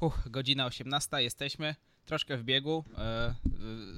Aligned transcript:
Uch, 0.00 0.28
godzina 0.30 0.66
18, 0.66 1.22
jesteśmy 1.22 1.74
troszkę 2.04 2.36
w 2.36 2.44
biegu. 2.44 2.84
E, 2.98 3.34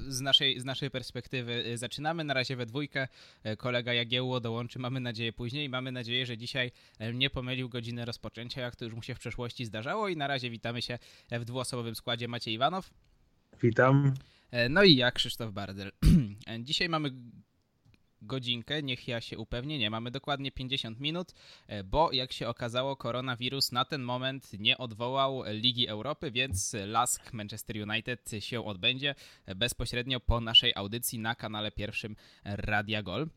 z 0.09 0.21
naszej, 0.21 0.61
z 0.61 0.65
naszej 0.65 0.91
perspektywy 0.91 1.65
e, 1.67 1.79
zaczynamy 1.79 2.25
na 2.25 2.35
razie 2.35 2.57
we 2.57 2.67
dwójkę. 2.67 3.09
E, 3.43 3.57
kolega 3.57 3.93
Jagiełło 3.93 4.41
dołączy, 4.41 4.79
mamy 4.79 5.01
nadzieję, 5.01 5.33
później. 5.33 5.69
Mamy 5.69 5.93
nadzieję, 5.93 6.27
że 6.27 6.39
dzisiaj 6.39 6.71
nie 7.15 7.31
pomylił 7.31 7.69
godziny 7.69 8.05
rozpoczęcia, 8.05 8.61
jak 8.61 8.77
to 8.77 8.85
już 8.85 8.95
mu 8.95 9.03
się 9.03 9.15
w 9.15 9.19
przeszłości 9.19 9.65
zdarzało. 9.65 10.09
I 10.09 10.17
na 10.17 10.27
razie 10.27 10.51
witamy 10.51 10.83
się 10.83 10.99
w 11.31 11.45
dwuosobowym 11.45 11.95
składzie 11.95 12.29
Maciej 12.29 12.55
Iwanow. 12.55 12.91
Witam. 13.63 14.15
No 14.71 14.83
i 14.83 14.97
ja, 14.97 15.11
Krzysztof 15.11 15.53
Bardel. 15.53 15.93
Dzisiaj 16.61 16.89
mamy 16.89 17.11
godzinkę, 18.23 18.83
niech 18.83 19.09
ja 19.09 19.21
się 19.21 19.39
upewnię, 19.39 19.79
nie, 19.79 19.91
mamy 19.91 20.11
dokładnie 20.11 20.53
50 20.53 21.01
minut, 21.01 21.35
e, 21.67 21.85
bo 21.85 22.13
jak 22.13 22.33
się 22.33 22.49
okazało, 22.49 22.97
koronawirus 22.97 23.73
na 23.73 23.85
ten 23.85 24.03
moment 24.03 24.53
nie 24.59 24.79
odwołał 24.79 25.43
Ligi 25.47 25.89
Europy, 25.89 26.31
więc 26.31 26.77
Lask 26.87 27.33
Manchester 27.33 27.77
United 27.91 28.31
się 28.39 28.65
odbędzie 28.65 29.15
bezpośrednio 29.57 30.21
po 30.21 30.41
naszej 30.41 30.73
audycji 30.75 31.19
na 31.19 31.35
kanale 31.35 31.71
pierwszym 31.71 32.17
Radia 32.45 33.03
Gol. 33.03 33.29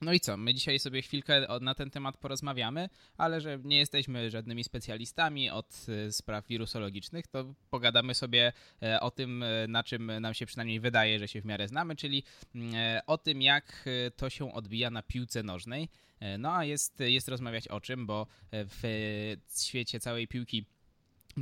No 0.00 0.12
i 0.12 0.20
co? 0.20 0.36
My 0.36 0.54
dzisiaj 0.54 0.78
sobie 0.78 1.02
chwilkę 1.02 1.46
na 1.60 1.74
ten 1.74 1.90
temat 1.90 2.16
porozmawiamy, 2.16 2.88
ale 3.16 3.40
że 3.40 3.58
nie 3.64 3.78
jesteśmy 3.78 4.30
żadnymi 4.30 4.64
specjalistami 4.64 5.50
od 5.50 5.86
e, 5.88 6.12
spraw 6.12 6.46
wirusologicznych, 6.46 7.26
to 7.26 7.54
pogadamy 7.70 8.14
sobie 8.14 8.52
e, 8.82 9.00
o 9.00 9.10
tym, 9.10 9.42
e, 9.42 9.68
na 9.68 9.82
czym 9.82 10.12
nam 10.20 10.34
się 10.34 10.46
przynajmniej 10.46 10.80
wydaje, 10.80 11.18
że 11.18 11.28
się 11.28 11.40
w 11.40 11.44
miarę 11.44 11.68
znamy, 11.68 11.96
czyli 11.96 12.22
mm, 12.54 12.74
o 13.06 13.18
tym, 13.18 13.42
jak 13.42 13.84
to 14.16 14.30
się 14.30 14.52
odbija 14.52 14.90
na 14.90 15.02
piłce 15.02 15.42
nożnej. 15.42 15.88
No 16.38 16.56
a 16.56 16.64
jest, 16.64 17.00
jest 17.00 17.28
rozmawiać 17.28 17.68
o 17.68 17.80
czym, 17.80 18.06
bo 18.06 18.26
w 18.52 18.82
świecie 19.56 20.00
całej 20.00 20.28
piłki 20.28 20.64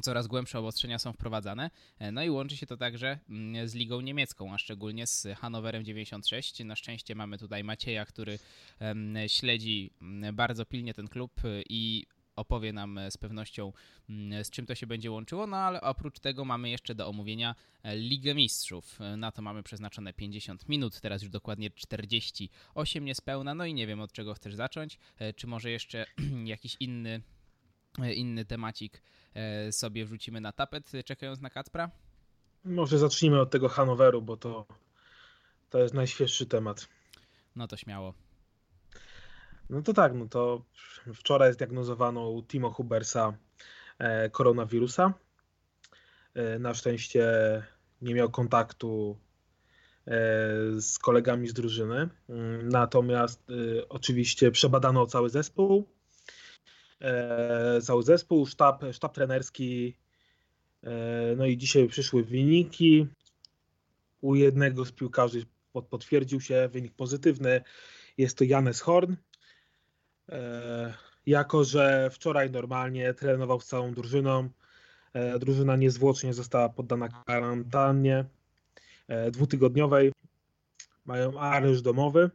coraz 0.03 0.27
głębsze 0.27 0.59
obostrzenia 0.59 0.99
są 0.99 1.13
wprowadzane. 1.13 1.71
E, 1.99 2.13
no 2.13 2.23
i 2.23 2.31
łączy 2.31 2.57
się 2.57 2.67
to 2.67 2.77
także 2.77 3.19
mm, 3.29 3.69
z 3.69 3.75
ligą 3.75 4.01
niemiecką, 4.01 4.55
a 4.55 4.59
szczególnie 4.59 5.07
z 5.07 5.27
Hanowerem 5.37 5.85
96. 5.85 6.65
Na 6.65 6.77
szczęście 6.77 7.15
mamy 7.15 7.39
tutaj 7.39 7.65
Macieja, 7.65 8.05
który 8.07 8.39
śledzi 9.27 9.91
mm, 10.03 10.37
bardzo 10.37 10.67
pilnie 10.67 10.95
ten 10.95 11.09
klub 11.09 11.45
e, 11.45 11.63
i 11.69 12.07
opowie 12.37 12.73
nam 12.73 13.01
z 13.11 13.17
pewnością, 13.17 13.73
mm, 14.09 14.45
z 14.45 14.51
czym 14.51 14.67
to 14.67 14.75
się 14.75 14.87
będzie 14.87 15.11
łączyło. 15.11 15.47
No 15.47 15.57
ale 15.57 15.81
oprócz 15.81 16.19
tego 16.19 16.45
mamy 16.45 16.71
jeszcze 16.71 16.95
do 16.95 17.09
omówienia 17.09 17.55
e, 17.83 17.97
Ligę 17.97 18.35
Mistrzów. 18.35 18.99
Na 19.17 19.33
to 19.33 19.43
mamy 19.43 19.63
przeznaczone 19.63 20.13
50 20.13 20.69
minut, 20.69 21.01
teraz 21.01 21.23
już 21.23 21.31
dokładnie 21.31 21.71
48 21.71 23.05
niespełna. 23.05 23.55
No 23.55 23.67
i 23.67 23.75
nie 23.75 23.87
wiem 23.87 24.01
od 24.01 24.13
czego 24.13 24.35
chcesz 24.35 24.55
zacząć. 24.55 24.99
Czy 25.37 25.47
może 25.47 25.71
jeszcze 25.71 26.07
jakiś 26.45 26.77
inny, 26.81 27.23
inny 27.99 28.45
temacik 28.45 29.03
E, 29.39 29.73
sobie 29.73 30.05
wrzucimy 30.05 30.41
na 30.41 30.53
tapet, 30.53 30.93
czekając 31.05 31.41
na 31.41 31.51
Kacpra? 31.51 31.91
Może 32.65 32.99
zacznijmy 32.99 33.41
od 33.41 33.51
tego 33.51 33.69
Hanoweru, 33.69 34.23
bo 34.23 34.37
to, 34.37 34.67
to 35.71 35.79
jest 35.79 35.95
najświeższy 35.95 36.47
temat. 36.47 36.89
No 37.57 37.69
to 37.69 37.77
śmiało. 37.77 38.15
No 39.71 39.83
to 39.83 39.93
tak, 39.93 40.15
no 40.15 40.29
to 40.29 40.65
wczoraj 41.15 41.53
zdiagnozowano 41.53 42.31
u 42.31 42.43
Timo 42.43 42.71
Hubersa 42.71 43.37
e, 43.99 44.31
koronawirusa. 44.31 45.15
E, 46.35 46.59
na 46.59 46.75
szczęście 46.75 47.33
nie 48.03 48.15
miał 48.15 48.31
kontaktu 48.31 49.19
z 50.79 50.99
kolegami 50.99 51.49
z 51.49 51.53
drużyny. 51.53 52.09
Mm, 52.29 52.69
natomiast 52.69 53.47
oczywiście 53.89 54.51
przebadano 54.51 55.07
cały 55.07 55.31
zespół 55.31 55.89
e, 57.01 57.81
cały 57.83 58.03
zespół, 58.03 58.47
sztab, 58.47 58.85
sztab 58.93 59.15
trenerski. 59.15 59.97
E, 60.83 60.91
no 61.37 61.47
i 61.47 61.57
dzisiaj 61.57 61.89
przyszły 61.89 62.25
wyniki. 62.25 63.07
U 64.21 64.35
jednego 64.35 64.85
z 64.85 64.93
piłkarzy 64.93 65.47
potwierdził 65.91 66.41
się 66.41 66.69
wynik 66.73 66.95
pozytywny. 66.95 67.63
Jest 68.19 68.39
to 68.39 68.45
Janes 68.45 68.81
Horn. 68.81 69.15
E, 70.29 70.95
jako, 71.27 71.65
że 71.65 72.11
wczoraj 72.13 72.51
normalnie 72.51 73.15
trenował 73.15 73.61
z 73.61 73.67
całą 73.67 73.95
drużyną, 73.95 74.49
e, 75.13 75.39
drużyna 75.39 75.77
niezwłocznie 75.77 76.35
została 76.35 76.69
poddana 76.69 77.09
kwarantannie 77.09 78.25
dwutygodniowej. 79.31 80.13
Mają 81.05 81.41
areszt 81.41 81.83
domowy, 81.83 82.31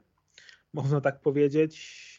można 0.73 1.01
tak 1.01 1.19
powiedzieć. 1.19 2.12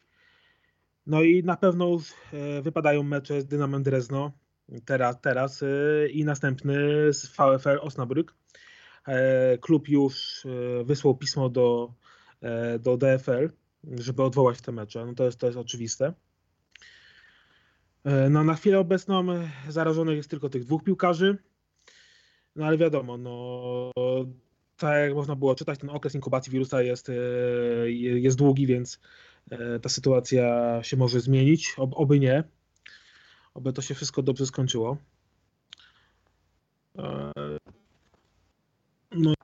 No 1.06 1.22
i 1.22 1.42
na 1.42 1.56
pewno 1.56 1.88
już 1.88 2.12
e, 2.32 2.62
wypadają 2.62 3.03
mecze 3.03 3.41
z 3.41 3.47
Dynamem 3.47 3.82
Drezno 3.82 4.32
teraz, 4.84 5.20
teraz 5.20 5.62
e, 5.62 5.66
i 6.09 6.25
następny 6.25 6.75
z 7.12 7.26
VfL 7.26 7.78
Osnabrück. 7.81 8.34
E, 9.06 9.59
klub 9.59 9.88
już 9.88 10.47
wysłał 10.84 11.16
pismo 11.16 11.48
do, 11.48 11.94
do 12.81 12.97
DFL, 12.97 13.48
żeby 13.98 14.22
odwołać 14.22 14.60
te 14.60 14.72
mecze. 14.72 15.06
No 15.06 15.14
to 15.14 15.25
jest, 15.25 15.38
to 15.38 15.47
jest 15.47 15.59
oczywiste. 15.59 16.12
No 18.31 18.44
na 18.44 18.54
chwilę 18.54 18.78
obecną 18.78 19.25
zarażonych 19.69 20.16
jest 20.16 20.31
tylko 20.31 20.48
tych 20.48 20.64
dwóch 20.64 20.84
piłkarzy. 20.84 21.38
No 22.56 22.66
ale 22.66 22.78
wiadomo, 22.78 23.19
no 23.19 23.93
tak 24.76 25.04
jak 25.04 25.14
można 25.14 25.37
było 25.37 25.54
czytać, 25.54 25.78
ten 25.78 25.91
okres 25.91 26.14
inkubacji 26.14 26.53
wirusa 26.53 26.82
jest, 26.82 27.10
jest 28.14 28.37
długi, 28.37 28.66
więc 28.66 29.00
E, 29.00 29.33
ta 29.82 29.88
sytuacja 29.88 30.78
się 30.82 30.97
może 30.97 31.21
zmienić, 31.21 31.75
oby 31.77 32.21
nie, 32.21 32.44
oby 33.55 33.72
to 33.72 33.82
się 33.82 33.94
wszystko 33.94 34.22
dobrze 34.22 34.47
skończyło. 34.47 34.97
E, 36.99 37.32
no, 39.10 39.34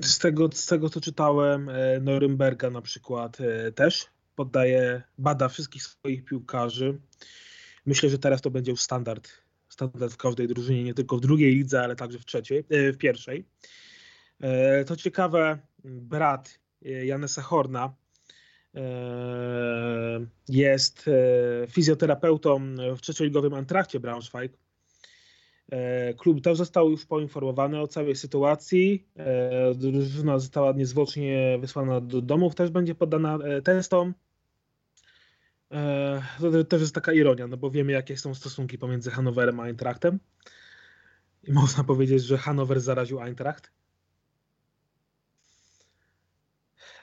z 0.00 0.18
tego, 0.18 0.48
z 0.52 0.66
tego 0.66 0.88
co 0.88 1.00
czytałem, 1.00 1.68
e, 1.68 2.00
Norymberga 2.00 2.70
na 2.70 2.82
przykład 2.82 3.38
też 3.74 4.06
poddaje, 4.36 5.02
bada 5.18 5.48
wszystkich 5.48 5.82
swoich 5.82 6.24
piłkarzy. 6.24 7.00
Myślę, 7.86 8.10
że 8.10 8.18
teraz 8.18 8.40
to 8.40 8.50
będzie 8.50 8.70
już 8.70 8.80
standard, 8.80 9.28
standard 9.68 10.12
w 10.12 10.16
każdej 10.16 10.48
drużynie, 10.48 10.84
nie 10.84 10.94
tylko 10.94 11.16
w 11.16 11.20
drugiej 11.20 11.54
lidze, 11.54 11.82
ale 11.82 11.96
także 11.96 12.18
w 12.18 12.24
trzeciej, 12.24 12.64
w 12.70 12.96
pierwszej. 12.98 13.44
To 14.86 14.96
ciekawe, 14.96 15.58
brat 15.84 16.58
Janesa 16.82 17.42
Horna, 17.42 17.94
E, 17.94 18.01
jest 20.48 21.08
e, 21.08 21.66
fizjoterapeutą 21.66 22.60
w 22.96 23.00
trzecioligowym 23.00 23.54
Antrakcie 23.54 24.00
Braunschweig. 24.00 24.58
E, 25.70 26.14
klub 26.14 26.40
też 26.40 26.58
został 26.58 26.90
już 26.90 27.06
poinformowany 27.06 27.80
o 27.80 27.86
całej 27.86 28.16
sytuacji. 28.16 29.06
Drużyna 29.74 30.38
została 30.38 30.72
niezwłocznie 30.72 31.58
wysłana 31.60 32.00
do 32.00 32.20
domów, 32.22 32.54
też 32.54 32.70
będzie 32.70 32.94
poddana 32.94 33.38
testom. 33.64 34.14
To 36.40 36.64
też 36.64 36.80
jest 36.80 36.94
taka 36.94 37.12
ironia, 37.12 37.46
no 37.46 37.56
bo 37.56 37.70
wiemy 37.70 37.92
jakie 37.92 38.16
są 38.16 38.34
stosunki 38.34 38.78
pomiędzy 38.78 39.10
Hanowerem 39.10 39.60
a 39.60 39.64
Eintrachtem. 39.64 40.18
I 41.42 41.52
można 41.62 41.84
powiedzieć, 41.84 42.22
że 42.22 42.38
Hanower 42.38 42.80
zaraził 42.80 43.20
Eintracht. 43.20 43.72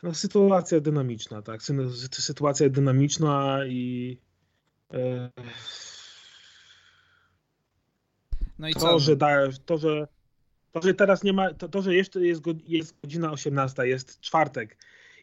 No, 0.03 0.13
sytuacja 0.13 0.79
dynamiczna, 0.79 1.41
tak. 1.41 1.61
Sytuacja 2.11 2.69
dynamiczna 2.69 3.59
i 3.65 4.17
e, 4.93 5.31
no 8.59 8.67
i 8.67 8.73
to, 8.73 8.79
co? 8.79 8.99
że 8.99 9.15
da, 9.15 9.37
to, 9.65 9.77
że 9.77 10.07
to, 10.71 10.81
że 10.81 10.93
teraz 10.93 11.23
nie 11.23 11.33
ma, 11.33 11.53
to, 11.53 11.69
to 11.69 11.81
że 11.81 11.95
jeszcze 11.95 12.21
jest, 12.21 12.43
jest 12.67 13.01
godzina 13.01 13.31
18, 13.31 13.87
jest 13.87 14.19
czwartek 14.19 14.77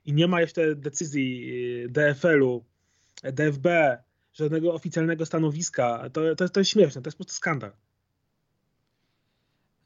i 0.04 0.12
nie 0.12 0.28
ma 0.28 0.40
jeszcze 0.40 0.74
decyzji 0.74 1.52
e, 1.84 1.88
DFL-u, 1.88 2.64
DFB, 3.22 3.66
żadnego 4.32 4.74
oficjalnego 4.74 5.26
stanowiska, 5.26 6.10
to, 6.12 6.34
to, 6.34 6.48
to 6.48 6.60
jest 6.60 6.70
śmieszne, 6.70 7.02
to 7.02 7.08
jest 7.08 7.18
po 7.18 7.24
prostu 7.24 7.36
skandal. 7.36 7.72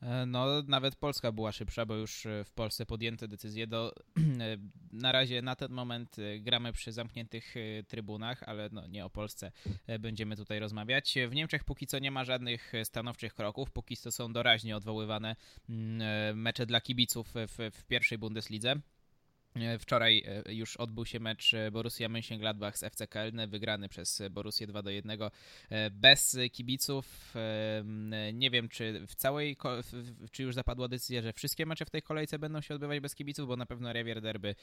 E, 0.02 0.26
no, 0.26 0.62
nawet 0.62 0.96
Polska 0.96 1.32
była 1.32 1.52
szybsza, 1.52 1.86
bo 1.86 1.94
już 1.94 2.26
e, 2.26 2.44
w 2.44 2.52
Polsce 2.52 2.86
podjęto 2.86 3.28
decyzję. 3.28 3.66
Do, 3.66 3.94
e, 4.16 4.56
na 4.92 5.12
razie 5.12 5.42
na 5.42 5.56
ten 5.56 5.72
moment 5.72 6.16
gramy 6.40 6.72
przy 6.72 6.92
zamkniętych 6.92 7.54
trybunach, 7.88 8.42
ale 8.42 8.68
no, 8.72 8.86
nie 8.86 9.04
o 9.04 9.10
Polsce 9.10 9.52
będziemy 10.00 10.36
tutaj 10.36 10.58
rozmawiać. 10.58 11.14
W 11.28 11.34
Niemczech 11.34 11.64
póki 11.64 11.86
co 11.86 11.98
nie 11.98 12.10
ma 12.10 12.24
żadnych 12.24 12.72
stanowczych 12.84 13.34
kroków, 13.34 13.70
póki 13.70 13.96
co 13.96 14.12
są 14.12 14.32
doraźnie 14.32 14.76
odwoływane 14.76 15.36
mm, 15.68 16.40
mecze 16.40 16.66
dla 16.66 16.80
kibiców 16.80 17.32
w, 17.34 17.70
w 17.72 17.84
pierwszej 17.84 18.18
Bundeslidze. 18.18 18.74
E, 19.56 19.78
wczoraj 19.78 20.24
e, 20.46 20.54
już 20.54 20.76
odbył 20.76 21.06
się 21.06 21.20
mecz 21.20 21.54
e, 21.54 21.70
Borussia 21.70 22.08
Mönchengladbach 22.08 22.76
z 22.76 22.82
FC 22.82 23.06
Köln, 23.06 23.48
wygrany 23.48 23.88
przez 23.88 24.22
Borussię 24.30 24.66
2 24.66 24.82
do 24.82 24.90
1 24.90 25.18
bez 25.90 26.38
kibiców. 26.52 27.34
Nie 28.32 28.50
wiem, 28.50 28.68
czy 28.68 29.06
w 29.06 29.14
całej, 29.14 29.56
czy 30.32 30.42
już 30.42 30.54
zapadła 30.54 30.88
decyzja, 30.88 31.22
że 31.22 31.32
wszystkie 31.32 31.66
mecze 31.66 31.84
w 31.84 31.90
tej 31.90 32.02
kolejce 32.02 32.38
będą 32.38 32.60
się 32.60 32.74
odbywać 32.74 33.00
bez 33.00 33.14
kibiców, 33.14 33.48
bo 33.48 33.56
na 33.56 33.66
pewno 33.66 33.92
Revier 33.92 34.20
Derby 34.20 34.54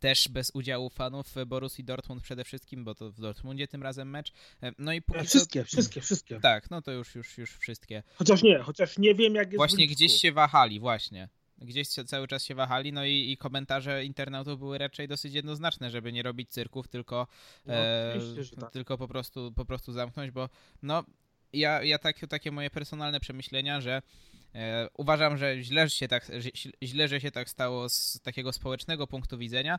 też 0.00 0.28
bez 0.28 0.50
udziału 0.54 0.90
fanów 0.90 1.34
Borussii 1.46 1.84
Dortmund 1.84 2.22
przede 2.22 2.44
wszystkim, 2.44 2.84
bo 2.84 2.94
to 2.94 3.10
w 3.10 3.20
Dortmundzie 3.20 3.68
tym 3.68 3.82
razem 3.82 4.10
mecz. 4.10 4.32
No 4.78 4.92
i 4.92 5.02
póki 5.02 5.26
wszystkie, 5.26 5.64
wszystkie, 5.64 6.00
wszystkie. 6.00 6.40
Tak, 6.40 6.70
no 6.70 6.82
to 6.82 6.92
już, 6.92 7.14
już, 7.14 7.38
już 7.38 7.50
wszystkie. 7.50 8.02
Chociaż 8.14 8.42
nie, 8.42 8.58
chociaż 8.58 8.98
nie 8.98 9.14
wiem 9.14 9.34
jak 9.34 9.46
jest 9.46 9.56
Właśnie 9.56 9.86
gdzieś 9.86 10.12
się 10.12 10.32
wahali, 10.32 10.80
właśnie 10.80 11.28
gdzieś 11.60 11.88
cały 11.88 12.28
czas 12.28 12.44
się 12.44 12.54
wahali, 12.54 12.92
no 12.92 13.04
i, 13.04 13.30
i, 13.32 13.36
komentarze 13.36 14.04
internautów 14.04 14.58
były 14.58 14.78
raczej 14.78 15.08
dosyć 15.08 15.34
jednoznaczne, 15.34 15.90
żeby 15.90 16.12
nie 16.12 16.22
robić 16.22 16.50
cyrków, 16.50 16.88
tylko, 16.88 17.26
no, 17.66 17.74
e, 17.74 18.14
tak. 18.60 18.72
tylko 18.72 18.98
po, 18.98 19.08
prostu, 19.08 19.52
po 19.52 19.64
prostu 19.64 19.92
zamknąć, 19.92 20.30
bo 20.30 20.48
no, 20.82 21.04
ja, 21.52 21.82
ja 21.82 21.98
tak, 21.98 22.26
takie 22.28 22.52
moje 22.52 22.70
personalne 22.70 23.20
przemyślenia, 23.20 23.80
że 23.80 24.02
e, 24.54 24.88
uważam, 24.94 25.36
że 25.36 25.62
źle, 25.62 25.90
się 25.90 26.08
tak, 26.08 26.26
że, 26.38 26.50
źle, 26.82 27.08
że 27.08 27.20
się 27.20 27.30
tak 27.30 27.50
stało 27.50 27.88
z 27.88 28.20
takiego 28.22 28.52
społecznego 28.52 29.06
punktu 29.06 29.38
widzenia, 29.38 29.78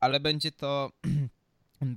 ale 0.00 0.20
będzie 0.20 0.52
to 0.52 0.90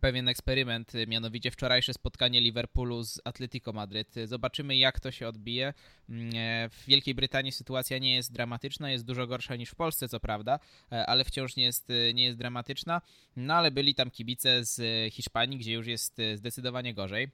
pewien 0.01 0.27
eksperyment, 0.27 0.93
mianowicie 1.07 1.51
wczorajsze 1.51 1.93
spotkanie 1.93 2.41
Liverpoolu 2.41 3.03
z 3.03 3.21
Atletico 3.23 3.73
Madryt. 3.73 4.15
Zobaczymy, 4.25 4.77
jak 4.77 4.99
to 4.99 5.11
się 5.11 5.27
odbije. 5.27 5.73
Mm, 6.09 6.31
e, 6.35 6.69
w 6.69 6.85
Wielkiej 6.85 7.15
Brytanii 7.15 7.51
sytuacja 7.51 7.97
nie 7.97 8.15
jest 8.15 8.33
dramatyczna, 8.33 8.91
jest 8.91 9.05
dużo 9.05 9.27
gorsza 9.27 9.55
niż 9.55 9.69
w 9.69 9.75
Polsce, 9.75 10.09
co 10.09 10.19
prawda, 10.19 10.59
e, 10.91 11.05
ale 11.05 11.23
wciąż 11.23 11.55
nie 11.55 11.63
jest, 11.63 11.89
e, 11.89 12.13
nie 12.13 12.23
jest 12.23 12.37
dramatyczna. 12.37 13.01
No 13.35 13.53
ale 13.53 13.71
byli 13.71 13.95
tam 13.95 14.11
kibice 14.11 14.65
z 14.65 15.13
Hiszpanii, 15.13 15.57
gdzie 15.57 15.73
już 15.73 15.87
jest 15.87 16.21
zdecydowanie 16.35 16.93
gorzej. 16.93 17.29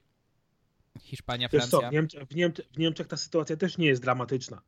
Hiszpania, 1.00 1.48
Francja. 1.48 1.78
Co, 1.80 1.88
w, 1.88 1.92
Niemczech, 1.92 2.28
w, 2.28 2.34
Niemczech, 2.34 2.66
w 2.72 2.78
Niemczech 2.78 3.06
ta 3.06 3.16
sytuacja 3.16 3.56
też 3.56 3.78
nie 3.78 3.86
jest 3.86 4.02
dramatyczna. 4.02 4.62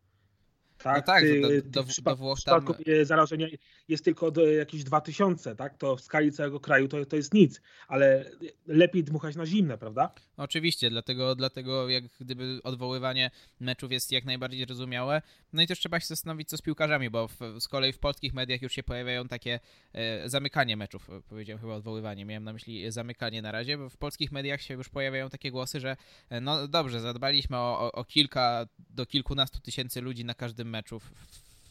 Tak, 0.82 0.96
no 0.96 1.02
tak, 1.02 1.24
do, 1.40 1.48
do, 1.48 1.82
do, 1.82 2.02
do 2.02 2.16
Włoch 2.16 2.38
tam... 2.44 2.66
zarażenia 3.02 3.46
jest 3.88 4.04
tylko 4.04 4.30
do 4.30 4.46
jakieś 4.46 4.84
2000, 4.84 5.56
tak? 5.56 5.78
To 5.78 5.96
w 5.96 6.00
skali 6.00 6.32
całego 6.32 6.60
kraju 6.60 6.88
to, 6.88 7.06
to 7.06 7.16
jest 7.16 7.34
nic, 7.34 7.60
ale 7.88 8.30
lepiej 8.66 9.04
dmuchać 9.04 9.36
na 9.36 9.46
zimne, 9.46 9.78
prawda? 9.78 10.14
Oczywiście, 10.36 10.90
dlatego, 10.90 11.34
dlatego 11.34 11.88
jak 11.88 12.04
gdyby 12.20 12.60
odwoływanie 12.64 13.30
meczów 13.60 13.92
jest 13.92 14.12
jak 14.12 14.24
najbardziej 14.24 14.66
zrozumiałe. 14.66 15.22
No 15.52 15.62
i 15.62 15.66
też 15.66 15.78
trzeba 15.78 16.00
się 16.00 16.06
zastanowić, 16.06 16.48
co 16.48 16.56
z 16.56 16.62
piłkarzami, 16.62 17.10
bo 17.10 17.28
w, 17.28 17.38
z 17.58 17.68
kolei 17.68 17.92
w 17.92 17.98
polskich 17.98 18.34
mediach 18.34 18.62
już 18.62 18.72
się 18.72 18.82
pojawiają 18.82 19.28
takie 19.28 19.60
e, 19.92 20.28
zamykanie 20.28 20.76
meczów, 20.76 21.10
powiedziałem 21.28 21.60
chyba 21.60 21.74
odwoływanie, 21.74 22.24
miałem 22.24 22.44
na 22.44 22.52
myśli 22.52 22.92
zamykanie 22.92 23.42
na 23.42 23.52
razie, 23.52 23.78
bo 23.78 23.88
w 23.88 23.96
polskich 23.96 24.32
mediach 24.32 24.62
się 24.62 24.74
już 24.74 24.88
pojawiają 24.88 25.30
takie 25.30 25.50
głosy, 25.50 25.80
że 25.80 25.96
e, 26.30 26.40
no 26.40 26.68
dobrze, 26.68 27.00
zadbaliśmy 27.00 27.56
o, 27.56 27.80
o, 27.80 27.92
o 27.92 28.04
kilka 28.04 28.66
do 28.78 29.06
kilkunastu 29.06 29.60
tysięcy 29.60 30.00
ludzi 30.00 30.24
na 30.24 30.34
każdym 30.34 30.69
meczów 30.70 31.12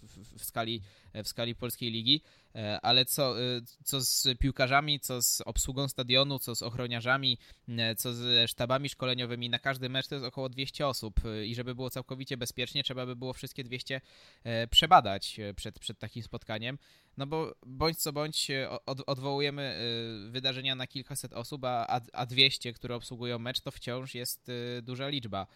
w, 0.04 0.40
w, 0.40 0.46
skali, 0.46 0.82
w 1.14 1.28
skali 1.28 1.56
polskiej 1.56 1.92
ligi, 1.92 2.22
e, 2.56 2.82
ale 2.82 3.06
co, 3.06 3.42
e, 3.42 3.62
co 3.84 4.02
z 4.02 4.28
piłkarzami, 4.40 5.00
co 5.00 5.22
z 5.22 5.42
obsługą 5.42 5.88
stadionu, 5.88 6.40
co 6.40 6.56
z 6.56 6.62
ochroniarzami, 6.62 7.38
e, 7.68 7.96
co 7.96 8.14
ze 8.14 8.48
sztabami 8.48 8.90
szkoleniowymi, 8.90 9.50
na 9.50 9.60
każdy 9.60 9.90
mecz 9.90 10.08
to 10.08 10.16
jest 10.16 10.28
około 10.28 10.50
200 10.50 10.88
osób 10.88 11.20
i 11.46 11.56
żeby 11.56 11.76
było 11.76 11.90
całkowicie 11.90 12.38
bezpiecznie, 12.38 12.84
trzeba 12.84 13.06
by 13.06 13.16
było 13.16 13.34
wszystkie 13.34 13.64
200 13.64 14.02
przebadać 14.70 15.40
przed, 15.56 15.80
przed 15.80 16.00
takim 16.00 16.24
spotkaniem, 16.24 16.78
no 17.18 17.28
bo 17.28 17.56
bądź 17.66 17.98
co 17.98 18.14
bądź 18.14 18.48
od, 18.86 19.02
odwołujemy 19.08 19.80
wydarzenia 20.32 20.76
na 20.76 20.88
kilkaset 20.88 21.34
osób, 21.34 21.66
a, 21.66 22.02
a 22.14 22.26
200, 22.26 22.74
które 22.74 22.96
obsługują 22.96 23.40
mecz, 23.40 23.62
to 23.62 23.72
wciąż 23.72 24.16
jest 24.16 24.52
duża 24.82 25.08
liczba. 25.08 25.48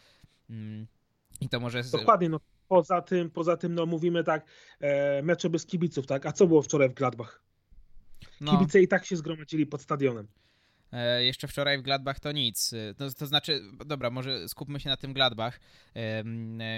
Mm. 0.49 0.87
I 1.41 1.49
to 1.49 1.59
może. 1.59 1.83
Dokładnie, 1.83 2.29
no 2.29 2.39
poza 2.67 3.01
tym, 3.01 3.31
poza 3.31 3.57
tym, 3.57 3.75
no 3.75 3.85
mówimy 3.85 4.23
tak, 4.23 4.45
e, 4.79 5.21
mecze 5.21 5.49
bez 5.49 5.65
kibiców, 5.65 6.07
tak? 6.07 6.25
A 6.25 6.31
co 6.31 6.47
było 6.47 6.61
wczoraj 6.61 6.89
w 6.89 6.93
Gladbach? 6.93 7.43
No. 8.41 8.51
Kibice 8.51 8.81
i 8.81 8.87
tak 8.87 9.05
się 9.05 9.15
zgromadzili 9.15 9.65
pod 9.65 9.81
stadionem. 9.81 10.27
E, 10.93 11.23
jeszcze 11.23 11.47
wczoraj 11.47 11.77
w 11.77 11.81
Gladbach 11.81 12.19
to 12.19 12.31
nic. 12.31 12.73
E, 12.73 12.93
to, 12.93 13.13
to 13.13 13.25
znaczy, 13.25 13.61
dobra, 13.85 14.09
może 14.09 14.49
skupmy 14.49 14.79
się 14.79 14.89
na 14.89 14.97
tym 14.97 15.13
Gladbach. 15.13 15.59
E, 15.95 16.23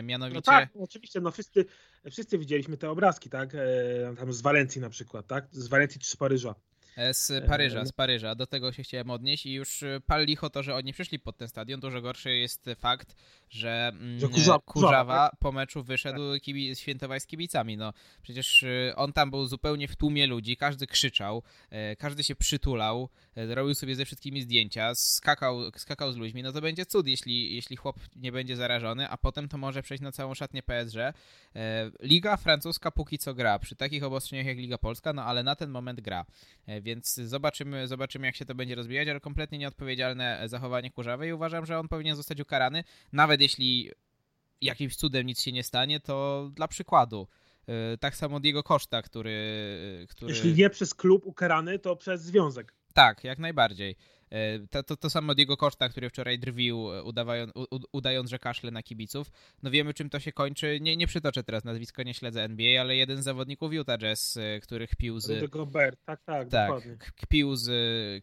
mianowicie. 0.03 0.35
No 0.35 0.41
tak, 0.41 0.69
oczywiście, 0.79 1.21
no 1.21 1.31
wszyscy, 1.31 1.65
wszyscy 2.11 2.37
widzieliśmy 2.37 2.77
te 2.77 2.89
obrazki, 2.89 3.29
tak? 3.29 3.55
E, 3.55 4.15
tam 4.17 4.33
z 4.33 4.41
Walencji 4.41 4.81
na 4.81 4.89
przykład, 4.89 5.27
tak? 5.27 5.47
Z 5.51 5.67
Walencji 5.67 5.99
czy 6.01 6.09
z 6.09 6.15
Paryża. 6.15 6.55
E, 6.95 7.13
z 7.13 7.47
Paryża, 7.47 7.85
z 7.85 7.91
Paryża. 7.91 8.35
Do 8.35 8.47
tego 8.47 8.71
się 8.71 8.83
chciałem 8.83 9.09
odnieść 9.09 9.45
i 9.45 9.53
już 9.53 9.83
e, 9.83 10.01
pal 10.07 10.25
licho 10.25 10.49
to, 10.49 10.63
że 10.63 10.75
oni 10.75 10.93
przyszli 10.93 11.19
pod 11.19 11.37
ten 11.37 11.47
stadion. 11.47 11.79
Dużo 11.79 12.01
gorszy 12.01 12.35
jest 12.35 12.65
fakt, 12.77 13.15
że, 13.49 13.91
mm, 13.93 14.19
że 14.19 14.27
Kurzawa, 14.27 14.59
Kurzawa 14.59 15.29
tak? 15.29 15.39
po 15.39 15.51
meczu 15.51 15.83
wyszedł 15.83 16.33
tak. 16.33 16.41
kibi, 16.41 16.75
świętować 16.75 17.23
z 17.23 17.25
kibicami. 17.27 17.77
No, 17.77 17.93
przecież 18.21 18.63
e, 18.63 18.95
on 18.95 19.13
tam 19.13 19.31
był 19.31 19.47
zupełnie 19.47 19.87
w 19.87 19.95
tłumie 19.95 20.27
ludzi, 20.27 20.57
każdy 20.57 20.87
krzyczał, 20.87 21.43
każdy 21.97 22.23
się 22.23 22.35
przytulał, 22.35 23.09
robił 23.35 23.75
sobie 23.75 23.95
ze 23.95 24.05
wszystkimi 24.05 24.41
zdjęcia, 24.41 24.95
skakał, 24.95 25.71
skakał 25.77 26.11
z 26.11 26.17
ludźmi. 26.17 26.43
No 26.43 26.51
to 26.51 26.61
będzie 26.61 26.85
cud, 26.85 27.07
jeśli, 27.07 27.55
jeśli 27.55 27.75
chłop 27.75 27.99
nie 28.15 28.31
będzie 28.31 28.55
zarażony, 28.55 29.09
a 29.09 29.17
potem 29.17 29.47
to 29.47 29.57
może 29.57 29.83
przejść 29.83 30.03
na 30.03 30.11
całą 30.11 30.33
szatnię 30.33 30.63
PSG. 30.63 30.97
Liga 32.01 32.37
francuska 32.37 32.91
póki 32.91 33.17
co 33.17 33.33
gra, 33.33 33.59
przy 33.59 33.75
takich 33.75 34.03
obostrzeniach 34.03 34.45
jak 34.45 34.57
Liga 34.57 34.77
Polska, 34.77 35.13
no 35.13 35.23
ale 35.23 35.43
na 35.43 35.55
ten 35.55 35.69
moment 35.69 36.01
gra 36.01 36.25
więc 36.85 37.13
zobaczymy, 37.13 37.87
zobaczymy 37.87 38.27
jak 38.27 38.35
się 38.35 38.45
to 38.45 38.55
będzie 38.55 38.75
rozwijać, 38.75 39.07
ale 39.07 39.19
kompletnie 39.19 39.57
nieodpowiedzialne 39.57 40.41
zachowanie 40.45 40.91
Kurzawy 40.91 41.27
i 41.27 41.33
uważam, 41.33 41.65
że 41.65 41.79
on 41.79 41.87
powinien 41.87 42.15
zostać 42.15 42.39
ukarany, 42.39 42.83
nawet 43.13 43.41
jeśli 43.41 43.91
jakimś 44.61 44.95
cudem 44.95 45.25
nic 45.25 45.41
się 45.41 45.51
nie 45.51 45.63
stanie, 45.63 45.99
to 45.99 46.49
dla 46.53 46.67
przykładu. 46.67 47.27
Y, 47.93 47.97
tak 47.97 48.15
samo 48.15 48.39
Diego 48.39 48.63
Costa, 48.63 49.01
który, 49.01 49.35
który... 50.09 50.33
Jeśli 50.33 50.53
nie 50.53 50.69
przez 50.69 50.93
klub 50.93 51.25
ukarany, 51.25 51.79
to 51.79 51.95
przez 51.95 52.21
związek. 52.21 52.73
Tak, 52.93 53.23
jak 53.23 53.39
najbardziej. 53.39 53.95
E, 54.35 54.67
to, 54.67 54.83
to, 54.83 54.97
to 54.97 55.09
samo 55.09 55.35
Diego 55.35 55.57
Costa, 55.57 55.89
który 55.89 56.09
wczoraj 56.09 56.39
drwił, 56.39 56.93
e, 56.93 57.03
udając, 57.03 57.53
udając, 57.91 58.29
że 58.29 58.39
kaszle 58.39 58.71
na 58.71 58.83
kibiców. 58.83 59.31
No 59.63 59.71
wiemy, 59.71 59.93
czym 59.93 60.09
to 60.09 60.19
się 60.19 60.31
kończy. 60.31 60.79
Nie, 60.81 60.97
nie 60.97 61.07
przytoczę 61.07 61.43
teraz 61.43 61.63
nazwiska, 61.63 62.03
nie 62.03 62.13
śledzę 62.13 62.43
NBA, 62.43 62.81
ale 62.81 62.95
jeden 62.95 63.21
z 63.21 63.25
zawodników 63.25 63.73
Utah 63.73 63.97
Jazz, 63.97 64.37
e, 64.37 64.59
który 64.59 64.87
kpił 64.87 65.19
z... 65.19 65.49
Gobert, 65.49 65.99
tak, 66.05 66.23
tak, 66.23 66.49
tak 66.49 66.67
dokładnie. 66.67 66.97
Kpił 67.21 67.55
z, 67.55 67.69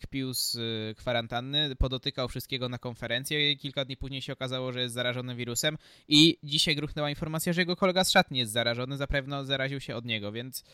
kpił 0.03 0.35
z 0.35 0.59
kwarantanny, 0.99 1.77
podotykał 1.77 2.29
wszystkiego 2.29 2.69
na 2.69 2.79
konferencję 2.79 3.53
i 3.53 3.57
kilka 3.57 3.85
dni 3.85 3.97
później 3.97 4.23
się 4.23 4.33
okazało, 4.33 4.73
że 4.73 4.81
jest 4.81 4.95
zarażony 4.95 5.35
wirusem 5.35 5.79
i 6.09 6.39
dzisiaj 6.43 6.77
gruchnęła 6.77 7.11
informacja, 7.11 7.53
że 7.53 7.61
jego 7.61 7.77
kolega 7.77 8.05
z 8.05 8.11
szatni 8.11 8.39
jest 8.39 8.53
zarażony, 8.53 8.97
zapewne 8.97 9.45
zaraził 9.45 9.81
się 9.81 9.97
od 9.97 10.05
niego, 10.05 10.33
więc... 10.33 10.65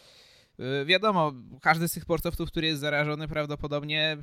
Wiadomo, 0.86 1.32
każdy 1.62 1.88
z 1.88 1.92
tych 1.92 2.02
sportowców, 2.02 2.50
który 2.50 2.66
jest 2.66 2.80
zarażony, 2.80 3.28
prawdopodobnie 3.28 4.18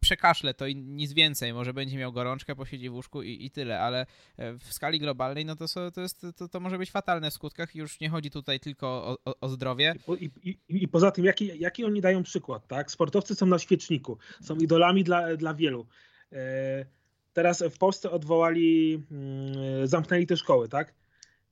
przekaszle 0.00 0.54
to 0.54 0.66
i 0.66 0.76
nic 0.76 1.12
więcej. 1.12 1.54
Może 1.54 1.74
będzie 1.74 1.98
miał 1.98 2.12
gorączkę, 2.12 2.56
posiedzi 2.56 2.88
w 2.90 2.94
łóżku 2.94 3.22
i, 3.22 3.44
i 3.44 3.50
tyle, 3.50 3.80
ale 3.80 4.06
e, 4.36 4.52
w 4.58 4.72
skali 4.72 4.98
globalnej 4.98 5.44
no 5.44 5.56
to, 5.56 5.90
to, 5.90 6.00
jest, 6.00 6.26
to, 6.36 6.48
to 6.48 6.60
może 6.60 6.78
być 6.78 6.90
fatalne 6.90 7.30
w 7.30 7.34
skutkach. 7.34 7.74
Już 7.74 8.00
nie 8.00 8.10
chodzi 8.10 8.30
tutaj 8.30 8.60
tylko 8.60 8.86
o, 8.86 9.16
o, 9.24 9.40
o 9.40 9.48
zdrowie. 9.48 9.94
I, 10.20 10.30
i, 10.42 10.58
I, 10.68 10.88
poza 10.88 11.10
tym, 11.10 11.24
jaki, 11.24 11.58
jaki 11.58 11.84
oni 11.84 12.00
dają 12.00 12.22
przykład, 12.22 12.68
tak? 12.68 12.90
Sportowcy 12.90 13.34
są 13.34 13.46
na 13.46 13.58
świeczniku, 13.58 14.18
są 14.40 14.56
idolami 14.56 15.04
dla, 15.04 15.36
dla 15.36 15.54
wielu. 15.54 15.86
E, 16.32 16.86
teraz 17.32 17.64
w 17.70 17.78
Polsce 17.78 18.10
odwołali, 18.10 19.02
mm, 19.10 19.86
zamknęli 19.86 20.26
te 20.26 20.36
szkoły, 20.36 20.68
tak? 20.68 20.94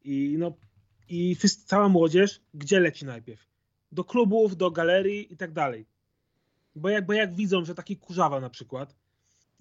I 0.05 0.37
no 0.39 0.53
i 1.09 1.37
cała 1.67 1.89
młodzież 1.89 2.41
gdzie 2.55 2.81
leci 2.81 3.05
najpierw? 3.05 3.48
Do 3.93 4.05
klubów, 4.05 4.57
do 4.57 4.71
galerii 4.71 5.33
i 5.33 5.37
tak 5.37 5.53
dalej 5.53 5.87
bo 6.79 6.89
jak, 6.89 7.07
bo 7.07 7.13
jak 7.13 7.35
widzą, 7.35 7.65
że 7.65 7.75
taki 7.75 7.97
kurzawa 7.97 8.41
na 8.41 8.51
przykład 8.51 8.95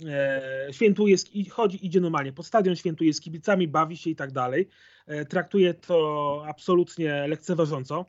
e, 0.05 0.67
świętuje, 0.71 1.15
chodzi, 1.49 1.85
idzie 1.85 2.01
normalnie 2.01 2.33
pod 2.33 2.45
stadion, 2.45 2.75
świętuje 2.75 3.13
z 3.13 3.21
kibicami, 3.21 3.67
bawi 3.67 3.97
się 3.97 4.09
i 4.09 4.15
tak 4.15 4.31
dalej, 4.31 4.69
e, 5.05 5.25
traktuje 5.25 5.73
to 5.73 6.43
absolutnie 6.47 7.27
lekceważąco, 7.27 8.05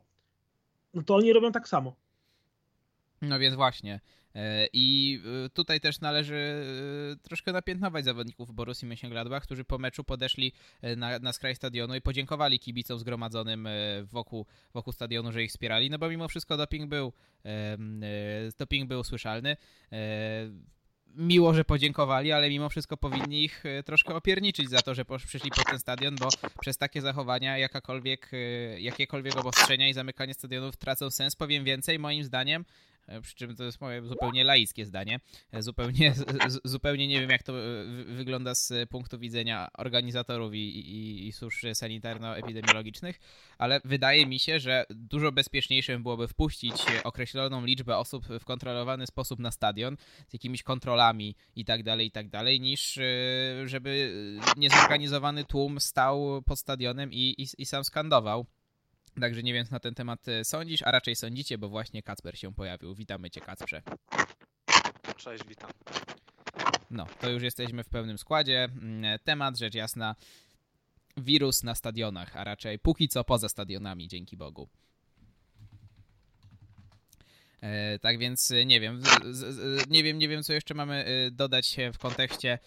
no 0.93 1.03
to 1.03 1.15
oni 1.15 1.33
robią 1.33 1.51
tak 1.51 1.67
samo. 1.67 1.95
No 3.21 3.39
więc 3.39 3.55
właśnie. 3.55 3.99
E, 4.35 4.67
I 4.73 5.19
e, 5.45 5.49
tutaj 5.49 5.79
też 5.79 5.99
należy 5.99 6.65
e, 7.13 7.15
troszkę 7.27 7.51
napiętnować 7.51 8.05
zawodników 8.05 8.51
Borussii 8.51 8.87
Mönchengladbach, 8.87 9.41
którzy 9.41 9.63
po 9.63 9.77
meczu 9.77 10.03
podeszli 10.03 10.53
na, 10.97 11.19
na 11.19 11.33
skraj 11.33 11.55
stadionu 11.55 11.95
i 11.95 12.01
podziękowali 12.01 12.59
kibicom 12.59 12.99
zgromadzonym 12.99 13.67
wokół, 14.03 14.45
wokół 14.73 14.93
stadionu, 14.93 15.31
że 15.31 15.43
ich 15.43 15.49
wspierali, 15.49 15.89
no 15.89 15.97
bo 15.97 16.09
mimo 16.09 16.27
wszystko 16.27 16.57
doping 16.57 16.89
był, 16.89 17.13
doping 18.59 18.89
był 18.89 19.03
słyszalny 19.03 19.57
miło, 21.15 21.53
że 21.53 21.65
podziękowali, 21.65 22.31
ale 22.31 22.49
mimo 22.49 22.69
wszystko 22.69 22.97
powinni 22.97 23.43
ich 23.43 23.63
troszkę 23.85 24.15
opierniczyć 24.15 24.69
za 24.69 24.81
to, 24.81 24.95
że 24.95 25.05
przyszli 25.27 25.51
pod 25.51 25.65
ten 25.65 25.79
stadion, 25.79 26.15
bo 26.15 26.29
przez 26.61 26.77
takie 26.77 27.01
zachowania 27.01 27.57
jakakolwiek, 27.57 28.31
jakiekolwiek 28.77 29.37
obostrzenia 29.37 29.87
i 29.87 29.93
zamykanie 29.93 30.33
stadionów 30.33 30.77
tracą 30.77 31.11
sens. 31.11 31.35
Powiem 31.35 31.63
więcej, 31.63 31.99
moim 31.99 32.23
zdaniem 32.23 32.65
przy 33.21 33.35
czym 33.35 33.55
to 33.55 33.63
jest 33.63 33.81
moje 33.81 34.01
zupełnie 34.01 34.43
laickie 34.43 34.85
zdanie. 34.85 35.19
E, 35.51 35.61
zupełnie, 35.61 36.13
zupełnie 36.63 37.07
nie 37.07 37.21
wiem, 37.21 37.29
jak 37.29 37.43
to 37.43 37.53
e, 37.53 37.85
wygląda 38.05 38.55
z 38.55 38.89
punktu 38.89 39.19
widzenia 39.19 39.67
organizatorów 39.77 40.53
i, 40.53 40.57
i, 40.57 41.27
i 41.27 41.31
służb 41.31 41.65
sanitarno-epidemiologicznych, 41.73 43.19
ale 43.57 43.81
wydaje 43.85 44.25
mi 44.25 44.39
się, 44.39 44.59
że 44.59 44.85
dużo 44.89 45.31
bezpieczniejszym 45.31 46.03
byłoby 46.03 46.27
wpuścić 46.27 46.73
określoną 47.03 47.65
liczbę 47.65 47.97
osób 47.97 48.25
w 48.27 48.45
kontrolowany 48.45 49.07
sposób 49.07 49.39
na 49.39 49.51
stadion, 49.51 49.97
z 50.27 50.33
jakimiś 50.33 50.63
kontrolami 50.63 51.35
i 51.55 51.65
tak 51.65 51.83
dalej, 51.83 52.07
i 52.07 52.11
tak 52.11 52.29
dalej, 52.29 52.61
niż 52.61 52.99
żeby 53.65 54.13
niezorganizowany 54.57 55.45
tłum 55.45 55.79
stał 55.79 56.41
pod 56.45 56.59
stadionem 56.59 57.13
i, 57.13 57.35
i, 57.37 57.47
i 57.57 57.65
sam 57.65 57.83
skandował. 57.83 58.45
Także 59.21 59.43
nie 59.43 59.53
wiem, 59.53 59.65
co 59.65 59.71
na 59.71 59.79
ten 59.79 59.95
temat 59.95 60.27
e, 60.27 60.45
sądzisz, 60.45 60.81
a 60.81 60.91
raczej 60.91 61.15
sądzicie, 61.15 61.57
bo 61.57 61.69
właśnie 61.69 62.03
Kacper 62.03 62.39
się 62.39 62.53
pojawił. 62.53 62.95
Witamy 62.95 63.29
cię, 63.29 63.41
Kacprze. 63.41 63.81
Cześć, 65.17 65.43
witam. 65.47 65.71
No, 66.91 67.05
to 67.19 67.29
już 67.29 67.43
jesteśmy 67.43 67.83
w 67.83 67.89
pełnym 67.89 68.17
składzie. 68.17 68.63
Mm, 68.63 69.05
e, 69.05 69.19
temat, 69.19 69.57
rzecz 69.57 69.73
jasna, 69.73 70.15
wirus 71.17 71.63
na 71.63 71.75
stadionach, 71.75 72.37
a 72.37 72.43
raczej 72.43 72.79
póki 72.79 73.07
co 73.07 73.23
poza 73.23 73.49
stadionami, 73.49 74.07
dzięki 74.07 74.37
Bogu. 74.37 74.69
E, 77.61 77.99
tak 77.99 78.17
więc 78.17 78.53
nie 78.65 78.79
wiem, 78.79 79.01
nie 79.89 80.03
wiem, 80.03 80.17
nie 80.17 80.27
wiem, 80.27 80.43
co 80.43 80.53
jeszcze 80.53 80.73
mamy 80.73 81.05
dodać 81.31 81.77
w 81.93 81.97
kontekście 81.97 82.59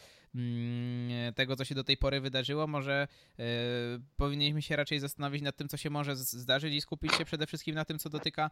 tego, 1.34 1.56
co 1.56 1.64
się 1.64 1.74
do 1.74 1.84
tej 1.84 1.96
pory 1.96 2.20
wydarzyło, 2.20 2.66
może 2.66 3.08
e, 3.38 3.44
powinniśmy 4.16 4.62
się 4.62 4.76
raczej 4.76 5.00
zastanowić 5.00 5.42
nad 5.42 5.56
tym, 5.56 5.68
co 5.68 5.76
się 5.76 5.90
może 5.90 6.16
zdarzyć 6.16 6.74
i 6.74 6.80
skupić 6.80 7.14
się 7.14 7.24
przede 7.24 7.46
wszystkim 7.46 7.74
na 7.74 7.84
tym, 7.84 7.98
co 7.98 8.10
dotyka 8.10 8.50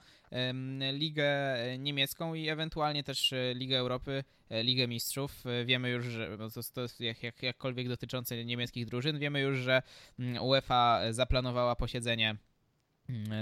Ligę 0.92 1.30
Niemiecką 1.78 2.34
i 2.34 2.48
ewentualnie 2.48 3.04
też 3.04 3.32
e, 3.32 3.54
Ligę 3.54 3.78
Europy, 3.78 4.24
e, 4.50 4.62
Ligę 4.62 4.88
Mistrzów. 4.88 5.44
Wiemy 5.64 5.90
już, 5.90 6.04
że 6.04 6.38
to 6.74 6.80
jest 6.80 7.00
jak, 7.00 7.22
jak, 7.22 7.42
jakkolwiek 7.42 7.88
dotyczące 7.88 8.44
niemieckich 8.44 8.86
drużyn, 8.86 9.18
wiemy 9.18 9.40
już, 9.40 9.58
że 9.58 9.82
mm, 10.18 10.42
UEFA 10.42 11.00
zaplanowała 11.10 11.76
posiedzenie 11.76 12.36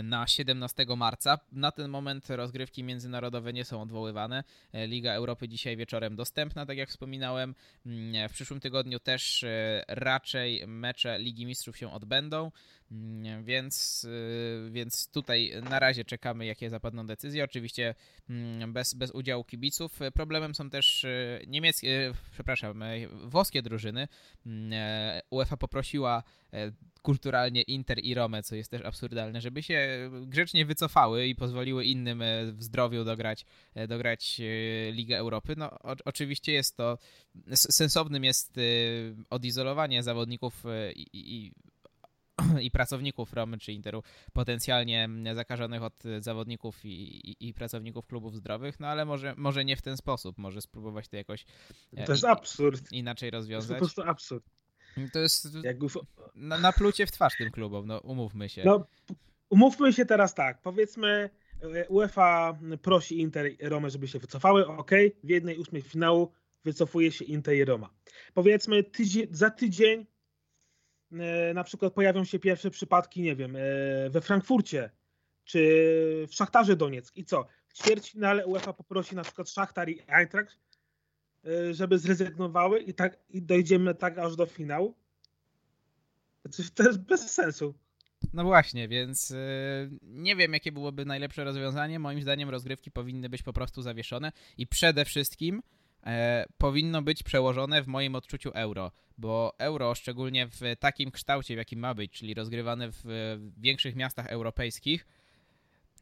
na 0.03 0.27
17 0.27 0.87
marca. 0.97 1.39
Na 1.53 1.73
ten 1.73 1.91
moment 1.91 2.31
rozgrywki 2.31 2.85
międzynarodowe 2.85 3.53
nie 3.53 3.65
są 3.65 3.83
odwoływane. 3.83 4.45
Liga 4.75 5.13
Europy 5.13 5.49
dzisiaj 5.49 5.77
wieczorem 5.77 6.17
dostępna, 6.17 6.67
tak 6.67 6.77
jak 6.79 6.89
wspominałem. 6.89 7.55
W 8.29 8.33
przyszłym 8.33 8.61
tygodniu 8.61 8.99
też 9.01 9.45
e, 9.45 9.85
raczej 9.89 10.67
mecze 10.67 11.19
Ligi 11.19 11.47
Mistrzów 11.47 11.77
się 11.77 11.93
odbędą. 11.93 12.51
Mm, 12.93 13.45
więc, 13.45 14.05
y, 14.05 14.71
więc 14.71 15.11
tutaj 15.11 15.53
na 15.71 15.79
razie 15.79 16.05
czekamy, 16.05 16.47
jakie 16.47 16.71
zapadną 16.71 17.07
decyzje. 17.07 17.45
Oczywiście 17.45 17.95
mm, 18.31 18.73
bez, 18.73 18.95
bez 18.95 19.11
udziału 19.11 19.45
kibiców. 19.45 19.99
Problemem 20.15 20.55
są 20.55 20.71
też 20.71 21.05
y, 21.05 21.45
niemieckie, 21.47 22.09
y, 22.09 22.13
przepraszam, 22.33 22.85
włoskie 23.25 23.63
drużyny. 23.63 24.09
Mm, 24.47 24.73
e, 24.73 25.21
UEFA 25.31 25.57
poprosiła 25.57 26.23
e, 26.53 26.73
kulturalnie 27.03 27.63
Inter 27.63 27.99
i 28.03 28.15
Romę, 28.15 28.43
co 28.43 28.55
jest 28.55 28.71
też 28.71 28.83
absurdalne, 28.83 29.41
żeby 29.41 29.63
się 29.63 30.11
grzecznie 30.27 30.67
wycofały 30.67 31.27
i 31.27 31.35
pozwoliły 31.35 31.85
innym 31.85 32.23
e, 32.23 32.53
w 32.53 32.63
zdrowiu 32.63 33.05
dograć, 33.05 33.45
dograć 33.89 34.41
Ligę 34.93 35.19
Europy. 35.19 35.55
No, 35.57 35.71
o, 35.71 35.97
oczywiście 36.05 36.53
jest 36.53 36.77
to, 36.77 36.99
sensownym 37.55 38.25
jest 38.25 38.61
odizolowanie 39.31 40.03
zawodników 40.03 40.65
i, 40.95 41.07
i 41.13 41.53
i 42.67 42.71
pracowników 42.71 43.33
Romy 43.33 43.59
czy 43.59 43.73
Interu 43.73 44.03
potencjalnie 44.33 45.09
zakażonych 45.35 45.83
od 45.83 46.03
zawodników 46.21 46.85
i, 46.85 46.89
i, 47.31 47.49
i, 47.49 47.55
pracowników 47.55 48.07
klubów 48.07 48.37
zdrowych, 48.37 48.81
no 48.81 48.87
ale 48.87 49.05
może, 49.05 49.35
może 49.37 49.65
nie 49.65 49.77
w 49.77 49.83
ten 49.83 49.97
sposób, 49.97 50.39
może 50.39 50.61
spróbować 50.61 51.09
to 51.09 51.17
jakoś 51.17 51.45
e, 51.97 52.05
to 52.05 52.13
jest 52.13 52.25
absurd. 52.25 52.93
inaczej 52.93 53.31
rozwiązać. 53.31 53.69
To 53.69 53.85
jest 53.85 53.95
po 53.97 54.03
prostu 54.03 54.11
absurd. 54.11 54.45
To 55.13 55.19
jest 55.19 55.49
na, 56.35 56.59
na 56.59 56.73
plucie 56.73 57.07
w 57.07 57.13
twarz 57.13 57.37
tym 57.39 57.51
klubom, 57.51 57.87
no 57.87 57.99
umówmy 57.99 58.49
się. 58.49 58.63
No, 58.65 58.87
umówmy 59.51 59.93
się 59.93 60.07
teraz 60.07 60.35
tak, 60.35 60.63
powiedzmy 60.63 61.31
e, 61.63 61.89
UEFA 61.89 62.59
prosi 62.83 63.21
Inter 63.21 63.53
i 63.53 63.69
Romę, 63.69 63.91
żeby 63.91 64.09
się 64.09 64.19
wycofały, 64.19 64.67
ok, 64.67 64.91
w 65.25 65.29
jednej 65.29 65.59
ósmej 65.59 65.83
finału 65.83 66.33
wycofuje 66.65 67.13
się 67.13 67.25
Inter 67.25 67.55
i 67.55 67.65
Roma. 67.65 67.91
Powiedzmy 68.35 68.85
tydzień, 68.85 69.27
za 69.31 69.51
tydzień 69.51 70.07
na 71.55 71.65
przykład 71.65 71.93
pojawią 71.93 72.25
się 72.25 72.39
pierwsze 72.39 72.71
przypadki, 72.71 73.23
nie 73.23 73.37
wiem, 73.37 73.57
e, 73.57 73.61
we 74.11 74.21
Frankfurcie 74.21 74.91
czy 75.45 75.59
w 76.29 76.35
Szachtarze 76.35 76.77
Donieck 76.77 77.17
i 77.17 77.25
co? 77.25 77.47
W 77.69 77.75
ćwierćfinale 77.75 78.47
UEFA 78.47 78.73
poprosi 78.73 79.17
na 79.17 79.23
przykład 79.23 79.51
Szachtar 79.51 79.89
i 79.89 80.01
Eintracht, 80.07 80.59
e, 81.45 81.75
żeby 81.75 81.99
zrezygnowały 81.99 82.81
i 82.81 82.95
tak 82.95 83.19
i 83.31 83.43
dojdziemy 83.43 83.95
tak 83.95 84.19
aż 84.19 84.37
do 84.37 84.47
finału. 84.47 84.95
To 86.75 86.83
jest 86.83 86.99
bez 86.99 87.31
sensu. 87.31 87.75
No 88.33 88.45
właśnie, 88.45 88.89
więc 88.89 89.35
nie 90.03 90.37
wiem, 90.37 90.53
jakie 90.53 90.73
byłoby 90.73 91.05
najlepsze 91.05 91.45
rozwiązanie. 91.45 91.99
Moim 91.99 92.23
zdaniem 92.23 92.51
rozgrywki 92.51 92.91
powinny 92.91 93.29
być 93.29 93.43
po 93.43 93.53
prostu 93.53 93.83
zawieszone 93.83 94.33
i 94.59 94.67
przede 94.67 95.05
wszystkim 95.05 95.63
e, 96.09 96.47
powinno 96.59 97.03
być 97.03 97.23
przełożone 97.23 97.83
w 97.83 97.87
moim 97.87 98.15
odczuciu 98.15 98.51
euro, 98.55 98.93
bo 99.19 99.55
euro, 99.59 99.95
szczególnie 99.95 100.47
w 100.47 100.61
takim 100.81 101.11
kształcie, 101.11 101.55
w 101.55 101.59
jakim 101.59 101.81
ma 101.81 101.95
być, 101.95 102.13
czyli 102.13 102.35
rozgrywane 102.35 102.89
w 102.91 103.05
większych 103.57 103.97
miastach 103.97 104.27
europejskich, 104.27 105.07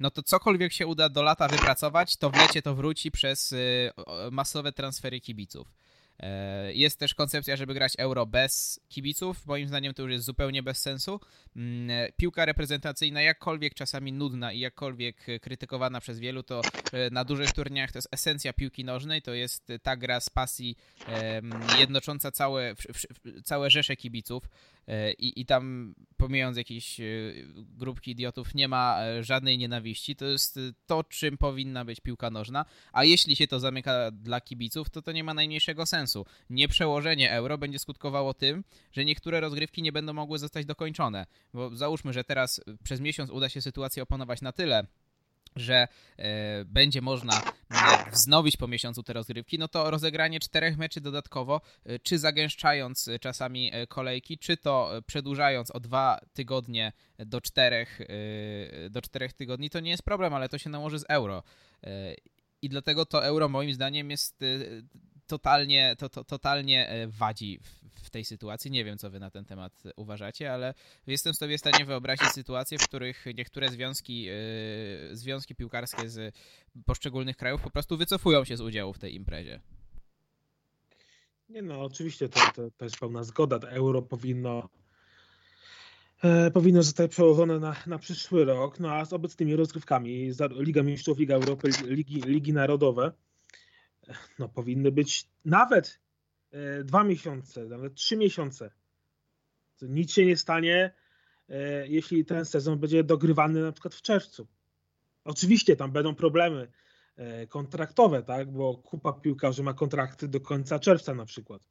no 0.01 0.11
to 0.11 0.23
cokolwiek 0.23 0.73
się 0.73 0.87
uda 0.87 1.09
do 1.09 1.23
lata 1.23 1.49
wypracować, 1.49 2.17
to 2.17 2.31
w 2.31 2.37
lecie 2.37 2.63
to 2.63 2.75
wróci 2.75 3.11
przez 3.11 3.53
y, 3.53 3.91
masowe 4.31 4.73
transfery 4.73 5.21
kibiców. 5.21 5.73
E, 6.21 6.73
jest 6.73 6.99
też 6.99 7.15
koncepcja, 7.15 7.57
żeby 7.57 7.75
grać 7.75 7.93
euro 7.99 8.27
bez 8.27 8.81
kibiców. 8.89 9.47
Moim 9.47 9.69
zdaniem 9.69 9.95
to 9.95 10.03
już 10.03 10.13
jest 10.13 10.25
zupełnie 10.25 10.63
bez 10.63 10.79
sensu. 10.79 11.21
Mm, 11.57 11.91
e, 11.91 12.13
piłka 12.13 12.45
reprezentacyjna, 12.45 13.23
jakkolwiek 13.23 13.75
czasami 13.75 14.13
nudna 14.13 14.53
i 14.53 14.61
jakkolwiek 14.61 15.27
krytykowana 15.41 16.01
przez 16.01 16.19
wielu, 16.19 16.43
to 16.43 16.61
e, 16.93 17.11
na 17.11 17.25
dużych 17.25 17.53
turniejach 17.53 17.93
to 17.93 17.99
jest 17.99 18.09
esencja 18.13 18.53
piłki 18.53 18.85
nożnej. 18.85 19.23
To 19.23 19.35
jest 19.35 19.73
ta 19.83 19.97
gra 19.97 20.21
z 20.21 20.31
pasji 20.31 20.77
jednocząca 21.79 22.33
całe, 22.33 22.75
całe 23.45 23.71
rzesze 23.71 23.97
kibiców. 23.97 24.43
I, 25.19 25.41
I 25.41 25.47
tam, 25.47 25.95
pomijając 26.17 26.57
jakieś 26.57 27.01
grupki 27.57 28.11
idiotów, 28.11 28.55
nie 28.55 28.69
ma 28.69 28.99
żadnej 29.21 29.59
nienawiści. 29.59 30.17
To 30.17 30.25
jest 30.25 30.59
to, 30.87 31.05
czym 31.05 31.39
powinna 31.39 31.85
być 31.85 32.01
piłka 32.01 32.31
nożna. 32.31 32.65
A 32.93 33.05
jeśli 33.05 33.37
się 33.37 33.47
to 33.47 33.61
zamyka 33.61 34.11
dla 34.11 34.41
kibiców, 34.41 34.91
to 34.91 35.03
to 35.03 35.13
nie 35.13 35.25
ma 35.25 35.35
najmniejszego 35.35 35.87
sensu 35.87 36.07
sensu. 36.07 36.27
Nieprzełożenie 36.51 37.33
euro 37.33 37.59
będzie 37.59 37.79
skutkowało 37.79 38.35
tym, 38.35 38.65
że 38.93 39.05
niektóre 39.05 39.41
rozgrywki 39.41 39.83
nie 39.83 39.93
będą 39.93 40.13
mogły 40.13 40.39
zostać 40.39 40.67
dokończone. 40.67 41.27
Bo 41.53 41.77
załóżmy, 41.77 42.13
że 42.13 42.25
teraz 42.25 42.61
przez 42.85 43.01
miesiąc 43.01 43.31
uda 43.31 43.49
się 43.49 43.63
sytuację 43.63 44.03
opanować 44.03 44.43
na 44.43 44.53
tyle, 44.53 44.87
że 45.57 45.89
e, 46.17 46.65
będzie 46.65 47.01
można 47.01 47.43
e, 47.43 48.11
wznowić 48.11 48.57
po 48.57 48.69
miesiącu 48.69 49.03
te 49.03 49.13
rozgrywki, 49.13 49.59
no 49.59 49.69
to 49.69 49.91
rozegranie 49.91 50.41
czterech 50.41 50.77
meczy 50.79 51.01
dodatkowo, 51.01 51.61
e, 51.85 51.99
czy 51.99 52.19
zagęszczając 52.19 53.11
czasami 53.21 53.73
kolejki, 53.89 54.39
czy 54.39 54.57
to 54.57 54.91
przedłużając 55.07 55.71
o 55.71 55.81
dwa 55.81 56.21
tygodnie 56.33 56.93
do 57.19 57.41
czterech, 57.41 58.01
do 58.91 59.03
czterech 59.03 59.33
tygodni, 59.33 59.71
to 59.71 59.81
nie 59.81 59.91
jest 59.91 60.03
problem, 60.03 60.35
ale 60.35 60.49
to 60.49 60.59
się 60.59 60.71
nałoży 60.71 60.99
z 60.99 61.05
euro. 61.09 61.43
I 62.63 62.69
dlatego 62.69 63.07
to 63.07 63.25
euro 63.25 63.49
moim 63.49 63.75
zdaniem 63.75 64.11
jest 64.11 64.45
totalnie, 65.27 65.97
to, 65.99 66.09
to, 66.09 66.25
totalnie 66.25 66.89
e, 66.89 67.07
wadzi 67.07 67.59
w, 67.63 68.05
w, 68.07 68.11
tej 68.11 68.25
sytuacji. 68.25 68.71
Nie 68.71 68.85
wiem, 68.85 68.99
co 68.99 69.11
wy 69.11 69.21
na 69.21 69.31
ten 69.31 69.45
temat 69.45 69.83
uważacie, 69.97 70.53
ale 70.53 70.75
jestem 71.07 71.35
sobie 71.35 71.59
w 71.59 71.61
stanie 71.61 71.85
wyobrazić 71.85 72.29
sytuacje, 72.29 72.79
w 72.79 72.89
których 72.89 73.25
niektóre 73.39 73.69
związki, 73.69 74.23
yy, 74.23 74.33
związki 75.13 75.55
piłkarskie 75.55 76.09
z 76.09 76.35
poszczególnych 76.87 77.37
krajów 77.37 77.63
po 77.63 77.71
prostu 77.71 77.97
wycofują 77.97 78.45
się 78.45 78.57
z 78.57 78.61
udziału 78.61 78.93
w 78.93 78.99
tej 78.99 79.15
imprezie. 79.15 79.61
Nie 81.49 81.63
no, 81.63 81.81
oczywiście 81.81 82.29
to, 82.29 82.41
to, 82.55 82.71
to 82.77 82.85
jest 82.85 82.99
pełna 82.99 83.25
zgoda. 83.25 83.59
To 83.59 83.71
euro 83.71 84.03
powinno 84.03 84.69
e, 86.25 86.51
powinno 86.51 86.83
zostać 86.83 87.11
przełożone 87.11 87.59
na, 87.59 87.77
na 87.87 87.99
przyszły 87.99 88.45
rok, 88.45 88.81
no 88.81 88.93
a 88.93 89.05
z 89.05 89.13
obecnymi 89.13 89.57
rozgrywkami 89.57 90.31
Liga 90.51 90.83
Mistrzów, 90.83 91.19
Liga 91.19 91.35
Europy, 91.35 91.71
Ligi, 91.85 92.21
Ligi 92.21 92.53
Narodowe 92.53 93.13
no, 94.39 94.49
powinny 94.49 94.93
być 94.93 95.29
nawet 95.45 96.01
e, 96.53 96.85
dwa 96.85 97.05
miesiące, 97.05 97.65
nawet 97.65 97.95
trzy 97.95 98.17
miesiące. 98.17 98.71
Nic 99.83 100.13
się 100.13 100.27
nie 100.27 100.37
stanie, 100.37 100.93
e, 101.49 101.89
jeśli 101.89 102.25
ten 102.25 102.45
sezon 102.45 102.79
będzie 102.79 103.05
dogrywany 103.05 103.63
na 103.63 103.73
przykład 103.73 103.95
w 103.95 104.03
czerwcu. 104.03 104.47
Oczywiście 105.25 105.77
tam 105.77 105.93
będą 105.93 106.15
problemy 106.15 106.69
kontraktowe, 107.49 108.23
tak? 108.23 108.53
Bo 108.53 108.75
kupa 108.75 109.13
piłkarzy 109.13 109.63
ma 109.63 109.75
kontrakty 109.75 110.29
do 110.29 110.41
końca 110.41 110.79
czerwca 110.79 111.15
na 111.15 111.25
przykład. 111.25 111.63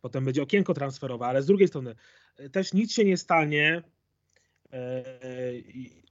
Potem 0.00 0.24
będzie 0.24 0.42
okienko 0.42 0.74
transferowe, 0.74 1.26
ale 1.26 1.42
z 1.42 1.46
drugiej 1.46 1.68
strony 1.68 1.94
też 2.52 2.72
nic 2.72 2.92
się 2.92 3.04
nie 3.04 3.16
stanie. 3.16 3.82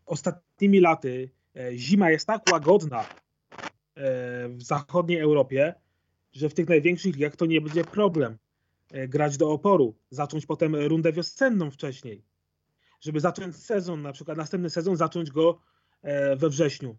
Ostatnimi 0.05 0.79
laty 0.79 1.29
zima 1.75 2.09
jest 2.09 2.27
tak 2.27 2.41
łagodna 2.51 3.05
w 4.49 4.57
zachodniej 4.57 5.19
Europie, 5.19 5.73
że 6.31 6.49
w 6.49 6.53
tych 6.53 6.69
największych 6.69 7.15
ligach 7.15 7.35
to 7.35 7.45
nie 7.45 7.61
będzie 7.61 7.83
problem 7.83 8.37
grać 9.07 9.37
do 9.37 9.51
oporu, 9.51 9.95
zacząć 10.09 10.45
potem 10.45 10.75
rundę 10.75 11.13
wiosenną 11.13 11.71
wcześniej 11.71 12.23
żeby 13.03 13.19
zacząć 13.19 13.55
sezon, 13.55 14.01
na 14.01 14.11
przykład 14.13 14.37
następny 14.37 14.69
sezon, 14.69 14.97
zacząć 14.97 15.31
go 15.31 15.59
e, 16.01 16.35
we 16.35 16.49
wrześniu. 16.49 16.97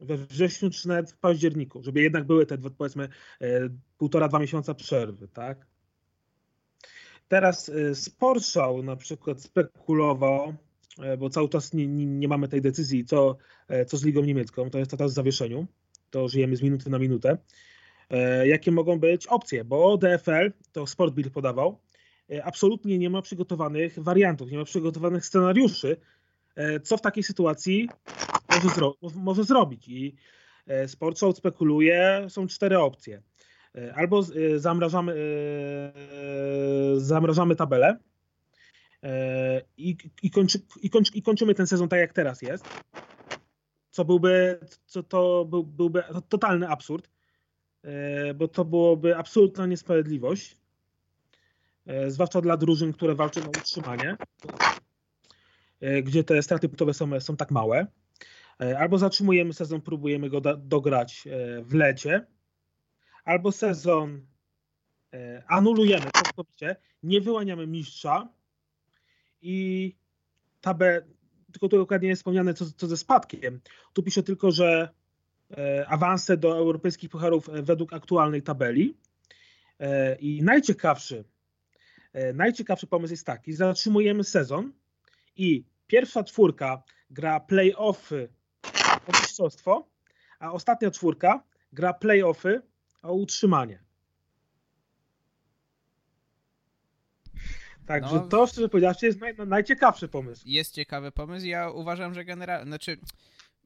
We 0.00 0.16
wrześniu 0.16 0.70
czy 0.70 0.88
nawet 0.88 1.12
w 1.12 1.18
październiku, 1.18 1.82
żeby 1.82 2.02
jednak 2.02 2.24
były 2.24 2.46
te 2.46 2.58
powiedzmy 2.58 3.08
e, 3.40 3.48
półtora, 3.98 4.28
dwa 4.28 4.38
miesiąca 4.38 4.74
przerwy, 4.74 5.28
tak? 5.28 5.66
Teraz 7.28 7.68
e, 7.68 7.94
Sportshow 7.94 8.84
na 8.84 8.96
przykład 8.96 9.42
spekulował, 9.42 10.54
bo 11.18 11.30
cały 11.30 11.48
czas 11.48 11.72
nie, 11.72 11.86
nie, 11.86 12.28
mamy 12.28 12.48
tej 12.48 12.62
decyzji, 12.62 13.04
co, 13.04 13.36
co 13.86 13.96
z 13.96 14.04
Ligą 14.04 14.22
Niemiecką, 14.22 14.70
to 14.70 14.78
jest 14.78 14.90
teraz 14.90 15.12
w 15.12 15.14
zawieszeniu, 15.14 15.66
to 16.16 16.28
żyjemy 16.28 16.56
z 16.56 16.62
minuty 16.62 16.90
na 16.90 16.98
minutę. 16.98 17.38
Jakie 18.44 18.72
mogą 18.72 18.98
być 18.98 19.26
opcje, 19.26 19.64
bo 19.64 19.98
DFL, 19.98 20.52
to 20.72 20.86
Sportbill 20.86 21.30
podawał, 21.30 21.78
E, 22.30 22.44
absolutnie 22.44 22.98
nie 22.98 23.10
ma 23.10 23.22
przygotowanych 23.22 23.98
wariantów, 23.98 24.50
nie 24.50 24.58
ma 24.58 24.64
przygotowanych 24.64 25.26
scenariuszy, 25.26 25.96
e, 26.56 26.80
co 26.80 26.96
w 26.96 27.00
takiej 27.00 27.22
sytuacji 27.22 27.88
może, 28.50 28.68
zro 28.74 28.94
może 29.14 29.44
zrobić. 29.44 29.88
I 29.88 30.16
e, 30.66 30.88
Sportshout 30.88 31.38
spekuluje, 31.38 32.26
są 32.28 32.46
cztery 32.46 32.78
opcje. 32.78 33.22
Albo 33.94 34.22
zamrażamy, 34.56 35.14
zamrażamy 36.96 37.56
tabelę 37.56 37.98
i, 39.76 39.96
i, 40.22 40.30
kończy, 40.30 40.58
i, 40.82 40.90
kończy, 40.90 41.12
i 41.14 41.22
kończymy 41.22 41.54
ten 41.54 41.66
sezon 41.66 41.88
tak, 41.88 42.00
jak 42.00 42.12
teraz 42.12 42.42
jest, 42.42 42.64
co 43.96 44.04
byłby, 44.04 44.60
co 44.86 45.02
to 45.02 45.44
był, 45.44 45.64
byłby 45.64 46.02
totalny 46.28 46.68
absurd, 46.68 47.10
bo 48.34 48.48
to 48.48 48.64
byłoby 48.64 49.16
absolutna 49.16 49.66
niesprawiedliwość 49.66 50.56
E, 51.86 52.10
zwłaszcza 52.10 52.40
dla 52.40 52.56
drużyn, 52.56 52.92
które 52.92 53.14
walczą 53.14 53.40
o 53.44 53.48
utrzymanie, 53.48 54.16
e, 55.80 56.02
gdzie 56.02 56.24
te 56.24 56.42
straty 56.42 56.68
punktowe 56.68 56.94
są, 56.94 57.20
są 57.20 57.36
tak 57.36 57.50
małe. 57.50 57.86
E, 58.60 58.78
albo 58.78 58.98
zatrzymujemy 58.98 59.52
sezon, 59.52 59.80
próbujemy 59.80 60.30
go 60.30 60.40
dograć 60.56 61.28
w 61.62 61.74
lecie, 61.74 62.26
albo 63.24 63.52
sezon 63.52 64.26
anulujemy 65.48 66.06
całkowicie, 66.14 66.76
nie 67.02 67.20
wyłaniamy 67.20 67.66
mistrza 67.66 68.28
i 69.42 69.96
tabę, 70.60 71.02
tylko 71.58 71.68
tu 71.68 71.76
dokładnie 71.76 72.08
jest 72.08 72.20
wspomniane 72.20 72.54
co, 72.54 72.64
co 72.76 72.86
ze 72.86 72.96
spadkiem. 72.96 73.60
Tu 73.92 74.02
piszę 74.02 74.22
tylko, 74.22 74.50
że 74.50 74.88
awanse 75.86 76.36
do 76.36 76.56
europejskich 76.56 77.10
pucharów 77.10 77.48
według 77.62 77.92
aktualnej 77.92 78.42
tabeli. 78.42 78.96
I 80.20 80.42
najciekawszy 80.42 81.24
E, 82.16 82.32
najciekawszy 82.32 82.86
pomysł 82.86 83.12
jest 83.12 83.26
taki, 83.26 83.52
zatrzymujemy 83.52 84.24
sezon 84.24 84.72
i 85.36 85.64
pierwsza 85.86 86.24
czwórka 86.24 86.82
gra 87.10 87.40
play-offy 87.40 88.28
o 89.06 89.12
mistrzostwo, 89.12 89.88
a 90.38 90.52
ostatnia 90.52 90.90
czwórka 90.90 91.42
gra 91.72 91.92
play-offy 91.92 92.60
o 93.02 93.12
utrzymanie. 93.12 93.85
Także 97.86 98.14
no, 98.14 98.20
to, 98.20 98.46
szczerze 98.46 98.68
powiedziawszy, 98.68 99.06
jest 99.06 99.20
naj, 99.20 99.34
najciekawszy 99.46 100.08
pomysł. 100.08 100.42
Jest 100.46 100.74
ciekawy 100.74 101.12
pomysł. 101.12 101.46
Ja 101.46 101.70
uważam, 101.70 102.14
że 102.14 102.24
generalnie, 102.24 102.66
znaczy, 102.66 102.98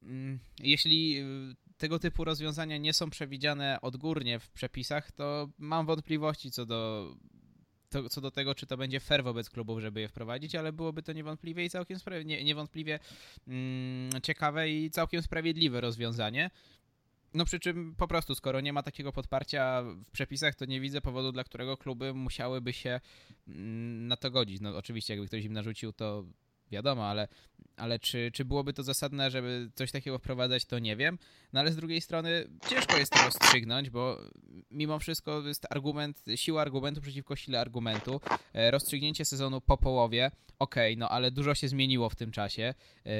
mm, 0.03 0.39
jeśli 0.59 1.19
y, 1.19 1.55
tego 1.77 1.99
typu 1.99 2.23
rozwiązania 2.23 2.77
nie 2.77 2.93
są 2.93 3.09
przewidziane 3.09 3.81
odgórnie 3.81 4.39
w 4.39 4.51
przepisach, 4.51 5.11
to 5.11 5.49
mam 5.57 5.85
wątpliwości 5.85 6.51
co 6.51 6.65
do 6.65 7.11
to, 7.91 8.09
co 8.09 8.21
do 8.21 8.31
tego, 8.31 8.55
czy 8.55 8.65
to 8.65 8.77
będzie 8.77 8.99
fair 8.99 9.23
wobec 9.23 9.49
klubów, 9.49 9.79
żeby 9.79 10.01
je 10.01 10.07
wprowadzić, 10.07 10.55
ale 10.55 10.73
byłoby 10.73 11.03
to 11.03 11.13
niewątpliwie 11.13 11.65
i 11.65 11.69
całkiem 11.69 11.97
nie, 12.25 12.43
niewątpliwie 12.43 12.99
mm, 13.47 14.11
ciekawe 14.23 14.69
i 14.69 14.89
całkiem 14.89 15.21
sprawiedliwe 15.21 15.81
rozwiązanie. 15.81 16.49
No 17.33 17.45
przy 17.45 17.59
czym 17.59 17.95
po 17.95 18.07
prostu, 18.07 18.35
skoro 18.35 18.61
nie 18.61 18.73
ma 18.73 18.83
takiego 18.83 19.11
podparcia 19.11 19.81
w 19.81 20.11
przepisach, 20.11 20.55
to 20.55 20.65
nie 20.65 20.81
widzę 20.81 21.01
powodu, 21.01 21.31
dla 21.31 21.43
którego 21.43 21.77
kluby 21.77 22.13
musiałyby 22.13 22.73
się 22.73 22.99
mm, 23.47 24.07
na 24.07 24.17
to 24.17 24.31
godzić. 24.31 24.61
No 24.61 24.77
oczywiście, 24.77 25.13
jakby 25.13 25.27
ktoś 25.27 25.45
im 25.45 25.53
narzucił, 25.53 25.93
to 25.93 26.25
wiadomo, 26.71 27.07
ale, 27.07 27.27
ale 27.77 27.99
czy, 27.99 28.31
czy 28.33 28.45
byłoby 28.45 28.73
to 28.73 28.83
zasadne, 28.83 29.31
żeby 29.31 29.71
coś 29.75 29.91
takiego 29.91 30.19
wprowadzać, 30.19 30.65
to 30.65 30.79
nie 30.79 30.95
wiem. 30.95 31.17
No 31.53 31.59
ale 31.59 31.71
z 31.71 31.75
drugiej 31.75 32.01
strony 32.01 32.47
ciężko 32.69 32.97
jest 32.97 33.13
to 33.13 33.23
rozstrzygnąć, 33.25 33.89
bo 33.89 34.17
mimo 34.71 34.99
wszystko 34.99 35.41
jest 35.41 35.67
argument, 35.69 36.23
siła 36.35 36.61
argumentu 36.61 37.01
przeciwko 37.01 37.35
sile 37.35 37.59
argumentu. 37.59 38.21
E, 38.53 38.71
rozstrzygnięcie 38.71 39.25
sezonu 39.25 39.61
po 39.61 39.77
połowie, 39.77 40.31
okej, 40.59 40.93
okay, 40.93 40.99
no 40.99 41.09
ale 41.09 41.31
dużo 41.31 41.55
się 41.55 41.67
zmieniło 41.67 42.09
w 42.09 42.15
tym 42.15 42.31
czasie. 42.31 42.73
E, 43.05 43.11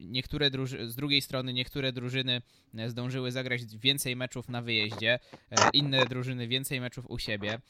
niektóre 0.00 0.50
z 0.86 0.96
drugiej 0.96 1.22
strony 1.22 1.52
niektóre 1.52 1.92
drużyny 1.92 2.42
zdążyły 2.86 3.32
zagrać 3.32 3.62
więcej 3.76 4.16
meczów 4.16 4.48
na 4.48 4.62
wyjeździe, 4.62 5.18
e, 5.50 5.70
inne 5.72 6.06
drużyny 6.06 6.48
więcej 6.48 6.80
meczów 6.80 7.10
u 7.10 7.18
siebie. 7.18 7.60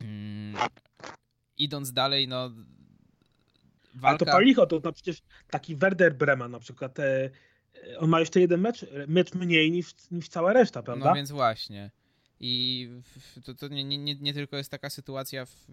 Mm, 0.00 0.56
idąc 1.56 1.92
dalej, 1.92 2.28
no 2.28 2.50
Walka... 4.00 4.08
Ale 4.08 4.18
to 4.18 4.24
palicho, 4.24 4.66
to 4.66 4.80
no 4.84 4.92
przecież 4.92 5.22
taki 5.50 5.76
Werder 5.76 6.14
Bremen 6.14 6.50
na 6.50 6.58
przykład, 6.58 6.98
e, 6.98 7.30
on 7.98 8.10
ma 8.10 8.20
jeszcze 8.20 8.40
jeden 8.40 8.60
mecz, 8.60 8.86
mecz 9.08 9.34
mniej 9.34 9.70
niż, 9.70 9.94
niż 10.10 10.28
cała 10.28 10.52
reszta, 10.52 10.82
prawda? 10.82 11.08
No 11.08 11.14
więc 11.14 11.30
właśnie. 11.30 11.90
I 12.40 12.88
to, 13.44 13.54
to 13.54 13.68
nie, 13.68 13.84
nie, 13.84 14.14
nie 14.14 14.34
tylko 14.34 14.56
jest 14.56 14.70
taka 14.70 14.90
sytuacja 14.90 15.46
w 15.46 15.66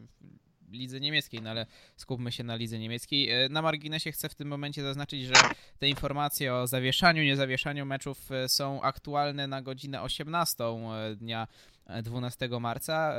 lidze 0.72 1.00
niemieckiej, 1.00 1.42
no 1.42 1.50
ale 1.50 1.66
skupmy 1.96 2.32
się 2.32 2.44
na 2.44 2.56
lidze 2.56 2.80
niemieckiej. 2.80 3.30
E, 3.30 3.50
na 3.50 3.62
marginesie 3.62 4.12
chcę 4.12 4.30
w 4.30 4.36
tym 4.36 4.48
momencie 4.48 4.84
zaznaczyć, 4.84 5.24
że 5.24 5.34
te 5.80 5.90
informacje 5.90 6.54
o 6.54 6.68
zawieszaniu, 6.68 7.24
niezawieszaniu 7.24 7.86
meczów 7.86 8.32
e, 8.32 8.50
są 8.50 8.82
aktualne 8.82 9.48
na 9.48 9.62
godzinę 9.62 10.02
18 10.02 10.64
dnia 11.16 11.48
12 12.04 12.50
marca 12.60 13.16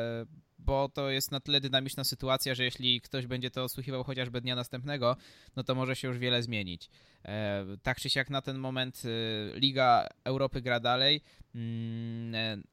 bo 0.59 0.89
to 0.89 1.11
jest 1.11 1.31
na 1.31 1.41
tyle 1.41 1.61
dynamiczna 1.61 2.05
sytuacja, 2.05 2.55
że 2.55 2.65
jeśli 2.65 3.01
ktoś 3.01 3.27
będzie 3.27 3.51
to 3.51 3.65
odsłuchiwał 3.65 4.05
chociażby 4.05 4.41
dnia 4.41 4.57
następnego, 4.57 5.17
no 5.57 5.65
to 5.65 5.75
może 5.75 5.97
się 5.97 6.09
już 6.09 6.19
wiele 6.19 6.43
zmienić. 6.43 6.91
E, 7.25 7.65
tak 7.83 8.01
czy 8.01 8.11
siak 8.11 8.31
na 8.31 8.43
ten 8.43 8.59
moment 8.59 9.03
e, 9.05 9.59
Liga 9.59 10.07
Europy 10.25 10.61
gra 10.61 10.81
dalej, 10.81 11.21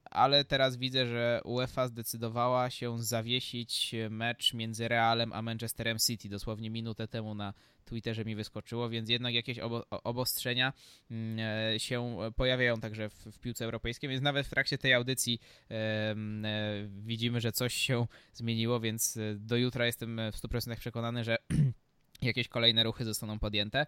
ale 0.06 0.46
teraz 0.46 0.78
widzę, 0.78 1.06
że 1.08 1.41
UEFA 1.43 1.88
zdecydowała 1.88 2.69
się 2.69 3.04
zawiesić 3.04 3.96
mecz 4.10 4.54
między 4.54 4.88
Realem 4.88 5.34
a 5.34 5.41
Manchesterem 5.41 5.98
City 6.00 6.30
dosłownie 6.30 6.69
minutę 6.69 7.08
temu 7.08 7.36
na 7.36 7.54
Twitterze 7.86 8.26
mi 8.26 8.36
wyskoczyło, 8.36 8.89
więc 8.89 9.10
jednak 9.10 9.34
jakieś 9.34 9.60
obo 9.60 9.86
obostrzenia 9.89 10.74
mm, 11.12 11.39
e, 11.74 11.80
się 11.80 12.17
pojawiają 12.36 12.80
także 12.80 13.10
w, 13.10 13.13
w, 13.13 13.39
piłce 13.39 13.65
europejskiej, 13.65 14.10
więc 14.10 14.22
nawet 14.22 14.48
w 14.48 14.50
trakcie 14.50 14.78
tej 14.78 14.93
audycji 14.93 15.39
e, 15.72 15.76
e, 15.76 16.15
widzimy, 16.89 17.41
że 17.41 17.52
coś 17.52 17.74
się 17.74 18.08
zmieniło, 18.34 18.80
więc 18.80 19.17
e, 19.17 19.36
do 19.36 19.58
jutra 19.58 19.86
jestem 19.86 20.22
w 20.32 20.36
100% 20.36 20.76
przekonany, 20.76 21.24
że 21.24 21.38
jakieś 22.22 22.48
kolejne 22.48 22.84
ruchy 22.84 23.06
zostaną 23.06 23.39
podjęte. 23.39 23.86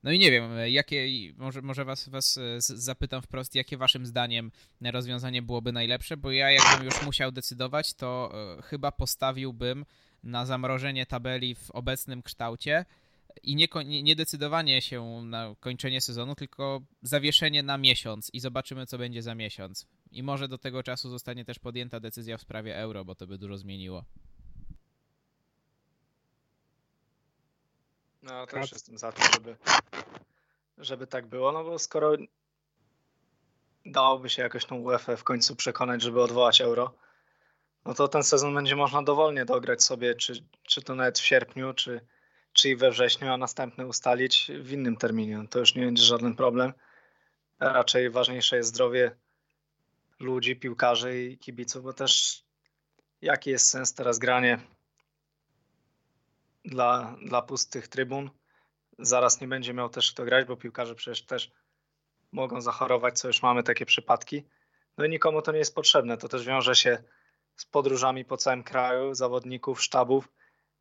E, 0.00 0.04
no 0.04 0.12
i 0.12 0.18
nie 0.18 0.30
wiem, 0.30 0.50
jakie, 0.66 1.08
może, 1.36 1.62
może 1.62 1.84
was, 1.84 2.08
was 2.08 2.38
zapytam 2.58 3.22
wprost, 3.22 3.54
jakie 3.54 3.76
waszym 3.76 4.06
zdaniem 4.06 4.52
rozwiązanie 4.80 5.42
byłoby 5.42 5.72
najlepsze, 5.72 6.16
bo 6.16 6.30
ja 6.30 6.50
jakbym 6.50 6.86
już 6.86 7.02
musiał 7.02 7.32
decydować, 7.32 7.94
to 7.94 8.32
chyba 8.64 8.92
postawiłbym 8.92 9.84
na 10.22 10.46
zamrożenie 10.46 11.06
tabeli 11.06 11.54
w 11.54 11.70
obecnym 11.70 12.22
kształcie 12.22 12.84
i 13.42 13.56
nie, 13.56 13.68
nie 14.02 14.16
decydowanie 14.16 14.82
się 14.82 15.22
na 15.24 15.54
kończenie 15.60 16.00
sezonu, 16.00 16.34
tylko 16.34 16.82
zawieszenie 17.02 17.62
na 17.62 17.78
miesiąc 17.78 18.30
i 18.32 18.40
zobaczymy, 18.40 18.86
co 18.86 18.98
będzie 18.98 19.22
za 19.22 19.34
miesiąc. 19.34 19.86
I 20.12 20.22
może 20.22 20.48
do 20.48 20.58
tego 20.58 20.82
czasu 20.82 21.10
zostanie 21.10 21.44
też 21.44 21.58
podjęta 21.58 22.00
decyzja 22.00 22.36
w 22.36 22.40
sprawie 22.40 22.76
euro, 22.76 23.04
bo 23.04 23.14
to 23.14 23.26
by 23.26 23.38
dużo 23.38 23.58
zmieniło. 23.58 24.04
No, 28.22 28.46
też 28.46 28.72
jestem 28.72 28.98
za 28.98 29.12
tym, 29.12 29.24
żeby, 29.34 29.56
żeby 30.78 31.06
tak 31.06 31.26
było, 31.26 31.52
no 31.52 31.64
bo 31.64 31.78
skoro 31.78 32.12
dałoby 33.86 34.30
się 34.30 34.42
jakoś 34.42 34.64
tą 34.64 34.76
UEFA 34.76 35.16
w 35.16 35.24
końcu 35.24 35.56
przekonać, 35.56 36.02
żeby 36.02 36.22
odwołać 36.22 36.60
euro, 36.60 36.94
no 37.84 37.94
to 37.94 38.08
ten 38.08 38.22
sezon 38.22 38.54
będzie 38.54 38.76
można 38.76 39.02
dowolnie 39.02 39.44
dograć 39.44 39.84
sobie, 39.84 40.14
czy, 40.14 40.44
czy 40.62 40.82
to 40.82 40.94
nawet 40.94 41.18
w 41.18 41.24
sierpniu, 41.24 41.74
czy, 41.74 42.00
czyli 42.52 42.76
we 42.76 42.90
wrześniu, 42.90 43.32
a 43.32 43.36
następny 43.36 43.86
ustalić 43.86 44.50
w 44.60 44.72
innym 44.72 44.96
terminie. 44.96 45.38
No 45.38 45.48
to 45.48 45.58
już 45.58 45.74
nie 45.74 45.84
będzie 45.84 46.02
żaden 46.02 46.36
problem. 46.36 46.72
Raczej 47.60 48.10
ważniejsze 48.10 48.56
jest 48.56 48.68
zdrowie 48.68 49.16
ludzi, 50.18 50.56
piłkarzy 50.56 51.22
i 51.22 51.38
kibiców, 51.38 51.82
bo 51.82 51.92
też 51.92 52.42
jaki 53.22 53.50
jest 53.50 53.70
sens 53.70 53.94
teraz 53.94 54.18
granie 54.18 54.58
dla, 56.64 57.16
dla 57.22 57.42
pustych 57.42 57.88
trybun? 57.88 58.30
Zaraz 58.98 59.40
nie 59.40 59.48
będzie 59.48 59.74
miał 59.74 59.88
też 59.88 60.12
kto 60.12 60.24
grać, 60.24 60.46
bo 60.46 60.56
piłkarze 60.56 60.94
przecież 60.94 61.22
też 61.22 61.52
mogą 62.32 62.60
zachorować, 62.60 63.18
co 63.18 63.28
już 63.28 63.42
mamy 63.42 63.62
takie 63.62 63.86
przypadki. 63.86 64.44
No 64.98 65.04
i 65.04 65.10
nikomu 65.10 65.42
to 65.42 65.52
nie 65.52 65.58
jest 65.58 65.74
potrzebne. 65.74 66.16
To 66.16 66.28
też 66.28 66.44
wiąże 66.46 66.74
się 66.74 67.02
z 67.56 67.64
podróżami 67.64 68.24
po 68.24 68.36
całym 68.36 68.62
kraju, 68.62 69.14
zawodników, 69.14 69.82
sztabów. 69.82 70.28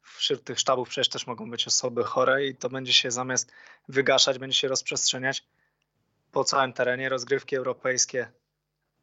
Wśród 0.02 0.44
tych 0.44 0.60
sztabów 0.60 0.90
przecież 0.90 1.10
też 1.10 1.28
mogą 1.28 1.50
być 1.50 1.68
osoby 1.68 2.04
chore 2.04 2.46
i 2.46 2.56
to 2.56 2.70
będzie 2.70 2.94
się 2.94 3.12
zamiast 3.12 3.52
wygaszać, 3.88 4.40
będzie 4.40 4.58
się 4.58 4.68
rozprzestrzeniać 4.68 5.44
po 6.32 6.44
całym 6.44 6.74
terenie. 6.74 7.10
Rozgrywki 7.10 7.56
europejskie 7.56 8.32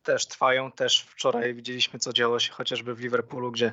też 0.03 0.27
trwają. 0.27 0.73
Też 0.73 1.03
wczoraj 1.03 1.55
widzieliśmy, 1.55 1.99
co 1.99 2.13
działo 2.13 2.39
się 2.39 2.53
chociażby 2.53 2.95
w 2.95 3.01
Liverpoolu, 3.01 3.53
gdzie 3.53 3.73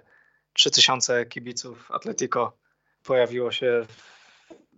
3000 0.53 1.25
kibiców 1.25 1.91
Atletico 1.91 2.57
pojawiło 3.03 3.51
się 3.51 3.85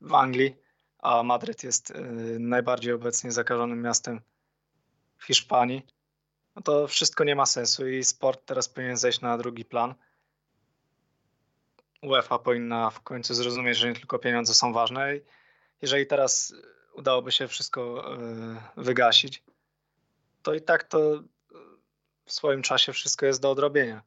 w 0.01 0.13
Anglii, 0.13 0.55
a 0.99 1.23
Madryt 1.23 1.63
jest 1.63 1.91
y, 1.91 1.93
najbardziej 2.39 2.93
obecnie 2.93 3.31
zakażonym 3.31 3.81
miastem 3.81 4.21
w 5.17 5.25
Hiszpanii. 5.25 5.85
No 6.55 6.61
to 6.61 6.87
wszystko 6.87 7.23
nie 7.23 7.35
ma 7.35 7.45
sensu 7.45 7.87
i 7.87 8.03
sport 8.03 8.45
teraz 8.45 8.69
powinien 8.69 8.97
zejść 8.97 9.21
na 9.21 9.37
drugi 9.37 9.65
plan. 9.65 9.95
UEFA 12.01 12.39
powinna 12.39 12.89
w 12.89 13.01
końcu 13.01 13.33
zrozumieć, 13.33 13.77
że 13.77 13.87
nie 13.87 13.95
tylko 13.95 14.19
pieniądze 14.19 14.53
są 14.53 14.73
ważne. 14.73 15.13
Jeżeli 15.81 16.07
teraz 16.07 16.53
udałoby 16.93 17.31
się 17.31 17.47
wszystko 17.47 18.13
y, 18.77 18.83
wygasić, 18.83 19.43
to 20.41 20.53
i 20.53 20.61
tak 20.61 20.83
to 20.83 21.23
w 22.25 22.31
swoim 22.31 22.61
czasie 22.61 22.93
wszystko 22.93 23.25
jest 23.25 23.41
do 23.41 23.51
odrobienia. 23.51 24.01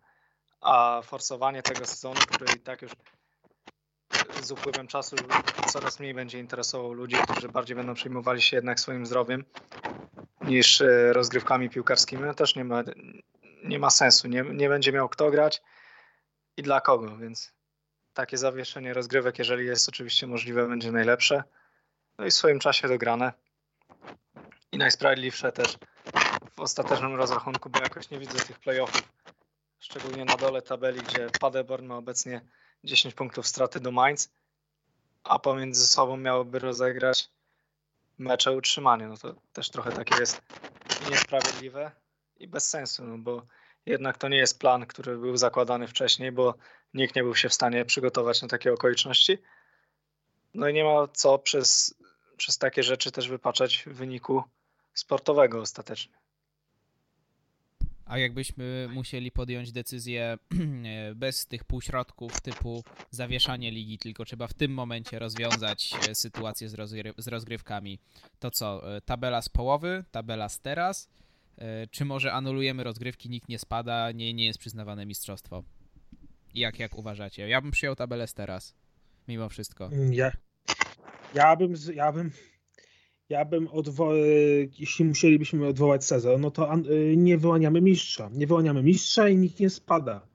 A 0.61 1.03
forsowanie 1.05 1.63
tego 1.63 1.87
sezonu, 1.87 2.21
który 2.21 2.57
i 2.57 2.61
tak 2.61 2.83
już 2.83 2.93
z 4.43 4.51
upływem 4.51 4.87
czasu 4.87 5.17
coraz 5.67 6.01
mniej 6.01 6.15
będzie 6.15 6.39
interesował 6.39 6.93
ludzi, 6.93 7.17
którzy 7.17 7.49
bardziej 7.49 7.77
będą 7.77 7.95
przejmowali 7.95 8.43
się 8.43 8.57
jednak 8.57 8.81
swoim 8.81 9.07
zdrowiem 9.07 9.45
niż 10.41 10.81
e, 10.81 11.13
rozgrywkami 11.13 11.71
piłkarskimi, 11.71 12.23
no 12.23 12.35
też 12.35 12.57
nie 12.57 12.65
ma, 12.65 12.83
nie 13.65 13.79
ma 13.79 13.91
sensu. 13.91 14.29
Nie, 14.29 14.43
nie 14.43 14.69
będzie 14.69 14.93
miał 14.93 15.09
kto 15.09 15.31
grać 15.31 15.63
i 16.57 16.63
dla 16.63 16.81
kogo, 16.81 17.17
więc 17.17 17.53
takie 18.15 18.39
zawieszenie 18.39 18.95
rozgrywek, 18.95 19.39
jeżeli 19.39 19.67
jest 19.67 19.89
oczywiście 19.89 20.27
możliwe, 20.27 20.69
będzie 20.69 20.93
najlepsze. 20.93 21.43
No 22.19 22.27
i 22.27 22.31
w 22.31 22.35
swoim 22.35 22.59
czasie 22.59 22.89
dograne. 22.89 23.33
I 24.73 24.79
najsprawiedliwsze 24.79 25.53
też 25.53 25.79
w 26.57 26.61
ostatecznym 26.61 27.15
rozrachunku, 27.15 27.71
bo 27.71 27.81
jakoś 27.81 28.11
nie 28.11 28.19
widzę 28.19 28.39
tych 28.39 28.59
playoffów, 28.59 29.03
szczególnie 29.79 30.25
na 30.25 30.37
dole 30.37 30.63
tabeli, 30.63 31.01
gdzie 31.01 31.29
Paderborn 31.41 31.87
ma 31.87 31.97
obecnie 31.97 32.41
10 32.85 33.15
punktów 33.15 33.47
straty 33.47 33.81
do 33.81 33.93
Mainz, 33.93 34.31
a 35.25 35.39
pomiędzy 35.39 35.87
sobą 35.87 36.17
miałoby 36.17 36.59
rozegrać 36.59 37.31
mecze 38.19 38.53
utrzymania. 38.53 39.09
No 39.09 39.17
to 39.17 39.35
też 39.53 39.71
trochę 39.71 39.93
takie 39.93 40.21
jest 40.21 40.43
niesprawiedliwe 41.11 41.91
i 42.37 42.49
bez 42.49 42.69
sensu, 42.69 43.05
no 43.05 43.19
bo 43.19 43.47
jednak 43.87 44.19
to 44.19 44.29
nie 44.29 44.37
jest 44.37 44.59
plan, 44.59 44.87
który 44.87 45.19
był 45.19 45.37
zakładany 45.37 45.89
wcześniej, 45.89 46.33
bo 46.33 46.55
nikt 46.95 47.17
nie 47.17 47.23
był 47.23 47.35
się 47.35 47.49
w 47.49 47.55
stanie 47.55 47.85
przygotować 47.85 48.43
na 48.43 48.49
takie 48.49 48.73
okoliczności. 48.73 49.39
No 50.55 50.69
i 50.69 50.75
nie 50.75 50.85
ma 50.85 51.09
co 51.13 51.39
przez, 51.39 51.95
przez 52.37 52.59
takie 52.59 52.83
rzeczy 52.83 53.13
też 53.13 53.29
wypaczać 53.29 53.85
wyniku 53.87 54.43
sportowego 54.95 55.61
ostatecznie. 55.61 56.19
A 58.09 58.19
jakbyśmy 58.19 58.89
musieli 58.93 59.31
podjąć 59.31 59.73
decyzję 59.73 60.39
bez 61.15 61.47
tych 61.47 61.65
półśrodków 61.65 62.41
typu 62.41 62.85
zawieszanie 63.11 63.71
ligi, 63.71 63.99
tylko 63.99 64.25
trzeba 64.25 64.47
w 64.47 64.55
tym 64.55 64.73
momencie 64.73 65.19
rozwiązać 65.19 65.95
e, 66.09 66.15
sytuację 66.15 66.69
z, 66.69 66.75
rozgry 66.75 67.13
z 67.19 67.29
rozgrywkami, 67.29 67.99
to 68.39 68.51
co? 68.51 68.97
E, 68.97 69.01
tabela 69.01 69.43
z 69.43 69.49
połowy, 69.49 70.05
tabela 70.11 70.49
z 70.49 70.61
teraz, 70.61 71.09
e, 71.59 71.87
czy 71.87 72.05
może 72.05 72.33
anulujemy 72.33 72.85
rozgrywki, 72.85 73.31
nikt 73.31 73.49
nie 73.49 73.59
spada, 73.59 74.13
nie, 74.13 74.35
nie 74.35 74.47
jest 74.47 74.59
przyznawane 74.59 75.07
mistrzostwo? 75.07 75.65
Jak, 76.55 76.79
jak 76.79 76.99
uważacie? 76.99 77.49
Ja 77.49 77.61
bym 77.61 77.71
przyjął 77.71 77.97
tabelę 77.97 78.27
z 78.27 78.35
teraz, 78.35 78.75
mimo 79.29 79.49
wszystko. 79.49 79.91
Ja, 80.11 80.33
ja 81.35 81.57
bym, 81.57 81.75
ja 81.95 82.13
bym 82.13 82.31
ja 83.29 83.45
bym 83.45 83.69
odwołał, 83.69 84.17
jeśli 84.79 85.05
musielibyśmy 85.05 85.67
odwołać 85.67 86.05
sezon, 86.05 86.41
no 86.41 86.51
to 86.51 86.75
y, 86.75 87.17
nie 87.17 87.39
wyłaniamy 87.39 87.81
mistrza. 87.81 88.31
Nie 88.33 88.47
wyłaniamy 88.47 88.83
mistrza 88.83 89.29
i 89.29 89.37
nikt 89.37 89.61
nie 89.61 89.71
spada. 89.71 90.27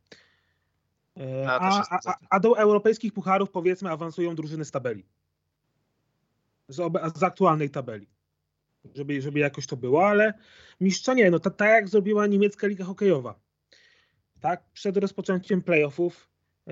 E, 1.19 1.47
a, 1.49 1.83
a, 1.89 2.15
a 2.29 2.39
do 2.39 2.57
europejskich 2.57 3.13
pucharów 3.13 3.51
powiedzmy 3.51 3.89
awansują 3.89 4.35
drużyny 4.35 4.65
z 4.65 4.71
tabeli. 4.71 5.05
Z, 6.67 6.93
z 7.17 7.23
aktualnej 7.23 7.69
tabeli. 7.69 8.07
Żeby, 8.95 9.21
żeby 9.21 9.39
jakoś 9.39 9.67
to 9.67 9.77
było, 9.77 10.07
ale 10.07 10.33
mistrza 10.81 11.13
nie. 11.13 11.31
No 11.31 11.39
tak 11.39 11.55
ta 11.55 11.69
jak 11.69 11.89
zrobiła 11.89 12.27
niemiecka 12.27 12.67
liga 12.67 12.85
hokejowa. 12.85 13.39
Tak, 14.39 14.63
przed 14.73 14.97
rozpoczęciem 14.97 15.61
playoffów 15.61 16.29
e, 16.67 16.71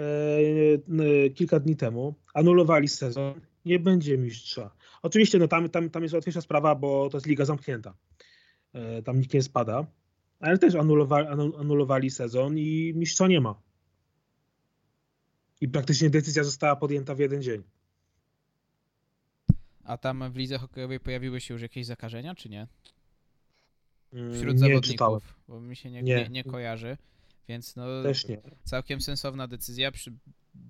e, 1.25 1.29
kilka 1.29 1.59
dni 1.59 1.75
temu 1.75 2.15
anulowali 2.33 2.87
sezon. 2.87 3.41
Nie 3.65 3.79
będzie 3.79 4.17
mistrza 4.17 4.71
Oczywiście 5.01 5.39
no 5.39 5.47
tam, 5.47 5.69
tam, 5.69 5.89
tam 5.89 6.03
jest 6.03 6.15
łatwiejsza 6.15 6.41
sprawa, 6.41 6.75
bo 6.75 7.09
to 7.09 7.17
jest 7.17 7.27
liga 7.27 7.45
zamknięta. 7.45 7.93
E, 8.73 9.03
tam 9.03 9.19
nikt 9.19 9.33
nie 9.33 9.41
spada, 9.41 9.85
ale 10.39 10.57
też 10.57 10.75
anulowali, 10.75 11.27
anulowali 11.59 12.09
sezon 12.09 12.57
i 12.57 12.93
mistrza 12.95 13.27
nie 13.27 13.41
ma. 13.41 13.61
I 15.61 15.67
praktycznie 15.67 16.09
decyzja 16.09 16.43
została 16.43 16.75
podjęta 16.75 17.15
w 17.15 17.19
jeden 17.19 17.41
dzień. 17.41 17.63
A 19.83 19.97
tam 19.97 20.31
w 20.31 20.35
lidze 20.35 20.57
hokejowej 20.57 20.99
pojawiły 20.99 21.41
się 21.41 21.53
już 21.53 21.61
jakieś 21.61 21.85
zakażenia, 21.85 22.35
czy 22.35 22.49
nie? 22.49 22.67
Mm, 24.13 24.33
Wśród 24.33 24.53
nie 24.53 24.59
zawodników, 24.59 24.91
czytałem. 24.91 25.19
bo 25.47 25.59
mi 25.59 25.75
się 25.75 25.91
nie, 25.91 26.03
nie. 26.03 26.15
nie, 26.15 26.29
nie 26.29 26.43
kojarzy. 26.43 26.97
Więc 27.47 27.75
no, 27.75 27.85
całkiem 28.63 29.01
sensowna 29.01 29.47
decyzja. 29.47 29.91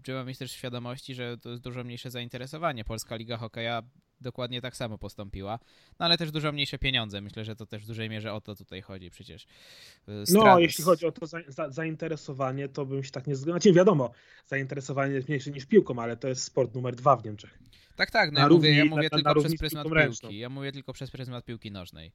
Trzeba 0.03 0.23
mieć 0.23 0.37
też 0.37 0.51
świadomości, 0.51 1.15
że 1.15 1.37
to 1.37 1.49
jest 1.49 1.61
dużo 1.61 1.83
mniejsze 1.83 2.11
zainteresowanie. 2.11 2.85
Polska 2.85 3.15
Liga 3.15 3.37
Hokeja 3.37 3.83
dokładnie 4.21 4.61
tak 4.61 4.75
samo 4.75 4.97
postąpiła, 4.97 5.59
no 5.99 6.05
ale 6.05 6.17
też 6.17 6.31
dużo 6.31 6.51
mniejsze 6.51 6.77
pieniądze. 6.77 7.21
Myślę, 7.21 7.45
że 7.45 7.55
to 7.55 7.65
też 7.65 7.83
w 7.83 7.87
dużej 7.87 8.09
mierze 8.09 8.33
o 8.33 8.41
to 8.41 8.55
tutaj 8.55 8.81
chodzi 8.81 9.09
przecież. 9.09 9.43
Y, 10.09 10.23
no, 10.33 10.59
jeśli 10.59 10.83
chodzi 10.83 11.05
o 11.05 11.11
to 11.11 11.27
za, 11.27 11.39
za, 11.47 11.69
zainteresowanie, 11.69 12.69
to 12.69 12.85
bym 12.85 13.03
się 13.03 13.11
tak 13.11 13.27
nie 13.27 13.35
zgodził. 13.35 13.53
Znaczy, 13.53 13.73
wiadomo, 13.73 14.11
zainteresowanie 14.45 15.13
jest 15.13 15.27
mniejsze 15.27 15.51
niż 15.51 15.65
piłką, 15.65 15.99
ale 15.99 16.17
to 16.17 16.27
jest 16.27 16.43
sport 16.43 16.75
numer 16.75 16.95
dwa 16.95 17.15
w 17.15 17.25
Niemczech. 17.25 17.59
Tak, 17.95 18.11
tak, 18.11 18.31
no 18.31 18.39
ja, 18.39 18.47
równi, 18.47 18.69
mówię, 18.69 18.77
ja 18.77 18.85
mówię 18.85 19.09
na, 19.11 19.17
tylko 19.17 19.33
na 19.33 19.39
przez 19.39 19.57
pryzmat 19.57 19.87
piłki. 19.87 20.39
Ja 20.39 20.49
mówię 20.49 20.71
tylko 20.71 20.93
przez 20.93 21.11
pryzmat 21.11 21.45
piłki 21.45 21.71
nożnej. 21.71 22.11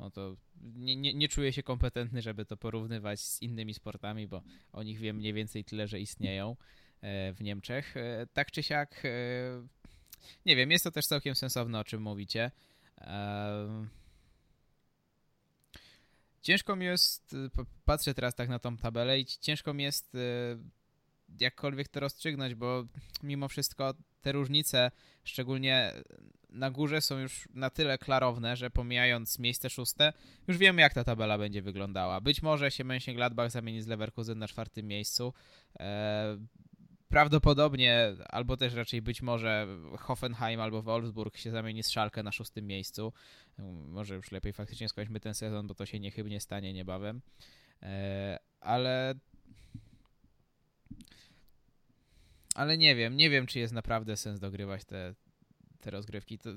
No 0.00 0.10
to 0.10 0.36
nie, 0.60 0.96
nie, 0.96 1.14
nie 1.14 1.28
czuję 1.28 1.52
się 1.52 1.62
kompetentny, 1.62 2.22
żeby 2.22 2.44
to 2.44 2.56
porównywać 2.56 3.20
z 3.20 3.42
innymi 3.42 3.74
sportami, 3.74 4.26
bo 4.26 4.42
o 4.72 4.82
nich 4.82 4.98
wiem 4.98 5.16
mniej 5.16 5.32
więcej 5.32 5.64
tyle, 5.64 5.88
że 5.88 6.00
istnieją 6.00 6.56
e, 7.00 7.32
w 7.32 7.42
Niemczech. 7.42 7.96
E, 7.96 8.26
tak 8.32 8.50
czy 8.50 8.62
siak 8.62 9.02
e, 9.04 9.08
nie 10.46 10.56
wiem, 10.56 10.70
jest 10.70 10.84
to 10.84 10.90
też 10.90 11.06
całkiem 11.06 11.34
sensowne, 11.34 11.78
o 11.78 11.84
czym 11.84 12.02
mówicie. 12.02 12.50
Ciężko 16.42 16.76
mi 16.76 16.86
jest, 16.86 17.32
y, 17.32 17.50
patrzę 17.84 18.14
teraz 18.14 18.34
tak 18.34 18.48
na 18.48 18.58
tą 18.58 18.76
tabelę 18.76 19.20
i 19.20 19.26
ciężko 19.26 19.74
mi 19.74 19.84
jest 19.84 20.14
y, 20.14 20.18
jakkolwiek 21.40 21.88
to 21.88 22.00
rozstrzygnąć, 22.00 22.54
bo 22.54 22.84
mimo 23.22 23.48
wszystko 23.48 23.94
te 24.20 24.32
różnice, 24.32 24.90
szczególnie 25.24 25.92
na 26.48 26.70
górze, 26.70 27.00
są 27.00 27.18
już 27.18 27.48
na 27.54 27.70
tyle 27.70 27.98
klarowne, 27.98 28.56
że 28.56 28.70
pomijając 28.70 29.38
miejsce 29.38 29.70
szóste, 29.70 30.12
już 30.48 30.58
wiemy 30.58 30.82
jak 30.82 30.94
ta 30.94 31.04
tabela 31.04 31.38
będzie 31.38 31.62
wyglądała. 31.62 32.20
Być 32.20 32.42
może 32.42 32.70
się 32.70 32.84
Mönchengladbach 32.84 33.50
zamieni 33.50 33.82
z 33.82 33.86
Leverkusen 33.86 34.38
na 34.38 34.48
czwartym 34.48 34.86
miejscu. 34.86 35.34
Prawdopodobnie, 37.10 38.14
albo 38.28 38.56
też 38.56 38.74
raczej 38.74 39.02
być 39.02 39.22
może 39.22 39.66
Hoffenheim 39.98 40.60
albo 40.60 40.82
Wolfsburg 40.82 41.36
się 41.36 41.50
zamieni 41.50 41.82
z 41.82 41.86
Schalke 41.86 42.22
na 42.22 42.32
szóstym 42.32 42.66
miejscu. 42.66 43.12
Może 43.88 44.14
już 44.14 44.30
lepiej 44.30 44.52
faktycznie 44.52 44.88
skończmy 44.88 45.20
ten 45.20 45.34
sezon, 45.34 45.66
bo 45.66 45.74
to 45.74 45.86
się 45.86 46.00
niechybnie 46.00 46.40
stanie 46.40 46.72
niebawem. 46.72 47.20
E, 47.82 48.38
ale 48.60 49.14
ale 52.54 52.78
nie 52.78 52.94
wiem, 52.94 53.16
nie 53.16 53.30
wiem, 53.30 53.46
czy 53.46 53.58
jest 53.58 53.72
naprawdę 53.72 54.16
sens 54.16 54.40
dogrywać 54.40 54.84
te, 54.84 55.14
te 55.80 55.90
rozgrywki. 55.90 56.38
To, 56.38 56.50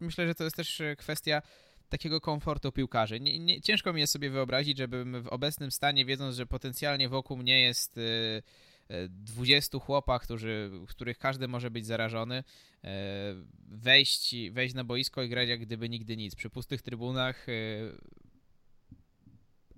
myślę, 0.00 0.26
że 0.26 0.34
to 0.34 0.44
jest 0.44 0.56
też 0.56 0.82
kwestia 0.98 1.42
takiego 1.88 2.20
komfortu 2.20 2.72
piłkarzy. 2.72 3.20
Nie, 3.20 3.38
nie, 3.38 3.60
ciężko 3.60 3.92
mi 3.92 4.00
jest 4.00 4.12
sobie 4.12 4.30
wyobrazić, 4.30 4.78
żebym 4.78 5.22
w 5.22 5.28
obecnym 5.28 5.70
stanie, 5.70 6.04
wiedząc, 6.04 6.36
że 6.36 6.46
potencjalnie 6.46 7.08
wokół 7.08 7.36
mnie 7.36 7.60
jest 7.60 7.98
y, 7.98 8.42
20 9.08 9.78
chłopach, 9.78 10.22
którzy, 10.22 10.70
których 10.88 11.18
każdy 11.18 11.48
może 11.48 11.70
być 11.70 11.86
zarażony, 11.86 12.44
wejść, 13.68 14.34
wejść 14.50 14.74
na 14.74 14.84
boisko 14.84 15.22
i 15.22 15.28
grać 15.28 15.48
jak 15.48 15.60
gdyby 15.60 15.88
nigdy 15.88 16.16
nic. 16.16 16.34
Przy 16.34 16.50
pustych 16.50 16.82
trybunach 16.82 17.46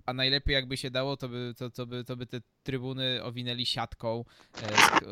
a 0.09 0.13
najlepiej 0.13 0.53
jakby 0.53 0.77
się 0.77 0.91
dało, 0.91 1.17
to 1.17 1.29
by, 1.29 1.53
to, 1.57 1.69
to, 1.69 1.85
by, 1.85 2.03
to 2.03 2.15
by 2.15 2.25
te 2.25 2.41
trybuny 2.63 3.23
owinęli 3.23 3.65
siatką, 3.65 4.25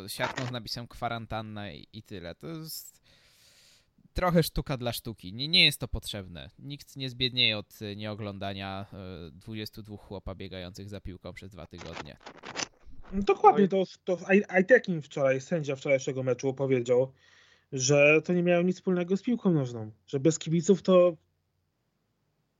e, 0.05 0.09
siatką 0.09 0.45
z 0.45 0.51
napisem 0.51 0.87
kwarantanna 0.87 1.71
i, 1.71 1.87
i 1.93 2.03
tyle. 2.03 2.35
To 2.35 2.47
jest 2.47 3.01
trochę 4.13 4.43
sztuka 4.43 4.77
dla 4.77 4.93
sztuki. 4.93 5.33
Nie, 5.33 5.47
nie 5.47 5.65
jest 5.65 5.79
to 5.79 5.87
potrzebne. 5.87 6.49
Nikt 6.59 6.95
nie 6.95 7.09
zbiednieje 7.09 7.57
od 7.57 7.79
nieoglądania 7.95 8.85
22 9.31 9.93
e, 9.93 9.97
chłopa 9.97 10.35
biegających 10.35 10.89
za 10.89 11.01
piłką 11.01 11.33
przez 11.33 11.51
dwa 11.51 11.67
tygodnie. 11.67 12.17
Dokładnie, 13.13 13.67
to, 13.67 13.83
to 14.03 14.17
Ajtekin 14.47 15.01
wczoraj, 15.01 15.41
sędzia 15.41 15.75
wczorajszego 15.75 16.23
meczu 16.23 16.53
powiedział, 16.53 17.11
że 17.71 18.21
to 18.21 18.33
nie 18.33 18.43
miało 18.43 18.63
nic 18.63 18.75
wspólnego 18.75 19.17
z 19.17 19.21
piłką 19.21 19.51
nożną, 19.51 19.91
że 20.07 20.19
bez 20.19 20.39
kibiców 20.39 20.81
to 20.81 21.17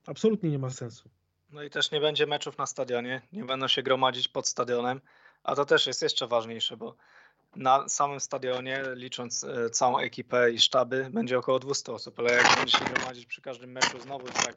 absolutnie 0.05 0.49
nie 0.49 0.59
ma 0.59 0.69
sensu. 0.69 1.09
No 1.49 1.63
i 1.63 1.69
też 1.69 1.91
nie 1.91 1.99
będzie 1.99 2.27
meczów 2.27 2.57
na 2.57 2.65
stadionie, 2.65 3.21
nie 3.33 3.43
będą 3.45 3.67
się 3.67 3.83
gromadzić 3.83 4.27
pod 4.27 4.47
stadionem, 4.47 5.01
a 5.43 5.55
to 5.55 5.65
też 5.65 5.87
jest 5.87 6.01
jeszcze 6.01 6.27
ważniejsze, 6.27 6.77
bo 6.77 6.95
na 7.55 7.89
samym 7.89 8.19
stadionie, 8.19 8.83
licząc 8.93 9.43
e, 9.43 9.69
całą 9.69 9.97
ekipę 9.97 10.51
i 10.51 10.59
sztaby, 10.59 11.09
będzie 11.13 11.37
około 11.37 11.59
200 11.59 11.91
osób, 11.91 12.19
ale 12.19 12.33
jak 12.33 12.57
będzie 12.57 12.77
się 12.77 12.85
gromadzić 12.85 13.25
przy 13.25 13.41
każdym 13.41 13.71
meczu 13.71 13.99
znowu 13.99 14.27
tak 14.27 14.55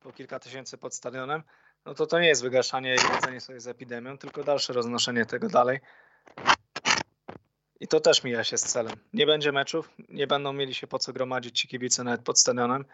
po 0.00 0.12
kilka 0.12 0.38
tysięcy 0.38 0.78
pod 0.78 0.94
stadionem, 0.94 1.42
no 1.86 1.94
to 1.94 2.06
to 2.06 2.20
nie 2.20 2.28
jest 2.28 2.42
wygaszanie 2.42 2.94
i 2.94 3.12
radzenie 3.12 3.40
sobie 3.40 3.60
z 3.60 3.66
epidemią, 3.66 4.18
tylko 4.18 4.44
dalsze 4.44 4.72
roznoszenie 4.72 5.26
tego 5.26 5.48
dalej. 5.48 5.80
I 7.80 7.88
to 7.88 8.00
też 8.00 8.24
mija 8.24 8.44
się 8.44 8.58
z 8.58 8.62
celem. 8.62 8.96
Nie 9.12 9.26
będzie 9.26 9.52
meczów, 9.52 9.90
nie 10.08 10.26
będą 10.26 10.52
mieli 10.52 10.74
się 10.74 10.86
po 10.86 10.98
co 10.98 11.12
gromadzić 11.12 11.60
ci 11.60 11.68
kibice 11.68 12.04
nawet 12.04 12.22
pod 12.22 12.38
stadionem 12.38 12.84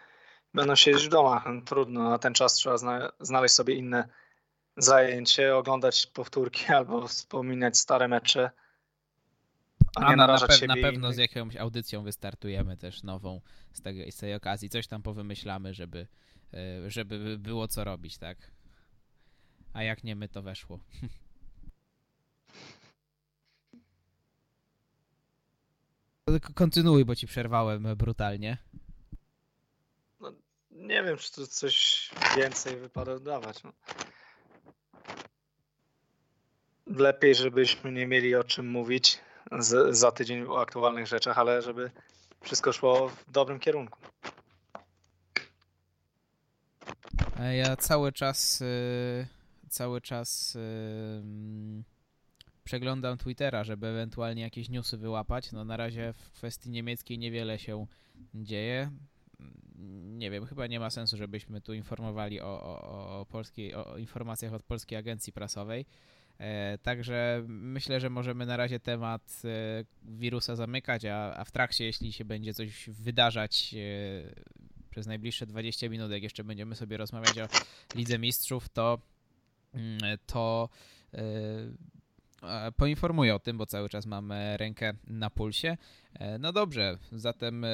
będą 0.53 0.75
siedzieć 0.75 1.05
w 1.05 1.09
domach. 1.09 1.43
No, 1.45 1.61
trudno, 1.61 2.09
na 2.09 2.19
ten 2.19 2.33
czas 2.33 2.53
trzeba 2.53 2.77
zna 2.77 3.11
znaleźć 3.19 3.55
sobie 3.55 3.73
inne 3.73 4.09
zajęcie, 4.77 5.55
oglądać 5.55 6.07
powtórki 6.07 6.65
albo 6.73 7.07
wspominać 7.07 7.77
stare 7.77 8.07
mecze. 8.07 8.51
A, 9.95 10.09
nie 10.09 10.15
na, 10.15 10.27
na, 10.27 10.37
pe 10.47 10.67
na 10.67 10.75
pewno 10.75 11.13
z 11.13 11.17
jakąś 11.17 11.55
audycją 11.55 12.03
wystartujemy 12.03 12.77
też 12.77 13.03
nową 13.03 13.41
z, 13.73 13.81
tego, 13.81 14.11
z 14.11 14.17
tej 14.17 14.35
okazji. 14.35 14.69
Coś 14.69 14.87
tam 14.87 15.01
powymyślamy, 15.01 15.73
żeby, 15.73 16.07
e, 16.53 16.89
żeby 16.91 17.37
było 17.39 17.67
co 17.67 17.83
robić, 17.83 18.17
tak? 18.17 18.37
A 19.73 19.83
jak 19.83 20.03
nie 20.03 20.15
my, 20.15 20.29
to 20.29 20.41
weszło. 20.41 20.79
Kontynuuj, 26.55 27.05
bo 27.05 27.15
ci 27.15 27.27
przerwałem 27.27 27.95
brutalnie 27.95 28.57
nie 30.75 31.03
wiem, 31.03 31.17
czy 31.17 31.31
tu 31.31 31.47
coś 31.47 32.09
więcej 32.37 32.77
wypada 32.77 33.13
dodawać. 33.13 33.63
No. 33.63 33.73
Lepiej, 36.87 37.35
żebyśmy 37.35 37.91
nie 37.91 38.07
mieli 38.07 38.35
o 38.35 38.43
czym 38.43 38.67
mówić 38.67 39.19
z, 39.59 39.97
za 39.97 40.11
tydzień 40.11 40.45
o 40.47 40.61
aktualnych 40.61 41.07
rzeczach, 41.07 41.37
ale 41.37 41.61
żeby 41.61 41.91
wszystko 42.41 42.73
szło 42.73 43.09
w 43.09 43.31
dobrym 43.31 43.59
kierunku. 43.59 43.99
Ja 47.51 47.75
cały 47.75 48.11
czas 48.11 48.61
y, 48.61 49.27
cały 49.73 50.01
czas 50.01 50.57
przeglądam 52.63 53.17
Twittera, 53.17 53.63
żeby 53.63 53.87
ewentualnie 53.87 54.41
jakieś 54.41 54.69
newsy 54.69 54.97
wyłapać. 54.97 55.51
No 55.51 55.65
na 55.65 55.77
razie 55.77 56.13
w 56.13 56.31
kwestii 56.31 56.69
niemieckiej 56.69 57.19
niewiele 57.19 57.59
się 57.59 57.87
dzieje 58.33 58.91
nie 60.17 60.31
wiem, 60.31 60.45
chyba 60.45 60.67
nie 60.67 60.79
ma 60.79 60.89
sensu, 60.89 61.17
żebyśmy 61.17 61.61
tu 61.61 61.73
informowali 61.73 62.41
o, 62.41 62.45
o, 62.45 63.19
o, 63.19 63.25
polskiej, 63.25 63.75
o 63.75 63.97
informacjach 63.97 64.53
od 64.53 64.63
Polskiej 64.63 64.97
Agencji 64.97 65.33
Prasowej. 65.33 65.85
E, 66.37 66.77
także 66.77 67.43
myślę, 67.47 67.99
że 67.99 68.09
możemy 68.09 68.45
na 68.45 68.57
razie 68.57 68.79
temat 68.79 69.41
e, 69.45 69.85
wirusa 70.03 70.55
zamykać, 70.55 71.05
a, 71.05 71.37
a 71.37 71.43
w 71.43 71.51
trakcie, 71.51 71.85
jeśli 71.85 72.13
się 72.13 72.25
będzie 72.25 72.53
coś 72.53 72.89
wydarzać 72.89 73.75
e, 73.77 74.89
przez 74.89 75.07
najbliższe 75.07 75.45
20 75.45 75.89
minut, 75.89 76.11
jak 76.11 76.23
jeszcze 76.23 76.43
będziemy 76.43 76.75
sobie 76.75 76.97
rozmawiać 76.97 77.39
o 77.39 77.47
Lidze 77.95 78.19
Mistrzów, 78.19 78.69
to, 78.69 78.99
to 80.25 80.69
poinformuję 82.77 83.35
o 83.35 83.39
tym, 83.39 83.57
bo 83.57 83.65
cały 83.65 83.89
czas 83.89 84.05
mamy 84.05 84.57
rękę 84.57 84.93
na 85.07 85.29
pulsie. 85.29 85.77
No 86.39 86.53
dobrze, 86.53 86.97
zatem 87.11 87.65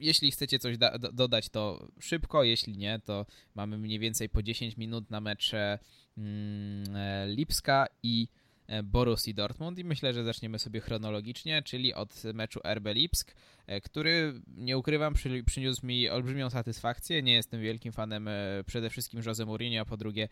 jeśli 0.00 0.30
chcecie 0.30 0.58
coś 0.58 0.76
dodać, 1.12 1.48
to 1.48 1.88
szybko, 2.00 2.44
jeśli 2.44 2.78
nie, 2.78 3.00
to 3.04 3.26
mamy 3.54 3.78
mniej 3.78 3.98
więcej 3.98 4.28
po 4.28 4.42
10 4.42 4.76
minut 4.76 5.10
na 5.10 5.20
mecze 5.20 5.78
mm, 6.18 6.96
e, 6.96 7.26
Lipska 7.26 7.86
i 8.02 8.28
e, 8.32 8.37
Borussii 8.84 9.34
Dortmund 9.34 9.78
i 9.78 9.84
myślę, 9.84 10.14
że 10.14 10.24
zaczniemy 10.24 10.58
sobie 10.58 10.80
chronologicznie, 10.80 11.62
czyli 11.62 11.94
od 11.94 12.24
meczu 12.34 12.60
RB 12.64 12.86
Lipsk, 12.94 13.34
e, 13.66 13.80
który, 13.80 14.40
nie 14.56 14.78
ukrywam, 14.78 15.14
przy, 15.14 15.44
przyniósł 15.44 15.86
mi 15.86 16.08
olbrzymią 16.08 16.50
satysfakcję. 16.50 17.22
Nie 17.22 17.32
jestem 17.32 17.60
wielkim 17.60 17.92
fanem 17.92 18.28
przede 18.66 18.90
wszystkim 18.90 19.22
Jose 19.26 19.46
Mourinho, 19.46 19.82
a 19.82 19.84
po 19.84 19.96
drugie 19.96 20.28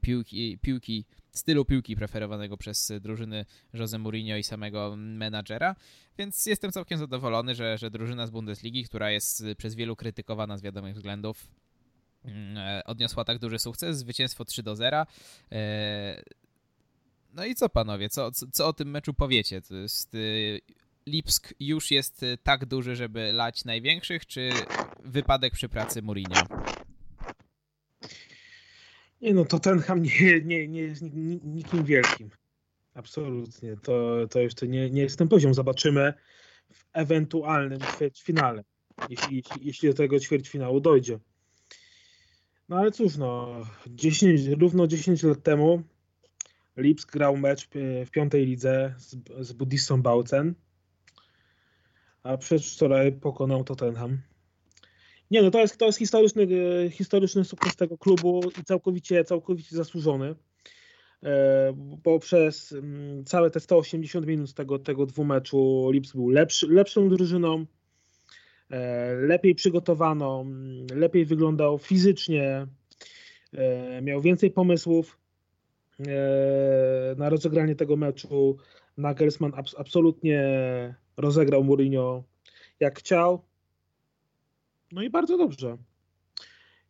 piłki, 0.00 0.58
piłki 0.58 1.04
stylu 1.30 1.64
piłki 1.64 1.96
preferowanego 1.96 2.56
przez 2.56 2.92
drużyny 3.00 3.44
Jose 3.74 3.98
Mourinho 3.98 4.36
i 4.36 4.42
samego 4.42 4.94
menadżera, 4.96 5.76
więc 6.18 6.46
jestem 6.46 6.72
całkiem 6.72 6.98
zadowolony, 6.98 7.54
że, 7.54 7.78
że 7.78 7.90
drużyna 7.90 8.26
z 8.26 8.30
Bundesligi, 8.30 8.84
która 8.84 9.10
jest 9.10 9.44
przez 9.56 9.74
wielu 9.74 9.96
krytykowana 9.96 10.58
z 10.58 10.62
wiadomych 10.62 10.94
względów, 10.94 11.50
mm, 12.24 12.56
e, 12.56 12.84
odniosła 12.84 13.24
tak 13.24 13.38
duży 13.38 13.58
sukces, 13.58 13.98
zwycięstwo 13.98 14.44
3 14.44 14.62
do 14.62 14.76
0. 14.76 15.06
No 17.34 17.44
i 17.44 17.54
co 17.54 17.68
panowie, 17.68 18.08
co, 18.08 18.30
co, 18.52 18.66
o 18.66 18.72
tym 18.72 18.90
meczu 18.90 19.14
powiecie? 19.14 19.62
To 19.62 19.74
jest 19.74 20.14
y, 20.14 20.60
Lipsk 21.06 21.54
już 21.60 21.90
jest 21.90 22.24
tak 22.42 22.66
duży, 22.66 22.96
żeby 22.96 23.32
lać 23.32 23.64
największych, 23.64 24.26
czy 24.26 24.50
wypadek 25.04 25.52
przy 25.52 25.68
pracy 25.68 26.02
Mourinho? 26.02 26.42
Nie 29.20 29.34
no, 29.34 29.44
Tottenham 29.44 30.02
nie, 30.02 30.40
nie, 30.44 30.68
nie 30.68 30.80
jest 30.80 31.02
nikim 31.44 31.84
wielkim. 31.84 32.30
Absolutnie. 32.94 33.76
To, 33.76 34.26
to 34.30 34.40
jeszcze 34.40 34.68
nie, 34.68 34.90
nie 34.90 35.02
jest 35.02 35.18
ten 35.18 35.28
poziom. 35.28 35.54
Zobaczymy 35.54 36.14
w 36.72 36.84
ewentualnym 36.92 37.80
ćwierćfinale, 37.80 38.64
jeśli, 39.08 39.36
jeśli, 39.36 39.66
jeśli 39.66 39.88
do 39.88 39.94
tego 39.94 40.20
ćwierćfinału 40.20 40.80
dojdzie. 40.80 41.18
No 42.68 42.76
ale 42.76 42.90
cóż, 42.90 43.16
no, 43.16 43.60
10, 43.86 44.46
równo 44.46 44.86
10 44.86 45.22
lat 45.22 45.42
temu 45.42 45.82
Lipsk 46.76 47.12
grał 47.12 47.36
mecz 47.36 47.68
w 48.06 48.10
piątej 48.10 48.46
lidze 48.46 48.94
z, 48.98 49.16
z 49.40 49.52
Budistą 49.52 50.02
Bautzen, 50.02 50.54
a 52.22 52.36
przedwczoraj 52.36 53.12
pokonał 53.12 53.64
Tottenham. 53.64 54.18
Nie, 55.30 55.42
no 55.42 55.50
to 55.50 55.60
jest, 55.60 55.78
to 55.78 55.86
jest 55.86 55.98
historyczny, 55.98 56.46
e, 56.86 56.90
historyczny 56.90 57.44
sukces 57.44 57.76
tego 57.76 57.98
klubu 57.98 58.40
i 58.60 58.64
całkowicie, 58.64 59.24
całkowicie 59.24 59.76
zasłużony. 59.76 60.34
E, 61.22 61.72
bo 62.02 62.18
przez 62.18 62.72
mm, 62.72 63.24
całe 63.24 63.50
te 63.50 63.60
180 63.60 64.26
minut 64.26 64.54
tego, 64.54 64.78
tego 64.78 65.06
dwumeczu 65.06 65.90
Lips 65.92 66.12
był 66.12 66.28
lepszy, 66.28 66.66
lepszą 66.68 67.08
drużyną, 67.08 67.66
e, 68.70 69.14
lepiej 69.14 69.54
przygotowaną, 69.54 70.46
lepiej 70.94 71.24
wyglądał 71.24 71.78
fizycznie, 71.78 72.66
miał 74.02 74.20
więcej 74.20 74.50
pomysłów 74.50 75.18
na 77.16 77.28
rozegranie 77.28 77.76
tego 77.76 77.96
meczu. 77.96 78.56
Nagelsmann 78.96 79.52
absolutnie 79.76 80.40
rozegrał 81.16 81.64
Mourinho 81.64 82.24
jak 82.80 82.98
chciał. 82.98 83.44
No 84.92 85.02
i 85.02 85.10
bardzo 85.10 85.38
dobrze. 85.38 85.78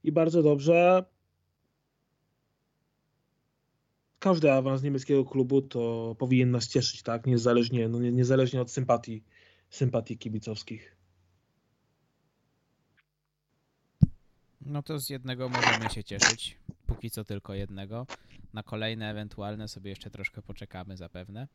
I 0.04 0.12
bardzo 0.12 0.42
dobrze. 0.42 1.04
Każdy 4.18 4.52
awans 4.52 4.82
niemieckiego 4.82 5.24
klubu 5.24 5.62
to 5.62 6.16
powinien 6.18 6.50
nas 6.50 6.68
cieszyć, 6.68 7.02
tak? 7.02 7.26
Niezależnie, 7.26 7.88
no 7.88 7.98
niezależnie 7.98 8.60
od 8.60 8.70
sympatii, 8.70 9.24
sympatii 9.70 10.18
kibicowskich. 10.18 10.99
No 14.60 14.82
to 14.82 14.98
z 14.98 15.10
jednego 15.10 15.48
możemy 15.48 15.90
się 15.90 16.04
cieszyć. 16.04 16.56
Póki 16.86 17.10
co 17.10 17.24
tylko 17.24 17.54
jednego. 17.54 18.06
Na 18.52 18.62
kolejne 18.62 19.10
ewentualne 19.10 19.68
sobie 19.68 19.90
jeszcze 19.90 20.10
troszkę 20.10 20.42
poczekamy 20.42 20.96
zapewne. 20.96 21.48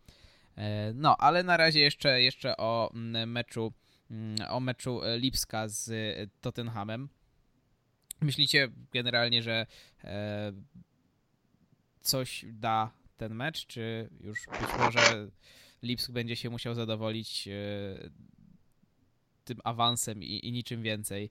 E, 0.57 0.93
no, 0.93 1.17
ale 1.17 1.43
na 1.43 1.57
razie 1.57 1.79
jeszcze, 1.79 2.21
jeszcze 2.21 2.57
o 2.57 2.91
mm, 2.93 3.31
meczu 3.31 3.73
Mm, 4.11 4.35
o 4.49 4.59
meczu 4.59 5.03
e, 5.03 5.19
Lipska 5.19 5.67
z 5.67 5.89
e, 5.89 6.27
Tottenhamem. 6.41 7.09
Myślicie 8.21 8.69
generalnie, 8.91 9.43
że 9.43 9.65
coś 12.01 12.45
da 12.47 12.91
ten 13.17 13.35
mecz, 13.35 13.65
czy 13.65 14.09
już 14.21 14.45
być 14.45 14.69
może 14.79 15.29
Lipsk 15.83 16.11
będzie 16.11 16.35
się 16.35 16.49
musiał 16.49 16.75
zadowolić 16.75 17.49
tym 19.43 19.57
awansem 19.63 20.23
i, 20.23 20.47
i 20.47 20.51
niczym 20.51 20.81
więcej 20.81 21.29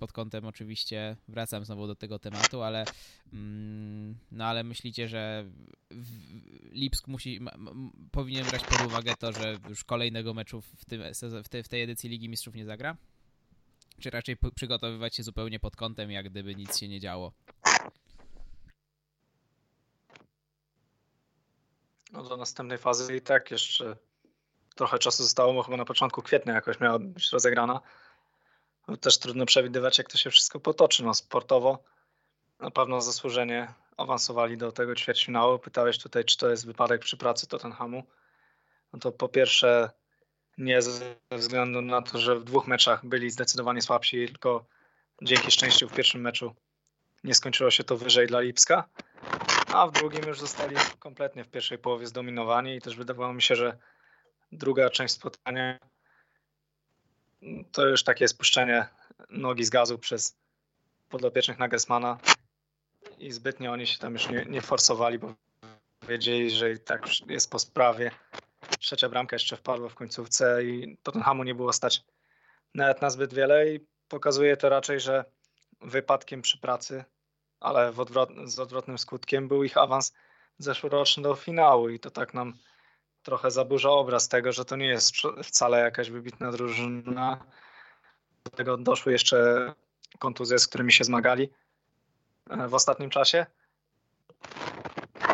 pod 0.00 0.12
kątem 0.12 0.44
oczywiście 0.44 1.16
wracam 1.28 1.64
znowu 1.64 1.86
do 1.86 1.94
tego 1.94 2.18
tematu, 2.18 2.62
ale 2.62 2.84
mm, 3.32 4.18
no 4.32 4.44
ale 4.44 4.64
myślicie, 4.64 5.08
że 5.08 5.44
Lipsk 6.72 7.08
musi 7.08 7.40
powinien 8.10 8.46
brać 8.46 8.64
pod 8.64 8.86
uwagę 8.86 9.14
to, 9.18 9.32
że 9.32 9.58
już 9.68 9.84
kolejnego 9.84 10.34
meczu 10.34 10.60
w, 10.60 10.84
tym, 10.84 11.02
w, 11.44 11.48
tej, 11.48 11.62
w 11.62 11.68
tej 11.68 11.82
edycji 11.82 12.10
Ligi 12.10 12.28
Mistrzów 12.28 12.54
nie 12.54 12.64
zagra? 12.64 12.96
Czy 14.00 14.10
raczej 14.10 14.36
przygotowywać 14.54 15.16
się 15.16 15.22
zupełnie 15.22 15.60
pod 15.60 15.76
kątem, 15.76 16.10
jak 16.10 16.30
gdyby 16.30 16.54
nic 16.54 16.78
się 16.78 16.88
nie 16.88 17.00
działo? 17.00 17.32
No 22.12 22.22
do 22.22 22.36
następnej 22.36 22.78
fazy 22.78 23.16
i 23.16 23.20
tak 23.20 23.50
jeszcze 23.50 23.96
trochę 24.74 24.98
czasu 24.98 25.22
zostało, 25.22 25.54
bo 25.54 25.62
chyba 25.62 25.76
na 25.76 25.84
początku 25.84 26.22
kwietnia 26.22 26.54
jakoś 26.54 26.80
miała 26.80 26.98
być 26.98 27.32
rozegrana. 27.32 27.80
No, 28.90 28.96
też 28.96 29.18
trudno 29.18 29.46
przewidywać, 29.46 29.98
jak 29.98 30.10
to 30.10 30.18
się 30.18 30.30
wszystko 30.30 30.60
potoczy. 30.60 31.04
No, 31.04 31.14
sportowo 31.14 31.78
na 32.60 32.70
pewno 32.70 33.00
zasłużenie 33.00 33.74
awansowali 33.96 34.56
do 34.56 34.72
tego 34.72 34.94
ćwierćfinału. 34.94 35.58
Pytałeś 35.58 35.98
tutaj, 35.98 36.24
czy 36.24 36.38
to 36.38 36.50
jest 36.50 36.66
wypadek 36.66 37.00
przy 37.00 37.16
pracy 37.16 37.46
Tottenhamu. 37.46 38.02
No 38.92 38.98
to 38.98 39.12
po 39.12 39.28
pierwsze 39.28 39.90
nie 40.58 40.82
ze 40.82 41.14
względu 41.30 41.82
na 41.82 42.02
to, 42.02 42.18
że 42.18 42.36
w 42.36 42.44
dwóch 42.44 42.66
meczach 42.66 43.06
byli 43.06 43.30
zdecydowanie 43.30 43.82
słabsi, 43.82 44.26
tylko 44.26 44.64
dzięki 45.22 45.50
szczęściu 45.50 45.88
w 45.88 45.94
pierwszym 45.94 46.20
meczu 46.20 46.54
nie 47.24 47.34
skończyło 47.34 47.70
się 47.70 47.84
to 47.84 47.96
wyżej 47.96 48.26
dla 48.26 48.40
Lipska, 48.40 48.88
a 49.72 49.86
w 49.86 49.92
drugim 49.92 50.28
już 50.28 50.40
zostali 50.40 50.76
kompletnie 50.98 51.44
w 51.44 51.48
pierwszej 51.48 51.78
połowie 51.78 52.06
zdominowani 52.06 52.76
i 52.76 52.80
też 52.80 52.96
wydawało 52.96 53.32
mi 53.32 53.42
się, 53.42 53.56
że 53.56 53.78
druga 54.52 54.90
część 54.90 55.14
spotkania 55.14 55.78
to 57.72 57.86
już 57.86 58.04
takie 58.04 58.28
spuszczenie 58.28 58.86
nogi 59.30 59.64
z 59.64 59.70
gazu 59.70 59.98
przez 59.98 60.36
podopiecznych 61.08 61.58
Nagelsmana 61.58 62.18
i 63.18 63.32
zbytnio 63.32 63.72
oni 63.72 63.86
się 63.86 63.98
tam 63.98 64.12
już 64.12 64.28
nie, 64.28 64.44
nie 64.44 64.62
forsowali, 64.62 65.18
bo 65.18 65.34
wiedzieli, 66.08 66.50
że 66.50 66.72
i 66.72 66.78
tak 66.78 67.06
jest 67.26 67.50
po 67.50 67.58
sprawie. 67.58 68.10
Trzecia 68.78 69.08
bramka 69.08 69.36
jeszcze 69.36 69.56
wpadła 69.56 69.88
w 69.88 69.94
końcówce 69.94 70.64
i 70.64 70.96
Tottenhamu 71.02 71.44
nie 71.44 71.54
było 71.54 71.72
stać 71.72 72.02
nawet 72.74 73.02
na 73.02 73.10
zbyt 73.10 73.34
wiele 73.34 73.72
i 73.72 73.80
pokazuje 74.08 74.56
to 74.56 74.68
raczej, 74.68 75.00
że 75.00 75.24
wypadkiem 75.80 76.42
przy 76.42 76.58
pracy, 76.58 77.04
ale 77.60 77.92
odwrot, 77.96 78.30
z 78.44 78.58
odwrotnym 78.58 78.98
skutkiem 78.98 79.48
był 79.48 79.64
ich 79.64 79.76
awans 79.76 80.12
zeszłoroczny 80.58 81.22
do 81.22 81.34
finału 81.34 81.88
i 81.88 82.00
to 82.00 82.10
tak 82.10 82.34
nam 82.34 82.54
trochę 83.22 83.50
zaburza 83.50 83.90
obraz 83.90 84.28
tego, 84.28 84.52
że 84.52 84.64
to 84.64 84.76
nie 84.76 84.86
jest 84.86 85.12
wcale 85.44 85.80
jakaś 85.80 86.10
wybitna 86.10 86.52
drużyna. 86.52 87.44
Do 88.44 88.50
tego 88.50 88.76
doszły 88.76 89.12
jeszcze 89.12 89.72
kontuzje, 90.18 90.58
z 90.58 90.66
którymi 90.66 90.92
się 90.92 91.04
zmagali 91.04 91.50
e, 92.50 92.68
w 92.68 92.74
ostatnim 92.74 93.10
czasie. 93.10 93.46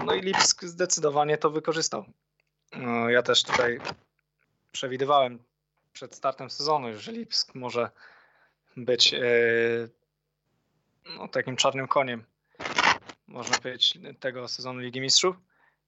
No 0.04 0.14
i 0.14 0.20
Lipsk 0.20 0.64
zdecydowanie 0.64 1.38
to 1.38 1.50
wykorzystał. 1.50 2.04
No, 2.72 3.10
ja 3.10 3.22
też 3.22 3.42
tutaj 3.42 3.80
przewidywałem 4.72 5.38
przed 5.92 6.14
startem 6.14 6.50
sezonu, 6.50 6.98
że 6.98 7.12
Lipsk 7.12 7.54
może 7.54 7.90
być 8.76 9.14
e, 9.14 9.20
no, 11.16 11.28
takim 11.28 11.56
czarnym 11.56 11.88
koniem, 11.88 12.24
można 13.28 13.58
powiedzieć, 13.58 13.98
tego 14.20 14.48
sezonu 14.48 14.80
Ligi 14.80 15.00
Mistrzów. 15.00 15.36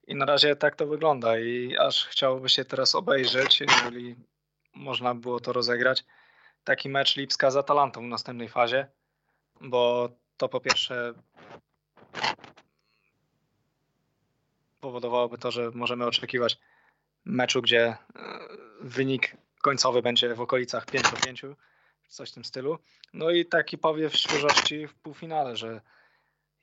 I 0.08 0.14
na 0.14 0.24
razie 0.24 0.56
tak 0.56 0.76
to 0.76 0.86
wygląda 0.86 1.38
i 1.38 1.76
aż 1.76 2.06
chciałoby 2.06 2.48
się 2.48 2.64
teraz 2.64 2.94
obejrzeć, 2.94 3.60
jeżeli 3.60 4.16
można 4.74 5.14
było 5.14 5.40
to 5.40 5.52
rozegrać, 5.52 6.04
taki 6.64 6.88
mecz 6.88 7.16
Lipska 7.16 7.50
z 7.50 7.56
Atalantą 7.56 8.00
w 8.00 8.08
następnej 8.08 8.48
fazie, 8.48 8.86
bo 9.60 10.08
to 10.36 10.48
po 10.48 10.60
pierwsze 10.60 11.14
powodowałoby 14.80 15.38
to, 15.38 15.50
że 15.50 15.70
możemy 15.74 16.06
oczekiwać 16.06 16.58
meczu, 17.24 17.62
gdzie 17.62 17.86
e, 17.86 17.96
wynik 18.80 19.36
końcowy 19.62 20.02
będzie 20.02 20.34
w 20.34 20.40
okolicach 20.40 20.86
5 20.86 21.10
do 21.10 21.16
5, 21.16 21.42
coś 22.08 22.30
w 22.30 22.34
tym 22.34 22.44
stylu. 22.44 22.78
No 23.12 23.30
i 23.30 23.46
taki 23.46 23.78
powiew 23.78 24.16
świeżości 24.16 24.86
w 24.86 24.94
półfinale, 24.94 25.56
że 25.56 25.80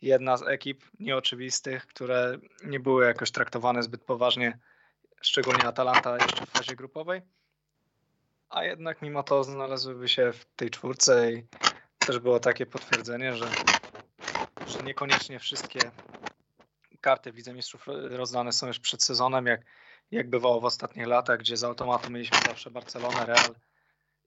jedna 0.01 0.37
z 0.37 0.47
ekip 0.47 0.83
nieoczywistych, 0.99 1.87
które 1.87 2.37
nie 2.63 2.79
były 2.79 3.05
jakoś 3.05 3.31
traktowane 3.31 3.83
zbyt 3.83 4.03
poważnie, 4.03 4.59
szczególnie 5.21 5.63
Atalanta 5.63 6.17
jeszcze 6.21 6.45
w 6.45 6.49
fazie 6.49 6.75
grupowej, 6.75 7.21
a 8.49 8.63
jednak 8.63 9.01
mimo 9.01 9.23
to 9.23 9.43
znalazłyby 9.43 10.07
się 10.07 10.33
w 10.33 10.45
tej 10.45 10.69
czwórce 10.69 11.31
i 11.31 11.45
też 11.99 12.19
było 12.19 12.39
takie 12.39 12.65
potwierdzenie, 12.65 13.33
że, 13.33 13.45
że 14.67 14.83
niekoniecznie 14.83 15.39
wszystkie 15.39 15.79
karty 17.01 17.31
w 17.31 17.35
Lidze 17.35 17.53
Mistrzów 17.53 17.85
rozdane 18.09 18.51
są 18.51 18.67
już 18.67 18.79
przed 18.79 19.03
sezonem, 19.03 19.45
jak, 19.45 19.61
jak 20.11 20.29
bywało 20.29 20.61
w 20.61 20.65
ostatnich 20.65 21.07
latach, 21.07 21.39
gdzie 21.39 21.57
z 21.57 21.63
automatu 21.63 22.11
mieliśmy 22.11 22.37
zawsze 22.47 22.71
Barcelonę, 22.71 23.25
Real 23.25 23.55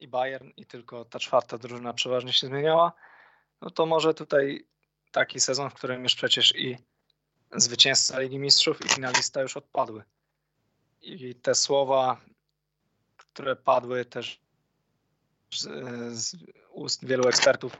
i 0.00 0.08
Bayern 0.08 0.48
i 0.56 0.66
tylko 0.66 1.04
ta 1.04 1.18
czwarta 1.18 1.58
drużyna 1.58 1.92
przeważnie 1.92 2.32
się 2.32 2.46
zmieniała, 2.46 2.92
no 3.60 3.70
to 3.70 3.86
może 3.86 4.14
tutaj 4.14 4.66
taki 5.18 5.40
sezon, 5.40 5.70
w 5.70 5.74
którym 5.74 6.02
już 6.02 6.14
przecież 6.14 6.56
i 6.56 6.78
zwycięzca 7.52 8.20
Ligi 8.20 8.38
Mistrzów 8.38 8.84
i 8.84 8.88
finalista 8.88 9.42
już 9.42 9.56
odpadły. 9.56 10.02
I 11.00 11.34
te 11.34 11.54
słowa, 11.54 12.20
które 13.16 13.56
padły 13.56 14.04
też 14.04 14.40
z, 15.54 15.64
z 16.18 16.36
ust 16.70 17.04
wielu 17.04 17.28
ekspertów 17.28 17.72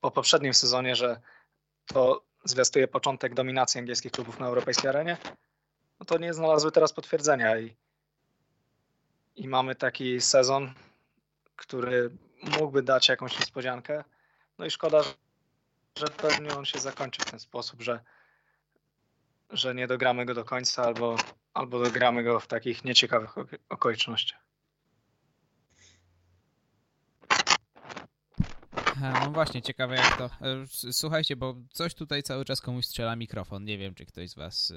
po 0.00 0.10
poprzednim 0.10 0.54
sezonie, 0.54 0.96
że 0.96 1.20
to 1.86 2.24
zwiastuje 2.44 2.88
początek 2.88 3.34
dominacji 3.34 3.78
angielskich 3.78 4.12
klubów 4.12 4.38
na 4.38 4.46
europejskiej 4.46 4.88
arenie, 4.88 5.16
no 6.00 6.06
to 6.06 6.18
nie 6.18 6.34
znalazły 6.34 6.72
teraz 6.72 6.92
potwierdzenia 6.92 7.58
i, 7.58 7.76
i 9.36 9.48
mamy 9.48 9.74
taki 9.74 10.20
sezon, 10.20 10.74
który 11.56 12.10
mógłby 12.42 12.82
dać 12.82 13.08
jakąś 13.08 13.38
niespodziankę. 13.38 14.04
No 14.58 14.64
i 14.66 14.70
szkoda, 14.70 15.02
że 15.98 16.06
pewnie 16.06 16.56
on 16.56 16.64
się 16.64 16.78
zakończy 16.78 17.22
w 17.22 17.30
ten 17.30 17.40
sposób, 17.40 17.82
że, 17.82 18.00
że 19.50 19.74
nie 19.74 19.86
dogramy 19.86 20.24
go 20.24 20.34
do 20.34 20.44
końca 20.44 20.82
albo, 20.82 21.16
albo 21.54 21.84
dogramy 21.84 22.22
go 22.22 22.40
w 22.40 22.46
takich 22.46 22.84
nieciekawych 22.84 23.34
okolicznościach. 23.68 24.40
No 29.00 29.30
właśnie, 29.30 29.62
ciekawe 29.62 29.94
jak 29.94 30.18
to. 30.18 30.24
E, 30.24 30.66
słuchajcie, 30.92 31.36
bo 31.36 31.56
coś 31.72 31.94
tutaj 31.94 32.22
cały 32.22 32.44
czas 32.44 32.60
komuś 32.60 32.86
strzela 32.86 33.16
mikrofon. 33.16 33.64
Nie 33.64 33.78
wiem, 33.78 33.94
czy 33.94 34.06
ktoś 34.06 34.30
z 34.30 34.34
was 34.34 34.72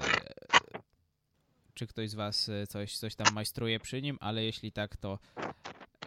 czy 1.74 1.86
ktoś 1.86 2.10
z 2.10 2.14
was 2.14 2.48
e, 2.48 2.66
coś, 2.66 2.96
coś 2.96 3.14
tam 3.14 3.34
majstruje 3.34 3.80
przy 3.80 4.02
nim, 4.02 4.18
ale 4.20 4.44
jeśli 4.44 4.72
tak, 4.72 4.96
to 4.96 5.18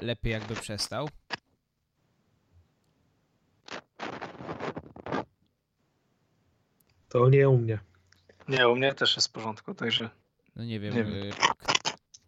lepiej 0.02 0.32
jakby 0.32 0.56
przestał. 0.56 1.10
To 7.10 7.30
nie 7.30 7.50
u 7.50 7.58
mnie. 7.58 7.80
Nie, 8.48 8.70
u 8.70 8.76
mnie 8.76 8.94
też 8.94 9.16
jest 9.16 9.28
w 9.28 9.32
porządku, 9.32 9.74
także. 9.74 10.10
No 10.56 10.64
nie 10.64 10.80
wiem, 10.80 10.96
nie 10.96 11.04
wiem. 11.04 11.24
Y, 11.24 11.32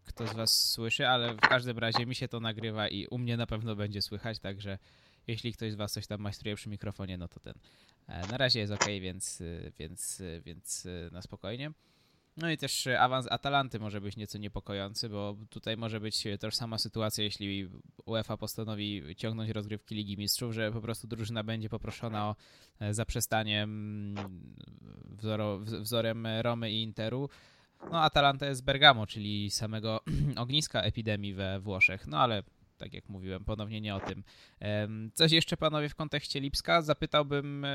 kto 0.05 0.27
z 0.27 0.33
Was 0.33 0.71
słyszy, 0.71 1.07
ale 1.07 1.33
w 1.33 1.39
każdym 1.39 1.77
razie 1.77 2.05
mi 2.05 2.15
się 2.15 2.27
to 2.27 2.39
nagrywa 2.39 2.87
i 2.87 3.07
u 3.07 3.17
mnie 3.17 3.37
na 3.37 3.47
pewno 3.47 3.75
będzie 3.75 4.01
słychać, 4.01 4.39
także 4.39 4.77
jeśli 5.27 5.53
ktoś 5.53 5.71
z 5.71 5.75
Was 5.75 5.91
coś 5.91 6.07
tam 6.07 6.21
majstruje 6.21 6.55
przy 6.55 6.69
mikrofonie, 6.69 7.17
no 7.17 7.27
to 7.27 7.39
ten. 7.39 7.53
E, 8.07 8.27
na 8.27 8.37
razie 8.37 8.59
jest 8.59 8.73
ok, 8.73 8.85
więc, 9.01 9.41
y, 9.41 9.71
więc, 9.79 10.19
y, 10.19 10.41
więc 10.45 10.87
na 11.11 11.21
spokojnie. 11.21 11.71
No 12.37 12.51
i 12.51 12.57
też 12.57 12.87
e, 12.87 12.99
awans 12.99 13.27
Atalanty 13.31 13.79
może 13.79 14.01
być 14.01 14.17
nieco 14.17 14.37
niepokojący, 14.37 15.09
bo 15.09 15.35
tutaj 15.49 15.77
może 15.77 15.99
być 15.99 16.23
tożsama 16.39 16.77
sytuacja, 16.77 17.23
jeśli 17.23 17.69
UEFA 18.05 18.37
postanowi 18.37 19.15
ciągnąć 19.15 19.49
rozgrywki 19.49 19.95
Ligi 19.95 20.17
Mistrzów, 20.17 20.53
że 20.53 20.71
po 20.71 20.81
prostu 20.81 21.07
drużyna 21.07 21.43
będzie 21.43 21.69
poproszona 21.69 22.29
o 22.29 22.35
e, 22.79 22.93
zaprzestanie 22.93 23.63
mm, 23.63 24.15
wzoro, 25.17 25.59
wzorem 25.59 26.27
Romy 26.41 26.71
i 26.71 26.83
Interu. 26.83 27.29
No 27.91 28.01
Atalanta 28.01 28.45
jest 28.45 28.63
Bergamo, 28.63 29.07
czyli 29.07 29.51
samego 29.51 29.99
ogniska 30.37 30.81
epidemii 30.81 31.33
we 31.33 31.59
Włoszech, 31.59 32.07
no 32.07 32.19
ale 32.19 32.43
tak 32.79 32.93
jak 32.93 33.09
mówiłem, 33.09 33.45
ponownie 33.45 33.81
nie 33.81 33.95
o 33.95 33.99
tym. 33.99 34.23
Coś 35.13 35.31
jeszcze 35.31 35.57
panowie 35.57 35.89
w 35.89 35.95
kontekście 35.95 36.39
Lipska? 36.39 36.81
Zapytałbym 36.81 37.65
e, 37.65 37.69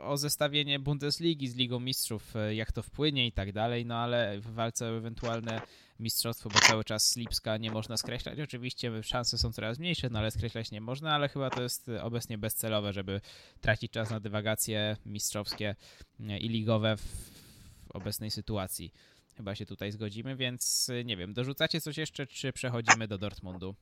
o 0.00 0.16
zestawienie 0.16 0.78
Bundesligi 0.78 1.48
z 1.48 1.56
Ligą 1.56 1.80
Mistrzów, 1.80 2.36
e, 2.36 2.54
jak 2.54 2.72
to 2.72 2.82
wpłynie 2.82 3.26
i 3.26 3.32
tak 3.32 3.52
dalej, 3.52 3.86
no 3.86 3.96
ale 3.96 4.40
w 4.40 4.54
walce 4.54 4.86
o 4.86 4.96
ewentualne 4.96 5.60
mistrzostwo, 6.00 6.50
bo 6.50 6.60
cały 6.60 6.84
czas 6.84 7.16
Lipska 7.16 7.56
nie 7.56 7.70
można 7.70 7.96
skreślać. 7.96 8.40
Oczywiście 8.40 9.02
szanse 9.02 9.38
są 9.38 9.52
coraz 9.52 9.78
mniejsze, 9.78 10.10
no 10.10 10.18
ale 10.18 10.30
skreślać 10.30 10.70
nie 10.70 10.80
można, 10.80 11.14
ale 11.14 11.28
chyba 11.28 11.50
to 11.50 11.62
jest 11.62 11.90
obecnie 12.02 12.38
bezcelowe, 12.38 12.92
żeby 12.92 13.20
tracić 13.60 13.92
czas 13.92 14.10
na 14.10 14.20
dywagacje 14.20 14.96
mistrzowskie 15.06 15.76
e, 16.20 16.38
i 16.38 16.48
ligowe 16.48 16.96
w 16.96 17.90
obecnej 17.94 18.30
sytuacji. 18.30 18.92
Chyba 19.36 19.54
się 19.54 19.66
tutaj 19.66 19.92
zgodzimy, 19.92 20.36
więc 20.36 20.90
nie 21.04 21.16
wiem, 21.16 21.34
dorzucacie 21.34 21.80
coś 21.80 21.96
jeszcze, 21.96 22.26
czy 22.26 22.52
przechodzimy 22.52 23.08
do 23.08 23.18
Dortmundu? 23.18 23.74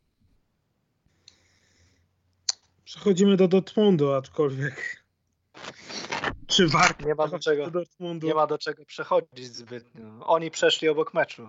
Przechodzimy 2.85 3.37
do 3.37 3.49
Dortmundu, 3.49 4.13
aczkolwiek 4.13 5.03
czy 6.47 6.69
warto 6.69 7.07
nie 7.07 7.15
ma 7.15 7.29
do 7.29 7.39
czego, 7.39 7.71
do? 7.71 7.83
Nie 8.23 8.35
ma 8.35 8.47
do 8.47 8.59
czego 8.59 8.85
przechodzić 8.85 9.47
zbytnio. 9.47 10.27
Oni 10.27 10.51
przeszli 10.51 10.89
obok 10.89 11.15
meczu. 11.15 11.49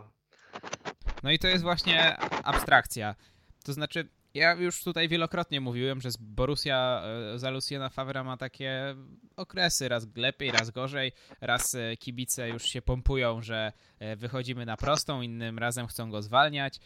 No 1.24 1.32
i 1.32 1.40
to 1.40 1.48
jest 1.48 1.64
właśnie 1.64 2.18
abstrakcja. 2.44 3.16
To 3.64 3.74
znaczy, 3.74 4.08
ja 4.34 4.54
już 4.54 4.84
tutaj 4.84 5.08
wielokrotnie 5.08 5.62
mówiłem, 5.62 6.02
że 6.02 6.10
Borussia 6.20 7.04
e, 7.34 7.40
za 7.40 7.50
Luciana 7.50 7.90
Favra 7.90 8.24
ma 8.24 8.38
takie 8.38 8.96
okresy, 9.36 9.90
raz 9.90 10.08
lepiej, 10.16 10.52
raz 10.52 10.72
gorzej, 10.72 11.12
raz 11.42 11.76
e, 11.76 11.98
kibice 11.98 12.50
już 12.50 12.64
się 12.64 12.82
pompują, 12.82 13.42
że 13.42 13.72
e, 14.00 14.16
wychodzimy 14.16 14.66
na 14.66 14.78
prostą, 14.78 15.22
innym 15.22 15.60
razem 15.60 15.88
chcą 15.88 16.12
go 16.12 16.22
zwalniać, 16.22 16.80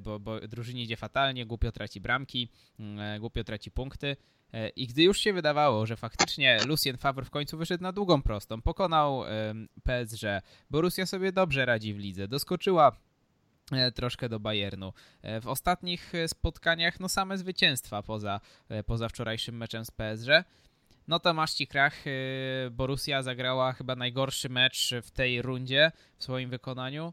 bo, 0.00 0.20
bo 0.20 0.40
drużynie 0.40 0.82
idzie 0.82 0.96
fatalnie, 0.96 1.46
głupio 1.46 1.72
traci 1.72 2.00
bramki, 2.00 2.48
mm, 2.78 3.20
głupio 3.20 3.44
traci 3.44 3.70
punkty. 3.70 4.16
I 4.76 4.86
gdy 4.86 5.02
już 5.02 5.18
się 5.20 5.32
wydawało, 5.32 5.86
że 5.86 5.96
faktycznie 5.96 6.58
Lucien 6.66 6.96
Favre 6.96 7.24
w 7.24 7.30
końcu 7.30 7.58
wyszedł 7.58 7.82
na 7.82 7.92
długą 7.92 8.22
prostą, 8.22 8.62
pokonał 8.62 9.24
PSG, 9.82 10.24
Borussia 10.70 11.06
sobie 11.06 11.32
dobrze 11.32 11.66
radzi 11.66 11.94
w 11.94 11.98
lidze, 11.98 12.28
doskoczyła 12.28 12.96
troszkę 13.94 14.28
do 14.28 14.40
Bayernu. 14.40 14.92
E, 15.22 15.40
w 15.40 15.46
ostatnich 15.46 16.14
e, 16.14 16.28
spotkaniach 16.28 17.00
no 17.00 17.08
same 17.08 17.38
zwycięstwa 17.38 18.02
poza, 18.02 18.40
poza 18.86 19.08
wczorajszym 19.08 19.56
meczem 19.56 19.84
z 19.84 19.90
PSG. 19.90 20.28
No 21.08 21.20
to 21.20 21.34
maści 21.34 21.66
krach. 21.66 22.04
Borussia 22.70 23.22
zagrała 23.22 23.72
chyba 23.72 23.96
najgorszy 23.96 24.48
mecz 24.48 24.94
w 25.02 25.10
tej 25.10 25.42
rundzie 25.42 25.92
w 26.16 26.22
swoim 26.22 26.50
wykonaniu. 26.50 27.12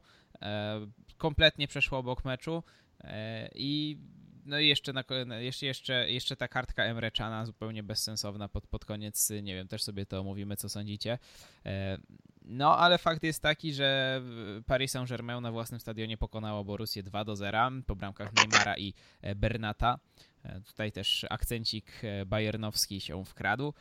Kompletnie 1.18 1.68
przeszło 1.68 1.98
obok 1.98 2.26
meczu 2.26 2.64
i 3.56 3.98
no 4.46 4.60
i 4.60 4.68
jeszcze, 4.68 4.94
na, 4.94 5.04
jeszcze, 5.40 5.66
jeszcze, 5.66 6.12
jeszcze 6.12 6.36
ta 6.36 6.48
kartka 6.48 6.84
Emre 6.84 7.12
Cana 7.12 7.46
zupełnie 7.46 7.84
bezsensowna 7.84 8.50
pod, 8.50 8.68
pod 8.68 8.86
koniec, 8.86 9.30
nie 9.44 9.56
wiem, 9.56 9.68
też 9.68 9.84
sobie 9.84 10.06
to 10.06 10.20
omówimy, 10.20 10.58
co 10.58 10.70
sądzicie. 10.70 11.18
No, 12.50 12.78
ale 12.78 12.98
fakt 12.98 13.24
jest 13.24 13.42
taki, 13.42 13.74
że 13.74 14.22
Paris 14.66 14.92
Saint-Germain 14.92 15.42
na 15.42 15.52
własnym 15.52 15.80
stadionie 15.80 16.18
pokonało 16.18 16.64
Borussię 16.64 17.04
2 17.04 17.26
do 17.26 17.36
0 17.36 17.72
po 17.88 17.96
bramkach 17.96 18.34
Neymara 18.34 18.78
i 18.78 18.94
e, 19.22 19.36
Bernata. 19.36 20.00
E, 20.44 20.62
tutaj 20.62 20.92
też 20.92 21.26
akcencik 21.30 21.86
e, 22.04 22.26
bayernowski 22.26 23.02
się 23.02 23.26
wkradł. 23.26 23.74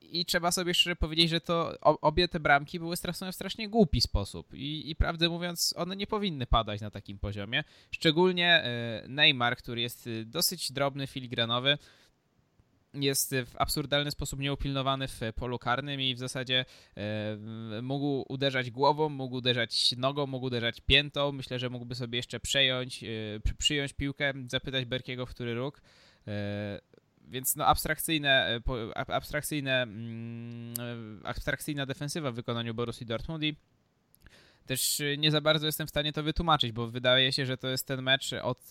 I 0.00 0.24
trzeba 0.24 0.52
sobie 0.52 0.74
szczerze 0.74 0.96
powiedzieć, 0.96 1.30
że 1.30 1.40
to 1.40 1.80
obie 1.80 2.28
te 2.28 2.40
bramki 2.40 2.78
były 2.78 2.96
stracone 2.96 3.32
w 3.32 3.34
strasznie 3.34 3.68
głupi 3.68 4.00
sposób. 4.00 4.54
I, 4.54 4.90
I 4.90 4.96
prawdę 4.96 5.28
mówiąc, 5.28 5.74
one 5.76 5.96
nie 5.96 6.06
powinny 6.06 6.46
padać 6.46 6.80
na 6.80 6.90
takim 6.90 7.18
poziomie. 7.18 7.64
Szczególnie 7.90 8.64
Neymar, 9.08 9.56
który 9.56 9.80
jest 9.80 10.08
dosyć 10.24 10.72
drobny, 10.72 11.06
filigranowy 11.06 11.78
jest 12.94 13.34
w 13.46 13.56
absurdalny 13.56 14.10
sposób 14.10 14.40
nieupilnowany 14.40 15.08
w 15.08 15.20
polu 15.36 15.58
karnym 15.58 16.00
i 16.00 16.14
w 16.14 16.18
zasadzie 16.18 16.64
e, 16.96 17.82
mógł 17.82 18.24
uderzać 18.28 18.70
głową, 18.70 19.08
mógł 19.08 19.36
uderzać 19.36 19.94
nogą, 19.96 20.26
mógł 20.26 20.46
uderzać 20.46 20.80
piętą. 20.80 21.32
Myślę, 21.32 21.58
że 21.58 21.70
mógłby 21.70 21.94
sobie 21.94 22.16
jeszcze 22.16 22.40
przejąć, 22.40 23.04
e, 23.04 23.06
przyjąć 23.58 23.92
piłkę, 23.92 24.32
zapytać 24.48 24.84
Berkiego, 24.84 25.26
w 25.26 25.30
który 25.30 25.54
róg. 25.54 25.80
E, 26.28 26.80
więc 27.28 27.56
no 27.56 27.66
abstrakcyjne, 27.66 28.60
abstrakcyjne, 29.06 29.82
mm, 29.82 31.20
abstrakcyjna 31.24 31.86
defensywa 31.86 32.30
w 32.30 32.34
wykonaniu 32.34 32.74
Borussii 32.74 33.06
Dortmund 33.06 33.44
i 33.44 33.56
też 34.66 35.02
nie 35.18 35.30
za 35.30 35.40
bardzo 35.40 35.66
jestem 35.66 35.86
w 35.86 35.90
stanie 35.90 36.12
to 36.12 36.22
wytłumaczyć, 36.22 36.72
bo 36.72 36.86
wydaje 36.86 37.32
się, 37.32 37.46
że 37.46 37.56
to 37.56 37.68
jest 37.68 37.86
ten 37.86 38.02
mecz 38.02 38.32
od 38.32 38.70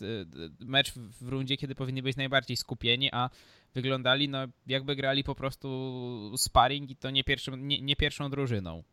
mecz 0.60 0.94
w 1.22 1.28
rundzie, 1.28 1.58
kiedy 1.58 1.76
powinni 1.76 2.02
być 2.02 2.18
najbardziej 2.18 2.58
skupieni, 2.58 3.10
a 3.12 3.30
wyglądali 3.76 4.30
no 4.30 4.40
jakby 4.68 4.96
grali 4.96 5.24
po 5.24 5.36
prostu 5.36 6.32
sparring 6.38 6.90
i 6.90 6.96
to 6.96 7.10
nie 7.10 7.24
pierwszą, 7.24 7.56
nie, 7.56 7.82
nie 7.82 7.96
pierwszą 7.96 8.30
drużyną. 8.30 8.84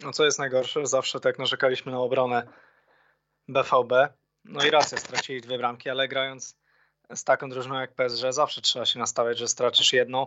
No 0.00 0.12
co 0.12 0.24
jest 0.24 0.38
najgorsze, 0.38 0.86
zawsze 0.86 1.20
tak 1.20 1.38
narzekaliśmy 1.38 1.92
na 1.92 1.98
obronę 1.98 2.46
BVB. 3.48 3.92
No 4.44 4.64
i 4.64 4.70
racja, 4.70 4.98
stracili 4.98 5.40
dwie 5.40 5.58
bramki, 5.58 5.90
ale 5.90 6.08
grając 6.08 6.58
z 7.14 7.24
taką 7.24 7.48
drużyną 7.48 7.80
jak 7.80 7.94
PSG 7.94 8.24
zawsze 8.30 8.60
trzeba 8.60 8.86
się 8.86 8.98
nastawiać, 8.98 9.38
że 9.38 9.48
stracisz 9.48 9.92
jedną 9.92 10.26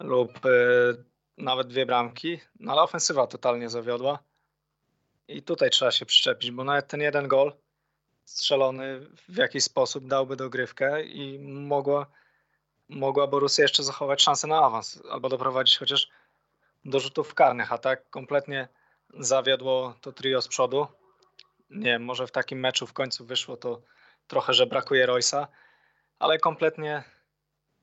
lub 0.00 0.46
y, 0.46 1.04
nawet 1.38 1.68
dwie 1.68 1.86
bramki, 1.86 2.40
no 2.60 2.72
ale 2.72 2.82
ofensywa 2.82 3.26
totalnie 3.26 3.68
zawiodła. 3.68 4.18
I 5.28 5.42
tutaj 5.42 5.70
trzeba 5.70 5.90
się 5.90 6.06
przyczepić, 6.06 6.50
bo 6.50 6.64
nawet 6.64 6.88
ten 6.88 7.00
jeden 7.00 7.28
gol 7.28 7.52
strzelony 8.26 9.00
w 9.28 9.36
jakiś 9.36 9.64
sposób 9.64 10.06
dałby 10.06 10.36
dogrywkę 10.36 11.04
i 11.04 11.38
mogła, 11.38 12.06
mogła 12.88 13.26
Borussia 13.26 13.62
jeszcze 13.62 13.82
zachować 13.82 14.22
szansę 14.22 14.46
na 14.46 14.58
awans 14.62 15.02
albo 15.10 15.28
doprowadzić 15.28 15.78
chociaż 15.78 16.08
do 16.84 17.00
rzutów 17.00 17.34
karnych, 17.34 17.72
a 17.72 17.78
tak 17.78 18.10
kompletnie 18.10 18.68
zawiodło 19.14 19.94
to 20.00 20.12
trio 20.12 20.42
z 20.42 20.48
przodu. 20.48 20.86
Nie 21.70 21.84
wiem, 21.84 22.04
może 22.04 22.26
w 22.26 22.30
takim 22.30 22.60
meczu 22.60 22.86
w 22.86 22.92
końcu 22.92 23.24
wyszło 23.24 23.56
to 23.56 23.80
trochę, 24.28 24.54
że 24.54 24.66
brakuje 24.66 25.06
Roysa, 25.06 25.48
ale 26.18 26.38
kompletnie 26.38 27.04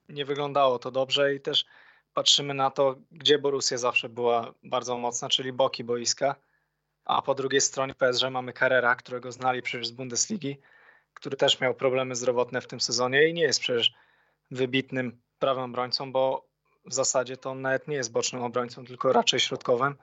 nie 0.10 0.26
wyglądało 0.26 0.80
to 0.80 0.92
dobrze 0.92 1.36
i 1.36 1.42
też 1.42 1.66
patrzymy 2.14 2.54
na 2.54 2.72
to, 2.72 2.96
gdzie 3.12 3.40
Borussia 3.40 3.78
zawsze 3.78 4.10
była 4.10 4.54
bardzo 4.64 4.98
mocna, 4.98 5.30
czyli 5.30 5.54
boki 5.54 5.84
boiska, 5.84 6.36
a 7.06 7.22
po 7.22 7.36
drugiej 7.36 7.62
stronie 7.62 7.96
PSG 7.96 8.30
mamy 8.32 8.54
Carrera, 8.54 8.96
którego 8.96 9.32
znali 9.32 9.62
przecież 9.62 9.88
z 9.88 9.92
Bundesligi, 9.92 10.58
który 11.14 11.38
też 11.38 11.60
miał 11.60 11.74
problemy 11.74 12.16
zdrowotne 12.16 12.62
w 12.62 12.68
tym 12.68 12.82
sezonie 12.82 13.28
i 13.28 13.34
nie 13.34 13.42
jest 13.42 13.60
przecież 13.60 13.94
wybitnym 14.52 15.22
prawym 15.40 15.64
obrońcą, 15.64 16.12
bo 16.12 16.48
w 16.86 16.94
zasadzie 16.94 17.38
to 17.38 17.52
on 17.52 17.62
nawet 17.62 17.88
nie 17.88 17.96
jest 17.96 18.12
bocznym 18.12 18.44
obrońcą, 18.44 18.86
tylko 18.86 19.14
raczej 19.14 19.40
środkowym, 19.40 19.96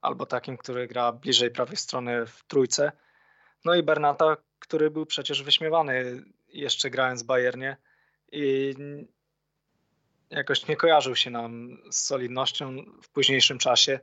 albo 0.00 0.26
takim, 0.26 0.56
który 0.56 0.86
gra 0.86 1.12
bliżej 1.12 1.50
prawej 1.50 1.76
strony 1.76 2.26
w 2.26 2.44
trójce. 2.44 2.92
No 3.64 3.74
i 3.74 3.82
Bernata, 3.82 4.36
który 4.58 4.90
był 4.90 5.06
przecież 5.06 5.42
wyśmiewany 5.42 6.22
jeszcze 6.48 6.90
grając 6.90 7.22
w 7.22 7.26
Bayernie 7.26 7.76
i 8.32 8.74
jakoś 10.30 10.68
nie 10.68 10.76
kojarzył 10.76 11.16
się 11.16 11.30
nam 11.30 11.78
z 11.90 11.96
solidnością 11.96 12.76
w 13.02 13.08
późniejszym 13.08 13.58
czasie, 13.58 14.00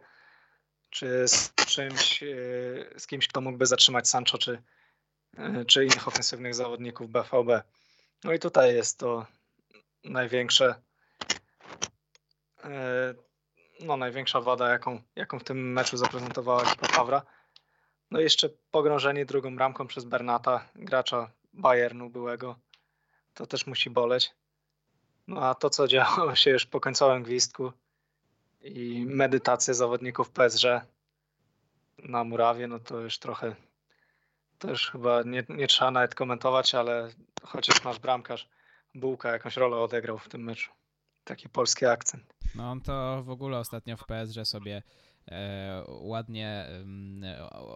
czy 0.89 1.27
z 1.27 1.53
czymś, 1.55 2.23
e, 2.23 2.27
z 2.97 3.07
kimś, 3.07 3.27
kto 3.27 3.41
mógłby 3.41 3.65
zatrzymać 3.65 4.09
Sancho, 4.09 4.37
czy, 4.37 4.63
e, 5.37 5.65
czy 5.65 5.85
innych 5.85 6.07
ofensywnych 6.07 6.55
zawodników 6.55 7.09
BVB. 7.09 7.63
No 8.23 8.33
i 8.33 8.39
tutaj 8.39 8.75
jest 8.75 8.99
to 8.99 9.25
największe, 10.03 10.75
e, 12.63 13.13
no 13.79 13.97
największa 13.97 14.41
wada, 14.41 14.69
jaką, 14.69 15.01
jaką 15.15 15.39
w 15.39 15.43
tym 15.43 15.73
meczu 15.73 15.97
zaprezentowała 15.97 16.63
ekipa 16.63 16.87
Pawra. 16.87 17.21
No 18.11 18.19
i 18.19 18.23
jeszcze 18.23 18.49
pogrążenie 18.71 19.25
drugą 19.25 19.55
bramką 19.55 19.87
przez 19.87 20.05
Bernata, 20.05 20.69
gracza 20.75 21.31
Bayernu 21.53 22.09
byłego. 22.09 22.59
To 23.33 23.45
też 23.45 23.67
musi 23.67 23.89
boleć. 23.89 24.31
No 25.27 25.41
a 25.41 25.55
to, 25.55 25.69
co 25.69 25.87
działo 25.87 26.35
się 26.35 26.51
już 26.51 26.65
po 26.65 26.79
końcowym 26.79 27.23
gwizdku 27.23 27.71
i 28.61 29.05
medytację 29.05 29.73
zawodników 29.73 30.29
PSG 30.29 30.65
na 32.03 32.23
murawie, 32.23 32.67
no 32.67 32.79
to 32.79 32.99
już 32.99 33.19
trochę, 33.19 33.55
to 34.57 34.69
już 34.69 34.91
chyba 34.91 35.23
nie, 35.23 35.43
nie 35.49 35.67
trzeba 35.67 35.91
nawet 35.91 36.15
komentować, 36.15 36.75
ale 36.75 37.09
chociaż 37.43 37.83
nasz 37.83 37.99
bramkarz 37.99 38.49
Bułka 38.95 39.31
jakąś 39.31 39.57
rolę 39.57 39.77
odegrał 39.77 40.17
w 40.17 40.29
tym 40.29 40.43
meczu. 40.43 40.71
Taki 41.23 41.49
polski 41.49 41.85
akcent. 41.85 42.33
No 42.55 42.71
on 42.71 42.81
to 42.81 43.23
w 43.23 43.29
ogóle 43.29 43.59
ostatnio 43.59 43.97
w 43.97 44.05
PSG 44.05 44.45
sobie 44.45 44.83
e, 45.27 45.83
ładnie, 45.87 46.65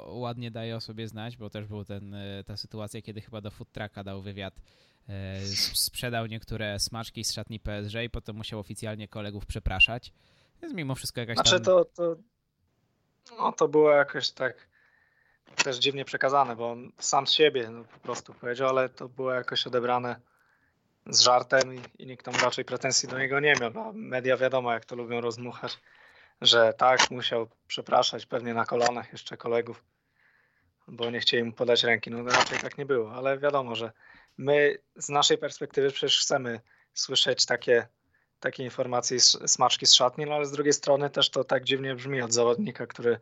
ładnie 0.07 0.51
daje 0.51 0.75
o 0.75 0.82
sobie 0.82 1.07
znać, 1.07 1.38
bo 1.38 1.49
też 1.49 1.65
był 1.65 1.86
ten, 1.86 2.13
e, 2.13 2.43
ta 2.43 2.57
sytuacja, 2.57 3.01
kiedy 3.01 3.21
chyba 3.21 3.41
do 3.41 3.51
Food 3.51 3.71
Trucka 3.71 4.03
dał 4.03 4.21
wywiad 4.21 4.61
E, 5.09 5.47
sprzedał 5.73 6.25
niektóre 6.25 6.79
smaczki 6.79 7.23
z 7.23 7.34
szatni 7.34 7.59
PSG 7.59 7.95
i 8.05 8.09
potem 8.09 8.36
musiał 8.36 8.59
oficjalnie 8.59 9.07
kolegów 9.07 9.45
przepraszać. 9.45 10.13
Jest 10.62 10.76
mimo 10.76 10.95
wszystko 10.95 11.20
jakaś 11.20 11.36
znaczy, 11.36 11.51
tam... 11.51 11.64
to, 11.64 11.86
to, 11.86 12.16
no, 13.38 13.51
to 13.51 13.68
było 13.68 13.91
jakoś 13.91 14.32
tak 14.32 14.68
też 15.64 15.78
dziwnie 15.78 16.05
przekazane, 16.05 16.55
bo 16.55 16.72
on 16.72 16.91
sam 16.99 17.28
z 17.28 17.32
siebie 17.32 17.70
no, 17.70 17.84
po 17.84 17.99
prostu 17.99 18.34
powiedział, 18.34 18.70
ale 18.70 18.89
to 18.89 19.09
było 19.09 19.32
jakoś 19.32 19.68
odebrane 19.68 20.16
z 21.09 21.22
żartem 21.22 21.76
i, 21.76 21.82
i 21.99 22.05
nikt 22.05 22.26
tam 22.26 22.36
raczej 22.43 22.66
pretensji 22.66 23.09
do 23.09 23.20
niego 23.20 23.39
nie 23.39 23.53
miał. 23.62 23.93
Media 23.93 24.38
wiadomo, 24.38 24.74
jak 24.74 24.86
to 24.86 24.95
lubią 24.95 25.22
rozmuchać, 25.22 25.80
że 26.41 26.74
tak, 26.74 27.12
musiał 27.12 27.47
przepraszać 27.68 28.26
pewnie 28.26 28.53
na 28.53 28.66
kolanach 28.66 29.12
jeszcze 29.12 29.38
kolegów, 29.38 29.84
bo 30.88 31.09
nie 31.09 31.20
chcieli 31.20 31.43
mu 31.43 31.51
podać 31.51 31.84
ręki. 31.84 32.12
No 32.12 32.24
raczej 32.24 32.59
tak 32.59 32.78
nie 32.78 32.86
było, 32.86 33.14
ale 33.14 33.38
wiadomo, 33.38 33.76
że 33.76 33.91
my 34.38 34.78
z 34.95 35.09
naszej 35.09 35.38
perspektywy 35.38 35.91
przecież 35.91 36.22
chcemy 36.22 36.59
słyszeć 36.93 37.45
takie 37.45 37.88
takie 38.42 38.64
informacje, 38.64 39.20
smaczki 39.20 39.86
z 39.86 39.94
szatni, 39.94 40.26
no 40.26 40.36
ale 40.36 40.46
z 40.46 40.52
drugiej 40.52 40.74
strony 40.74 41.10
też 41.10 41.30
to 41.30 41.44
tak 41.44 41.64
dziwnie 41.64 41.96
brzmi 41.96 42.22
od 42.22 42.34
zawodnika, 42.34 42.88
który 42.88 43.20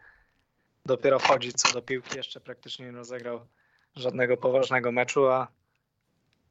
dopiero 0.86 1.20
wchodzi 1.20 1.54
co 1.54 1.74
do 1.74 1.82
piłki, 1.82 2.18
jeszcze 2.18 2.40
praktycznie 2.40 2.86
nie 2.86 2.92
rozegrał 2.92 3.48
żadnego 3.96 4.38
poważnego 4.38 4.92
meczu, 4.92 5.28
a, 5.28 5.48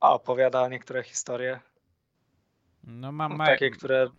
a 0.00 0.12
opowiada 0.12 0.68
niektóre 0.68 1.02
historie. 1.02 1.60
No, 2.84 3.12
ma, 3.12 3.28
ma, 3.28 3.46
takie, 3.46 3.70
które. 3.70 4.10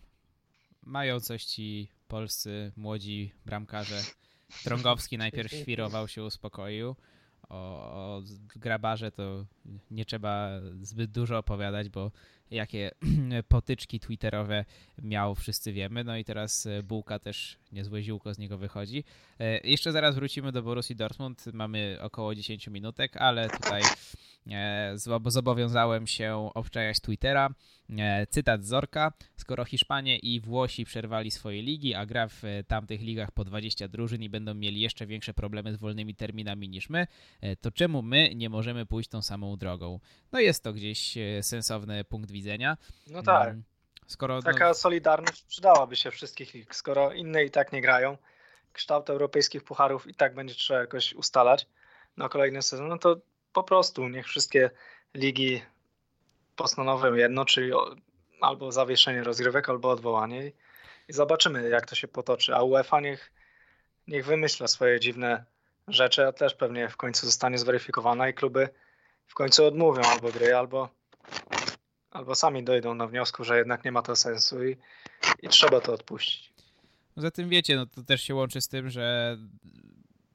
Mają 0.84 1.20
coś 1.20 1.46
ci 1.46 1.92
polscy 2.08 2.72
młodzi 2.76 3.34
bramkarze. 3.46 4.02
Trągowski 4.64 5.18
najpierw 5.18 5.52
świrował 5.52 6.08
się, 6.08 6.24
uspokoił. 6.24 6.96
O, 7.50 7.56
o 7.56 8.22
grabarze 8.56 9.12
to 9.12 9.46
nie 9.92 10.06
trzeba 10.06 10.50
zbyt 10.82 11.12
dużo 11.12 11.38
opowiadać, 11.38 11.90
bo 11.90 12.12
jakie 12.52 12.92
potyczki 13.48 14.00
twitterowe 14.00 14.66
miał, 15.04 15.36
wszyscy 15.36 15.74
wiemy. 15.74 16.04
No 16.04 16.18
i 16.18 16.24
teraz 16.24 16.66
e, 16.66 16.84
Bułka 16.84 17.20
też 17.20 17.58
niezłe 17.72 18.04
ziółko 18.04 18.34
z 18.34 18.38
niego 18.38 18.58
wychodzi. 18.58 19.04
E, 19.40 19.68
jeszcze 19.68 19.92
zaraz 19.92 20.16
wrócimy 20.16 20.52
do 20.52 20.64
Borussii 20.64 20.96
Dortmund. 20.96 21.46
Mamy 21.54 21.98
około 22.02 22.36
10 22.36 22.68
minutek, 22.68 23.18
ale 23.18 23.50
tutaj 23.50 23.82
e, 24.48 24.94
zobowiązałem 25.26 26.08
się 26.08 26.50
obczajać 26.54 27.00
Twittera. 27.00 27.50
Cytat 28.30 28.66
Zorka. 28.66 29.14
Skoro 29.36 29.66
Hiszpanie 29.66 30.18
i 30.18 30.40
Włosi 30.40 30.86
przerwali 30.86 31.32
swoje 31.32 31.62
ligi, 31.62 31.94
a 31.94 32.06
gra 32.06 32.28
w 32.28 32.44
tamtych 32.68 33.02
ligach 33.02 33.32
po 33.32 33.46
20 33.46 33.88
drużyn 33.88 34.24
i 34.24 34.30
będą 34.30 34.54
mieli 34.54 34.82
jeszcze 34.82 35.08
większe 35.08 35.34
problemy 35.34 35.74
z 35.74 35.78
wolnymi 35.78 36.16
terminami 36.16 36.70
niż 36.70 36.90
my, 36.90 37.08
to 37.62 37.72
czemu 37.72 38.02
my 38.02 38.36
nie 38.36 38.50
możemy 38.50 38.86
pójść 38.86 39.10
tą 39.10 39.22
samą 39.22 39.58
drogą? 39.58 40.00
No 40.32 40.40
jest 40.40 40.64
to 40.64 40.74
gdzieś 40.74 41.18
sensowny 41.42 42.04
punkt 42.04 42.32
widzenia. 42.32 42.39
No 43.08 43.24
tak. 43.24 43.48
Mm, 43.48 43.64
skoro, 44.08 44.42
Taka 44.42 44.68
no... 44.68 44.74
solidarność 44.74 45.44
przydałaby 45.44 45.96
się 45.96 46.12
wszystkich 46.12 46.54
lig. 46.54 46.76
Skoro 46.76 47.14
inne 47.14 47.44
i 47.44 47.52
tak 47.52 47.72
nie 47.72 47.82
grają, 47.82 48.18
kształt 48.74 49.10
europejskich 49.10 49.64
pucharów 49.64 50.08
i 50.08 50.14
tak 50.14 50.36
będzie 50.36 50.56
trzeba 50.56 50.80
jakoś 50.80 51.14
ustalać 51.14 51.68
na 52.18 52.30
kolejny 52.30 52.62
sezon, 52.62 52.88
no 52.88 52.98
to 52.98 53.16
po 53.54 53.64
prostu 53.64 54.10
niech 54.10 54.28
wszystkie 54.28 54.70
ligi 55.14 55.62
postanowią 56.56 57.14
jedno, 57.14 57.46
czyli 57.46 57.72
albo 58.42 58.72
zawieszenie 58.72 59.24
rozgrywek, 59.24 59.70
albo 59.70 59.90
odwołanie 59.90 60.48
i, 60.48 60.54
i 61.08 61.14
zobaczymy, 61.14 61.70
jak 61.70 61.86
to 61.86 61.96
się 61.96 62.08
potoczy. 62.08 62.56
A 62.56 62.64
UEFA 62.64 63.00
niech, 63.00 63.32
niech 64.08 64.26
wymyśla 64.26 64.68
swoje 64.68 65.00
dziwne 65.00 65.46
rzeczy, 65.88 66.28
a 66.28 66.32
też 66.32 66.56
pewnie 66.56 66.90
w 66.90 66.98
końcu 66.98 67.26
zostanie 67.26 67.58
zweryfikowana 67.58 68.30
i 68.30 68.34
kluby 68.34 68.70
w 69.28 69.34
końcu 69.34 69.66
odmówią 69.66 70.02
albo 70.02 70.32
gry, 70.32 70.56
albo 70.56 70.90
albo 72.12 72.36
sami 72.36 72.64
dojdą 72.64 72.96
na 72.96 73.08
wniosku, 73.08 73.44
że 73.44 73.58
jednak 73.58 73.86
nie 73.86 73.92
ma 73.92 74.02
to 74.02 74.16
sensu 74.16 74.66
i, 74.66 74.78
i 75.42 75.48
trzeba 75.48 75.82
to 75.82 75.94
odpuścić. 75.94 76.54
Poza 77.16 77.32
tym 77.32 77.50
wiecie, 77.50 77.76
no 77.76 77.86
to 77.86 78.04
też 78.04 78.22
się 78.22 78.36
łączy 78.36 78.62
z 78.62 78.68
tym, 78.68 78.90
że 78.90 79.38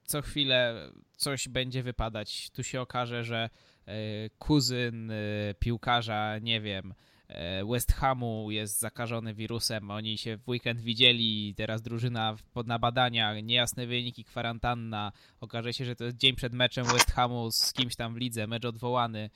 co 0.05 0.23
chwilę 0.23 0.91
coś 1.17 1.49
będzie 1.49 1.83
wypadać. 1.83 2.51
Tu 2.51 2.63
się 2.63 2.81
okaże, 2.81 3.25
że 3.25 3.51
e, 3.87 3.95
kuzyn 4.39 5.11
e, 5.11 5.15
piłkarza, 5.59 6.39
nie 6.39 6.61
wiem, 6.61 6.95
e, 7.29 7.65
West 7.65 7.93
Hamu 7.93 8.51
jest 8.51 8.81
zakażony 8.81 9.35
wirusem, 9.35 9.91
oni 9.91 10.19
się 10.19 10.37
w 10.37 10.49
weekend 10.49 10.81
widzieli, 10.81 11.55
teraz 11.57 11.83
drużyna 11.83 12.37
na 12.67 12.79
badaniach, 12.79 13.43
niejasne 13.43 13.87
wyniki, 13.87 14.25
kwarantanna, 14.25 15.13
okaże 15.41 15.73
się, 15.73 15.85
że 15.85 15.97
to 15.97 16.05
jest 16.05 16.17
dzień 16.17 16.37
przed 16.37 16.53
meczem 16.53 16.85
West 16.85 17.11
Hamu 17.13 17.51
z 17.51 17.73
kimś 17.73 17.97
tam 17.97 18.15
w 18.15 18.17
lidze, 18.17 18.47
mecz 18.47 18.65
odwołany. 18.65 19.31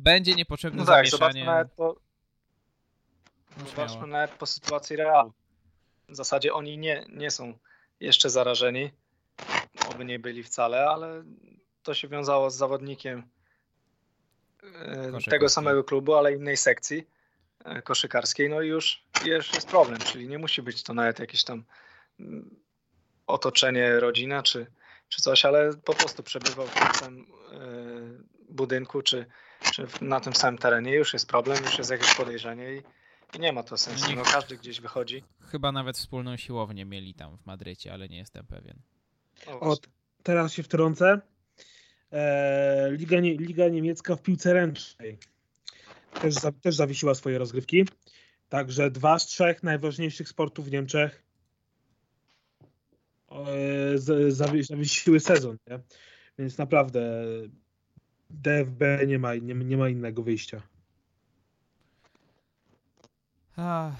Będzie 0.00 0.34
niepotrzebne 0.34 0.80
no 0.80 0.86
tak, 0.86 0.94
zamieszanie. 0.94 1.10
Zobaczmy 1.10 1.44
nawet 1.44 1.72
po, 1.72 1.96
no 3.56 3.66
zobaczmy 3.66 4.06
nawet 4.06 4.30
po 4.30 4.46
sytuacji 4.46 4.96
Realu. 4.96 5.32
W 6.08 6.16
zasadzie 6.16 6.54
oni 6.54 6.78
nie, 6.78 7.06
nie 7.08 7.30
są 7.30 7.58
jeszcze 8.00 8.30
zarażeni, 8.30 8.90
oby 9.90 10.04
nie 10.04 10.18
byli 10.18 10.42
wcale, 10.42 10.88
ale 10.88 11.24
to 11.82 11.94
się 11.94 12.08
wiązało 12.08 12.50
z 12.50 12.56
zawodnikiem 12.56 13.22
e, 14.62 15.18
tego 15.30 15.48
samego 15.48 15.84
klubu, 15.84 16.14
ale 16.14 16.32
innej 16.32 16.56
sekcji 16.56 17.06
e, 17.64 17.82
koszykarskiej, 17.82 18.48
no 18.50 18.62
i 18.62 18.68
już, 18.68 19.04
już 19.24 19.54
jest 19.54 19.68
problem, 19.68 19.98
czyli 19.98 20.28
nie 20.28 20.38
musi 20.38 20.62
być 20.62 20.82
to 20.82 20.94
nawet 20.94 21.18
jakieś 21.18 21.44
tam 21.44 21.64
mm, 22.20 22.60
otoczenie, 23.26 24.00
rodzina 24.00 24.42
czy, 24.42 24.66
czy 25.08 25.22
coś, 25.22 25.44
ale 25.44 25.76
po 25.84 25.94
prostu 25.94 26.22
przebywał 26.22 26.66
w 26.66 27.00
tym 27.00 27.26
e, 27.52 27.56
budynku 28.48 29.02
czy, 29.02 29.26
czy 29.74 29.86
na 30.00 30.20
tym 30.20 30.32
samym 30.32 30.58
terenie 30.58 30.94
już 30.94 31.12
jest 31.12 31.28
problem, 31.28 31.64
już 31.64 31.78
jest 31.78 31.90
jakieś 31.90 32.14
podejrzenie 32.14 32.74
i, 32.74 32.82
i 33.36 33.40
nie 33.40 33.52
ma 33.52 33.62
to 33.62 33.78
sensu. 33.78 34.16
No, 34.16 34.22
każdy 34.22 34.56
gdzieś 34.56 34.80
wychodzi. 34.80 35.24
Chyba 35.40 35.72
nawet 35.72 35.96
wspólną 35.96 36.36
siłownię 36.36 36.84
mieli 36.84 37.14
tam 37.14 37.38
w 37.38 37.46
Madrycie, 37.46 37.92
ale 37.92 38.08
nie 38.08 38.18
jestem 38.18 38.46
pewien. 38.46 38.78
O, 39.46 39.76
teraz 40.22 40.52
się 40.52 40.62
wtrącę. 40.62 41.20
E, 42.12 42.90
Liga, 42.92 43.20
nie, 43.20 43.34
Liga 43.34 43.68
niemiecka 43.68 44.16
w 44.16 44.22
piłce 44.22 44.52
ręcznej 44.52 45.18
też, 46.20 46.34
za, 46.34 46.52
też 46.52 46.76
zawiesiła 46.76 47.14
swoje 47.14 47.38
rozgrywki. 47.38 47.84
Także 48.48 48.90
dwa 48.90 49.18
z 49.18 49.26
trzech 49.26 49.62
najważniejszych 49.62 50.28
sportów 50.28 50.66
w 50.66 50.72
Niemczech 50.72 51.22
e, 53.30 54.30
zawiesiły 54.68 55.20
sezon. 55.20 55.56
Nie? 55.66 55.80
Więc 56.38 56.58
naprawdę 56.58 57.24
DFB 58.30 58.82
nie 59.06 59.18
ma, 59.18 59.34
nie, 59.34 59.54
nie 59.54 59.76
ma 59.76 59.88
innego 59.88 60.22
wyjścia. 60.22 60.62
A, 63.56 63.92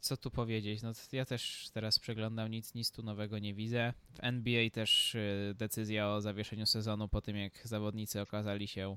co 0.00 0.16
tu 0.16 0.30
powiedzieć? 0.30 0.82
No, 0.82 0.92
ja 1.12 1.24
też 1.24 1.70
teraz 1.74 1.98
przeglądam, 1.98 2.50
nic, 2.50 2.74
nic 2.74 2.90
tu 2.90 3.02
nowego 3.02 3.38
nie 3.38 3.54
widzę. 3.54 3.92
W 4.14 4.18
NBA 4.24 4.70
też 4.70 5.14
y, 5.14 5.54
decyzja 5.58 6.08
o 6.08 6.20
zawieszeniu 6.20 6.66
sezonu 6.66 7.08
po 7.08 7.20
tym, 7.20 7.36
jak 7.36 7.52
zawodnicy 7.64 8.20
okazali 8.20 8.68
się 8.68 8.96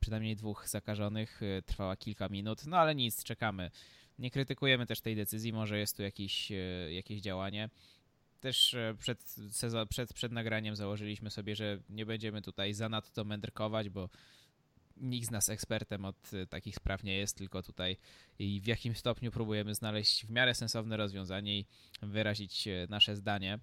przynajmniej 0.00 0.36
dwóch 0.36 0.68
zakażonych, 0.68 1.42
y, 1.42 1.62
trwała 1.66 1.96
kilka 1.96 2.28
minut, 2.28 2.66
no 2.66 2.76
ale 2.76 2.94
nic, 2.94 3.24
czekamy. 3.24 3.70
Nie 4.18 4.30
krytykujemy 4.30 4.86
też 4.86 5.00
tej 5.00 5.16
decyzji, 5.16 5.52
może 5.52 5.78
jest 5.78 5.96
tu 5.96 6.02
jakieś, 6.02 6.52
y, 6.52 6.90
jakieś 6.92 7.20
działanie 7.20 7.68
też 8.40 8.74
e, 8.74 8.94
przed, 8.98 9.22
sezon, 9.50 9.88
przed, 9.88 10.12
przed 10.12 10.32
nagraniem 10.32 10.76
założyliśmy 10.76 11.30
sobie, 11.30 11.56
że 11.56 11.78
nie 11.90 12.06
będziemy 12.06 12.42
tutaj 12.42 12.74
zanadto 12.74 13.24
mędrkować, 13.24 13.88
bo 13.88 14.08
nikt 14.96 15.28
z 15.28 15.30
nas 15.30 15.48
ekspertem 15.48 16.04
od 16.04 16.34
e, 16.34 16.46
takich 16.46 16.76
spraw 16.76 17.04
nie 17.04 17.18
jest, 17.18 17.36
tylko 17.36 17.62
tutaj 17.62 17.96
i 18.38 18.60
w 18.60 18.66
jakim 18.66 18.94
stopniu 18.94 19.30
próbujemy 19.30 19.74
znaleźć 19.74 20.26
w 20.26 20.30
miarę 20.30 20.54
sensowne 20.54 20.96
rozwiązanie 20.96 21.58
i 21.58 21.66
wyrazić 22.02 22.68
e, 22.68 22.86
nasze 22.90 23.16
zdanie. 23.16 23.58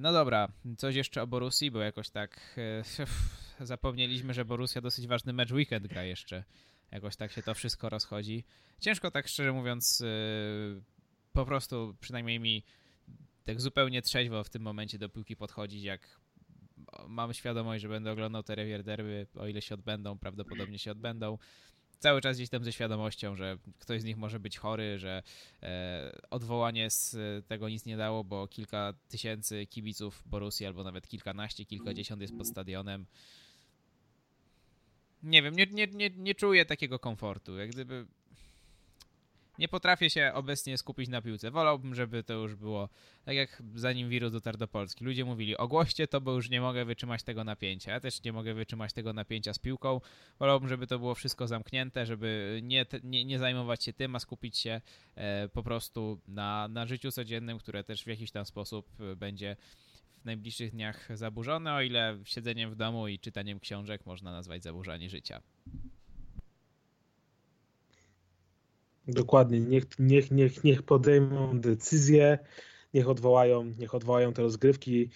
No 0.00 0.12
dobra, 0.12 0.48
coś 0.78 0.94
jeszcze 0.94 1.22
o 1.22 1.26
Borussii, 1.26 1.70
bo 1.70 1.80
jakoś 1.80 2.10
tak 2.10 2.56
zapomnieliśmy, 3.60 4.34
że 4.34 4.44
Borussia 4.44 4.80
dosyć 4.80 5.06
ważny 5.06 5.32
mecz 5.32 5.52
weekend 5.52 5.86
gra 5.86 6.04
jeszcze. 6.04 6.44
Jakoś 6.90 7.16
tak 7.16 7.32
się 7.32 7.42
to 7.42 7.54
wszystko 7.54 7.88
rozchodzi. 7.88 8.44
Ciężko 8.80 9.10
tak 9.10 9.28
szczerze 9.28 9.52
mówiąc 9.52 10.02
po 11.32 11.46
prostu 11.46 11.96
przynajmniej 12.00 12.40
mi 12.40 12.64
tak 13.44 13.60
zupełnie 13.60 14.02
trzeźwo 14.02 14.44
w 14.44 14.50
tym 14.50 14.62
momencie 14.62 14.98
do 14.98 15.08
piłki 15.08 15.36
podchodzić, 15.36 15.82
jak 15.82 16.20
mam 17.08 17.34
świadomość, 17.34 17.82
że 17.82 17.88
będę 17.88 18.12
oglądał 18.12 18.42
te 18.42 18.54
Revier 18.54 18.82
Derby, 18.82 19.26
o 19.34 19.46
ile 19.46 19.62
się 19.62 19.74
odbędą, 19.74 20.18
prawdopodobnie 20.18 20.78
się 20.78 20.90
odbędą. 20.90 21.38
Cały 21.98 22.20
czas 22.20 22.36
gdzieś 22.36 22.48
tam 22.48 22.64
ze 22.64 22.72
świadomością, 22.72 23.36
że 23.36 23.58
ktoś 23.78 24.00
z 24.00 24.04
nich 24.04 24.16
może 24.16 24.40
być 24.40 24.58
chory, 24.58 24.98
że 24.98 25.22
e, 25.62 26.12
odwołanie 26.30 26.90
z 26.90 27.16
tego 27.46 27.68
nic 27.68 27.86
nie 27.86 27.96
dało, 27.96 28.24
bo 28.24 28.48
kilka 28.48 28.94
tysięcy 29.08 29.66
kibiców 29.66 30.22
Borussii, 30.26 30.66
albo 30.66 30.84
nawet 30.84 31.08
kilkanaście, 31.08 31.64
kilkadziesiąt 31.64 32.22
jest 32.22 32.36
pod 32.36 32.46
stadionem. 32.46 33.06
Nie 35.22 35.42
wiem, 35.42 35.54
nie, 35.54 35.66
nie, 35.66 35.86
nie, 35.86 36.10
nie 36.10 36.34
czuję 36.34 36.64
takiego 36.64 36.98
komfortu. 36.98 37.56
Jak 37.56 37.70
gdyby 37.70 38.06
nie 39.62 39.68
potrafię 39.68 40.10
się 40.10 40.30
obecnie 40.34 40.78
skupić 40.78 41.08
na 41.08 41.22
piłce. 41.22 41.50
Wolałbym, 41.50 41.94
żeby 41.94 42.22
to 42.22 42.32
już 42.32 42.54
było 42.54 42.88
tak 43.24 43.34
jak 43.34 43.62
zanim 43.74 44.08
wirus 44.08 44.32
dotarł 44.32 44.58
do 44.58 44.68
Polski. 44.68 45.04
Ludzie 45.04 45.24
mówili, 45.24 45.56
ogłoście 45.56 46.08
to, 46.08 46.20
bo 46.20 46.32
już 46.32 46.50
nie 46.50 46.60
mogę 46.60 46.84
wytrzymać 46.84 47.22
tego 47.22 47.44
napięcia. 47.44 47.92
Ja 47.92 48.00
też 48.00 48.24
nie 48.24 48.32
mogę 48.32 48.54
wytrzymać 48.54 48.92
tego 48.92 49.12
napięcia 49.12 49.54
z 49.54 49.58
piłką. 49.58 50.00
Wolałbym, 50.38 50.68
żeby 50.68 50.86
to 50.86 50.98
było 50.98 51.14
wszystko 51.14 51.46
zamknięte, 51.46 52.06
żeby 52.06 52.60
nie, 52.62 52.86
nie, 53.02 53.24
nie 53.24 53.38
zajmować 53.38 53.84
się 53.84 53.92
tym, 53.92 54.16
a 54.16 54.18
skupić 54.18 54.58
się 54.58 54.80
e, 55.14 55.48
po 55.48 55.62
prostu 55.62 56.20
na, 56.28 56.68
na 56.68 56.86
życiu 56.86 57.12
codziennym, 57.12 57.58
które 57.58 57.84
też 57.84 58.04
w 58.04 58.06
jakiś 58.06 58.30
tam 58.30 58.44
sposób 58.44 58.88
e, 59.00 59.16
będzie 59.16 59.56
w 60.22 60.24
najbliższych 60.24 60.70
dniach 60.70 61.08
zaburzone, 61.14 61.74
o 61.74 61.82
ile 61.82 62.18
siedzeniem 62.24 62.70
w 62.70 62.76
domu 62.76 63.08
i 63.08 63.18
czytaniem 63.18 63.60
książek 63.60 64.06
można 64.06 64.32
nazwać 64.32 64.62
zaburzanie 64.62 65.10
życia. 65.10 65.42
Dokładnie, 69.08 69.60
niech, 69.60 69.84
niech, 69.98 70.30
niech, 70.30 70.64
niech 70.64 70.82
podejmą 70.82 71.60
decyzję, 71.60 72.38
niech 72.94 73.08
odwołają, 73.08 73.64
niech 73.64 73.94
odwołają 73.94 74.32
te 74.32 74.42
rozgrywki, 74.42 75.10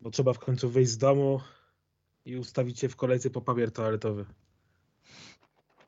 bo 0.00 0.10
trzeba 0.10 0.32
w 0.32 0.38
końcu 0.38 0.70
wyjść 0.70 0.90
z 0.90 0.98
domu 0.98 1.40
i 2.24 2.36
ustawić 2.36 2.78
się 2.78 2.88
w 2.88 2.96
kolejce 2.96 3.30
po 3.30 3.40
papier 3.40 3.72
toaletowy. 3.72 4.26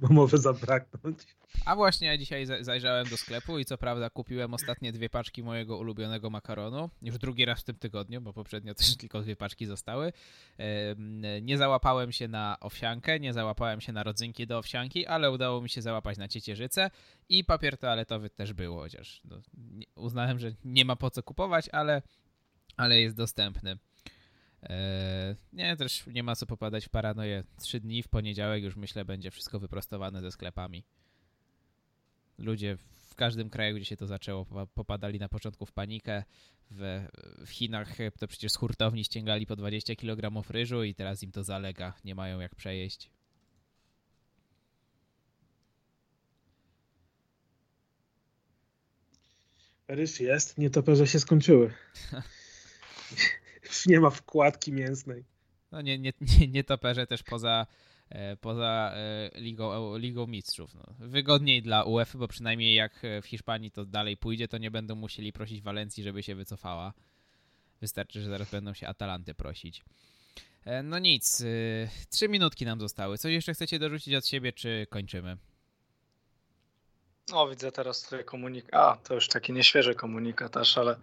Bo 0.02 0.14
może 0.14 0.38
zabraknąć. 0.38 1.18
A 1.64 1.76
właśnie 1.76 2.08
ja 2.08 2.18
dzisiaj 2.18 2.46
zajrzałem 2.60 3.08
do 3.08 3.16
sklepu 3.16 3.58
i 3.58 3.64
co 3.64 3.78
prawda 3.78 4.10
kupiłem 4.10 4.54
ostatnie 4.54 4.92
dwie 4.92 5.10
paczki 5.10 5.42
mojego 5.42 5.78
ulubionego 5.78 6.30
makaronu. 6.30 6.90
Już 7.02 7.18
drugi 7.18 7.44
raz 7.44 7.60
w 7.60 7.64
tym 7.64 7.76
tygodniu, 7.76 8.20
bo 8.20 8.32
poprzednio 8.32 8.74
też 8.74 8.96
tylko 9.00 9.22
dwie 9.22 9.36
paczki 9.36 9.66
zostały. 9.66 10.12
Nie 11.42 11.58
załapałem 11.58 12.12
się 12.12 12.28
na 12.28 12.56
owsiankę, 12.60 13.20
nie 13.20 13.32
załapałem 13.32 13.80
się 13.80 13.92
na 13.92 14.02
rodzynki 14.02 14.46
do 14.46 14.58
owsianki, 14.58 15.06
ale 15.06 15.30
udało 15.30 15.62
mi 15.62 15.68
się 15.68 15.82
załapać 15.82 16.18
na 16.18 16.28
ciecierzycę 16.28 16.90
i 17.28 17.44
papier 17.44 17.78
toaletowy 17.78 18.30
też 18.30 18.52
było, 18.52 18.80
chociaż 18.80 19.20
no, 19.24 19.36
uznałem, 19.94 20.38
że 20.38 20.52
nie 20.64 20.84
ma 20.84 20.96
po 20.96 21.10
co 21.10 21.22
kupować, 21.22 21.68
ale, 21.68 22.02
ale 22.76 23.00
jest 23.00 23.16
dostępny. 23.16 23.78
Eee, 24.62 25.36
nie, 25.52 25.76
też 25.76 26.06
nie 26.06 26.22
ma 26.22 26.36
co 26.36 26.46
popadać 26.46 26.86
w 26.86 26.88
paranoję. 26.88 27.44
Trzy 27.60 27.80
dni 27.80 28.02
w 28.02 28.08
poniedziałek 28.08 28.62
już 28.62 28.76
myślę 28.76 29.04
będzie 29.04 29.30
wszystko 29.30 29.60
wyprostowane 29.60 30.20
ze 30.22 30.32
sklepami. 30.32 30.84
Ludzie 32.38 32.76
w 33.10 33.14
każdym 33.14 33.50
kraju, 33.50 33.76
gdzie 33.76 33.84
się 33.84 33.96
to 33.96 34.06
zaczęło, 34.06 34.46
popadali 34.74 35.18
na 35.18 35.28
początku 35.28 35.66
w 35.66 35.72
panikę. 35.72 36.24
W, 36.70 37.06
w 37.46 37.50
Chinach 37.50 37.96
to 38.18 38.28
przecież 38.28 38.52
z 38.52 38.56
hurtowni 38.56 39.04
ściągali 39.04 39.46
po 39.46 39.56
20 39.56 39.94
kg 39.96 40.50
ryżu 40.50 40.84
i 40.84 40.94
teraz 40.94 41.22
im 41.22 41.32
to 41.32 41.44
zalega. 41.44 41.94
Nie 42.04 42.14
mają 42.14 42.40
jak 42.40 42.54
przejeść. 42.54 43.10
Ryż 49.88 50.20
jest, 50.20 50.58
nietoperze 50.58 51.06
się 51.06 51.20
skończyły. 51.20 51.74
Już 53.62 53.86
nie 53.92 54.00
ma 54.00 54.10
wkładki 54.10 54.72
mięsnej. 54.72 55.24
No 55.72 55.82
nie, 55.82 55.98
nie, 55.98 56.12
nie, 56.20 56.48
nietoperze 56.48 57.06
też 57.06 57.22
poza, 57.22 57.66
e, 58.08 58.36
poza 58.36 58.92
e, 58.94 59.30
Ligą, 59.40 59.96
Ligą 59.96 60.26
Mistrzów. 60.26 60.74
No. 60.74 60.82
Wygodniej 60.98 61.62
dla 61.62 61.84
UEFA, 61.84 62.18
bo 62.18 62.28
przynajmniej 62.28 62.74
jak 62.74 63.02
w 63.22 63.26
Hiszpanii 63.26 63.70
to 63.70 63.84
dalej 63.84 64.16
pójdzie, 64.16 64.48
to 64.48 64.58
nie 64.58 64.70
będą 64.70 64.94
musieli 64.94 65.32
prosić 65.32 65.62
Walencji, 65.62 66.02
żeby 66.02 66.22
się 66.22 66.34
wycofała. 66.34 66.92
Wystarczy, 67.80 68.20
że 68.20 68.30
zaraz 68.30 68.50
będą 68.50 68.74
się 68.74 68.88
Atalanty 68.88 69.34
prosić. 69.34 69.84
E, 70.64 70.82
no 70.82 70.98
nic, 70.98 71.44
trzy 72.10 72.28
minutki 72.28 72.64
nam 72.64 72.80
zostały. 72.80 73.18
Co 73.18 73.28
jeszcze 73.28 73.54
chcecie 73.54 73.78
dorzucić 73.78 74.14
od 74.14 74.26
siebie, 74.26 74.52
czy 74.52 74.86
kończymy? 74.90 75.36
O, 77.32 77.48
widzę 77.48 77.72
teraz 77.72 78.02
tutaj 78.02 78.24
komunikat. 78.24 78.74
A, 78.74 78.96
to 78.96 79.14
już 79.14 79.28
taki 79.28 79.52
nieświeży 79.52 79.94
komunikat 79.94 80.56
ale 80.76 80.96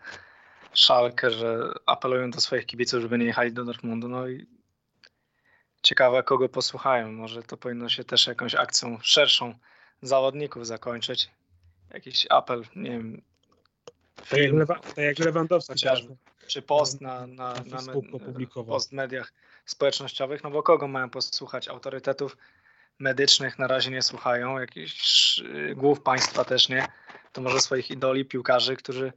Szalkę, 0.74 1.32
że 1.32 1.74
apelują 1.86 2.32
do 2.32 2.42
swoich 2.42 2.66
kibiców, 2.66 3.02
żeby 3.02 3.18
nie 3.18 3.26
jechali 3.26 3.54
do 3.54 3.66
Dortmundu. 3.66 4.08
No 4.08 4.28
i 4.28 4.46
ciekawe, 5.82 6.24
kogo 6.24 6.50
posłuchają. 6.50 7.12
Może 7.12 7.44
to 7.44 7.58
powinno 7.58 7.90
się 7.90 8.04
też 8.04 8.28
jakąś 8.28 8.56
akcją 8.56 8.98
szerszą 9.02 9.54
zawodników 10.02 10.68
zakończyć. 10.68 11.30
Jakiś 11.94 12.28
apel, 12.30 12.64
nie 12.76 12.90
wiem. 12.90 13.22
Tak 14.30 14.40
jak, 14.40 14.54
Lewa, 14.54 14.80
tak 14.80 14.98
jak 14.98 15.20
Lewandowski. 15.20 15.74
Chociażby, 15.74 16.16
czy 16.48 16.62
post 16.62 17.02
na, 17.02 17.28
na, 17.28 17.54
na, 17.54 17.82
na 17.82 17.94
post 18.66 18.92
mediach 18.92 19.34
społecznościowych. 19.66 20.44
No 20.44 20.52
bo 20.52 20.64
kogo 20.64 20.88
mają 20.88 21.10
posłuchać? 21.10 21.68
Autorytetów 21.68 22.38
medycznych 23.00 23.60
na 23.60 23.68
razie 23.68 23.92
nie 23.92 24.02
słuchają, 24.02 24.60
jakichś 24.60 25.42
głów 25.76 26.02
państwa 26.02 26.46
też 26.46 26.70
nie. 26.70 26.88
To 27.34 27.42
może 27.42 27.60
swoich 27.60 27.92
idoli, 27.92 28.26
piłkarzy, 28.26 28.76
którzy 28.76 29.14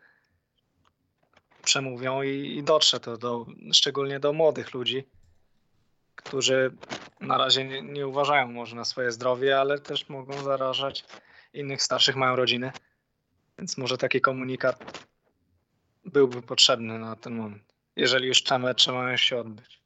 przemówią 1.63 2.23
i, 2.23 2.57
i 2.59 2.63
dotrze 2.63 3.01
to 3.01 3.17
do, 3.17 3.47
szczególnie 3.73 4.21
do 4.21 4.33
młodych 4.33 4.75
ludzi, 4.75 5.05
którzy 6.17 6.77
na 7.21 7.39
razie 7.39 7.65
nie, 7.65 7.83
nie 7.83 8.07
uważają 8.07 8.53
może 8.53 8.77
na 8.77 8.85
swoje 8.85 9.13
zdrowie, 9.13 9.61
ale 9.61 9.79
też 9.79 10.09
mogą 10.09 10.43
zarażać 10.43 11.05
innych 11.55 11.83
starszych, 11.83 12.17
mają 12.17 12.37
rodziny. 12.37 12.73
Więc 13.59 13.79
może 13.79 13.99
taki 13.99 14.21
komunikat 14.21 15.07
byłby 16.05 16.43
potrzebny 16.43 16.99
na 16.99 17.17
ten 17.17 17.35
moment, 17.35 17.75
jeżeli 17.97 18.29
już 18.29 18.43
te 18.43 18.59
mecze 18.59 18.93
mają 18.93 19.17
się 19.17 19.39
odbyć. 19.39 19.83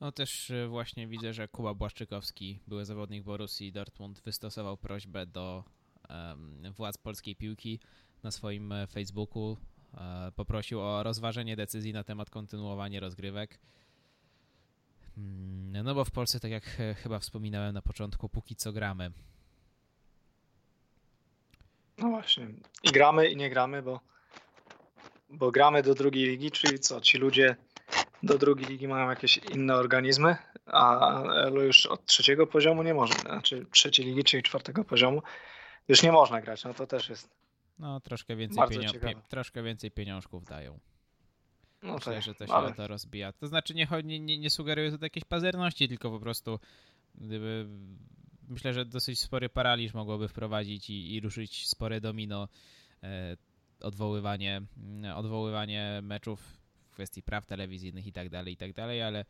No 0.00 0.12
też 0.12 0.50
e, 0.50 0.68
właśnie 0.68 1.06
widzę, 1.06 1.32
że 1.32 1.48
Kuba 1.48 1.74
Błaszczykowski, 1.74 2.60
były 2.66 2.84
zawodnik 2.84 3.24
Borussii 3.24 3.72
Dortmund, 3.72 4.20
wystosował 4.20 4.76
prośbę 4.76 5.26
do 5.26 5.64
um, 6.08 6.72
władz 6.72 6.98
polskiej 6.98 7.36
piłki, 7.36 7.80
na 8.24 8.30
swoim 8.30 8.72
e, 8.72 8.86
Facebooku. 8.86 9.56
E, 9.94 10.32
poprosił 10.36 10.80
o 10.80 11.02
rozważenie 11.02 11.56
decyzji 11.56 11.92
na 11.92 12.04
temat 12.04 12.30
kontynuowania 12.30 13.00
rozgrywek. 13.00 13.58
Mm, 15.18 15.84
no 15.84 15.94
bo 15.94 16.04
w 16.04 16.10
Polsce, 16.10 16.40
tak 16.40 16.50
jak 16.50 16.80
e, 16.80 16.94
chyba 16.94 17.18
wspominałem 17.18 17.74
na 17.74 17.82
początku, 17.82 18.28
póki 18.28 18.56
co 18.56 18.72
gramy. 18.72 19.10
No 21.98 22.08
właśnie. 22.08 22.46
I 22.82 22.90
gramy, 22.92 23.28
i 23.28 23.36
nie 23.36 23.50
gramy, 23.50 23.82
bo, 23.82 24.00
bo 25.30 25.50
gramy 25.50 25.82
do 25.82 25.94
drugiej 25.94 26.26
ligi, 26.26 26.50
czyli 26.50 26.78
co? 26.78 27.00
Ci 27.00 27.18
ludzie 27.18 27.56
do 28.22 28.38
drugiej 28.38 28.68
ligi 28.68 28.88
mają 28.88 29.10
jakieś 29.10 29.36
inne 29.36 29.74
organizmy, 29.74 30.36
a 30.66 31.22
już 31.64 31.86
od 31.86 32.06
trzeciego 32.06 32.46
poziomu 32.46 32.82
nie 32.82 32.94
można, 32.94 33.16
znaczy 33.16 33.66
trzeciej 33.70 34.06
ligi, 34.06 34.24
czyli 34.24 34.42
czwartego 34.42 34.84
poziomu, 34.84 35.22
już 35.88 36.02
nie 36.02 36.12
można 36.12 36.40
grać. 36.40 36.64
No 36.64 36.74
to 36.74 36.86
też 36.86 37.08
jest 37.08 37.43
no, 37.78 38.00
troszkę 38.00 38.36
więcej, 38.36 38.64
pienio- 38.64 39.22
troszkę 39.28 39.62
więcej 39.62 39.90
pieniążków 39.90 40.44
dają. 40.44 40.78
No 41.82 41.94
Myślę, 41.94 42.14
tak, 42.14 42.22
że 42.22 42.34
to 42.34 42.46
się 42.46 42.52
ale... 42.52 42.72
to 42.74 42.86
rozbija. 42.86 43.32
To 43.32 43.46
znaczy 43.46 43.74
nie, 43.74 43.88
nie, 44.04 44.20
nie, 44.20 44.38
nie 44.38 44.50
sugeruję 44.50 44.90
tutaj 44.90 45.06
jakiejś 45.06 45.24
pazerności, 45.24 45.88
tylko 45.88 46.10
po 46.10 46.20
prostu 46.20 46.60
gdyby 47.14 47.66
myślę, 48.48 48.74
że 48.74 48.84
dosyć 48.84 49.20
spory 49.20 49.48
paraliż 49.48 49.94
mogłoby 49.94 50.28
wprowadzić 50.28 50.90
i, 50.90 51.14
i 51.14 51.20
ruszyć 51.20 51.68
spore 51.68 52.00
domino 52.00 52.48
e, 53.02 53.36
odwoływanie, 53.80 54.62
odwoływanie 55.14 56.00
meczów 56.02 56.40
w 56.86 56.90
kwestii 56.90 57.22
praw 57.22 57.46
telewizyjnych 57.46 58.06
i 58.06 58.12
tak 58.12 58.28
dalej, 58.28 58.54
i 58.54 58.56
tak 58.56 58.72
dalej, 58.72 59.02
ale 59.02 59.24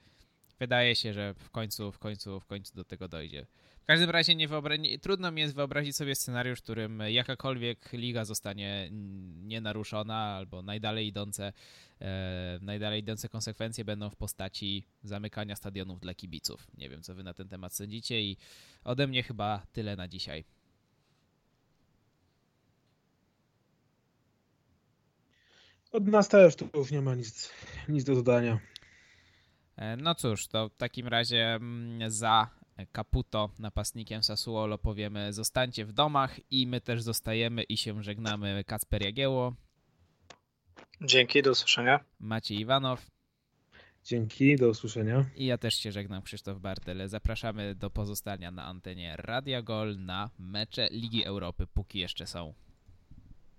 wydaje 0.58 0.96
się, 0.96 1.12
że 1.12 1.34
w 1.34 1.50
końcu, 1.50 1.92
w 1.92 1.98
końcu, 1.98 2.40
w 2.40 2.46
końcu 2.46 2.74
do 2.74 2.84
tego 2.84 3.08
dojdzie. 3.08 3.46
W 3.84 3.86
każdym 3.86 4.10
razie 4.10 4.34
nie 4.34 4.48
trudno 4.98 5.30
mi 5.30 5.40
jest 5.40 5.54
wyobrazić 5.54 5.96
sobie 5.96 6.14
scenariusz, 6.14 6.58
w 6.58 6.62
którym 6.62 7.02
jakakolwiek 7.08 7.92
liga 7.92 8.24
zostanie 8.24 8.88
nienaruszona 9.42 10.16
albo 10.16 10.62
najdalej 10.62 11.06
idące, 11.06 11.52
e, 12.00 12.58
najdalej 12.62 13.00
idące 13.00 13.28
konsekwencje 13.28 13.84
będą 13.84 14.10
w 14.10 14.16
postaci 14.16 14.86
zamykania 15.02 15.56
stadionów 15.56 16.00
dla 16.00 16.14
kibiców. 16.14 16.66
Nie 16.78 16.88
wiem, 16.88 17.02
co 17.02 17.14
wy 17.14 17.22
na 17.22 17.34
ten 17.34 17.48
temat 17.48 17.74
sądzicie 17.74 18.22
i 18.22 18.36
ode 18.84 19.06
mnie 19.06 19.22
chyba 19.22 19.66
tyle 19.72 19.96
na 19.96 20.08
dzisiaj. 20.08 20.44
Od 25.92 26.06
nas 26.06 26.28
też 26.28 26.56
tu 26.56 26.68
już 26.74 26.90
nie 26.90 27.00
ma 27.00 27.14
nic, 27.14 27.50
nic 27.88 28.04
do 28.04 28.14
dodania. 28.14 28.60
E, 29.76 29.96
no 29.96 30.14
cóż, 30.14 30.46
to 30.46 30.68
w 30.68 30.76
takim 30.76 31.08
razie 31.08 31.54
mm, 31.54 32.10
za 32.10 32.50
Caputo, 32.92 33.50
napastnikiem 33.58 34.22
Sassuolo, 34.22 34.78
powiemy 34.78 35.32
zostańcie 35.32 35.84
w 35.84 35.92
domach 35.92 36.40
i 36.50 36.66
my 36.66 36.80
też 36.80 37.02
zostajemy 37.02 37.62
i 37.62 37.76
się 37.76 38.02
żegnamy. 38.02 38.64
Kacper 38.64 39.02
Jagieło. 39.02 39.54
Dzięki, 41.00 41.42
do 41.42 41.50
usłyszenia. 41.50 42.04
Maciej 42.20 42.60
Iwanow. 42.60 43.06
Dzięki, 44.04 44.56
do 44.56 44.68
usłyszenia. 44.68 45.24
I 45.36 45.46
ja 45.46 45.58
też 45.58 45.74
się 45.74 45.92
żegnam, 45.92 46.22
Krzysztof 46.22 46.58
Bartel. 46.58 47.08
Zapraszamy 47.08 47.74
do 47.74 47.90
pozostania 47.90 48.50
na 48.50 48.64
antenie 48.64 49.16
Radia 49.16 49.62
Gol 49.62 49.96
na 49.98 50.30
mecze 50.38 50.88
Ligi 50.90 51.24
Europy, 51.24 51.66
póki 51.66 51.98
jeszcze 51.98 52.26
są. 52.26 52.54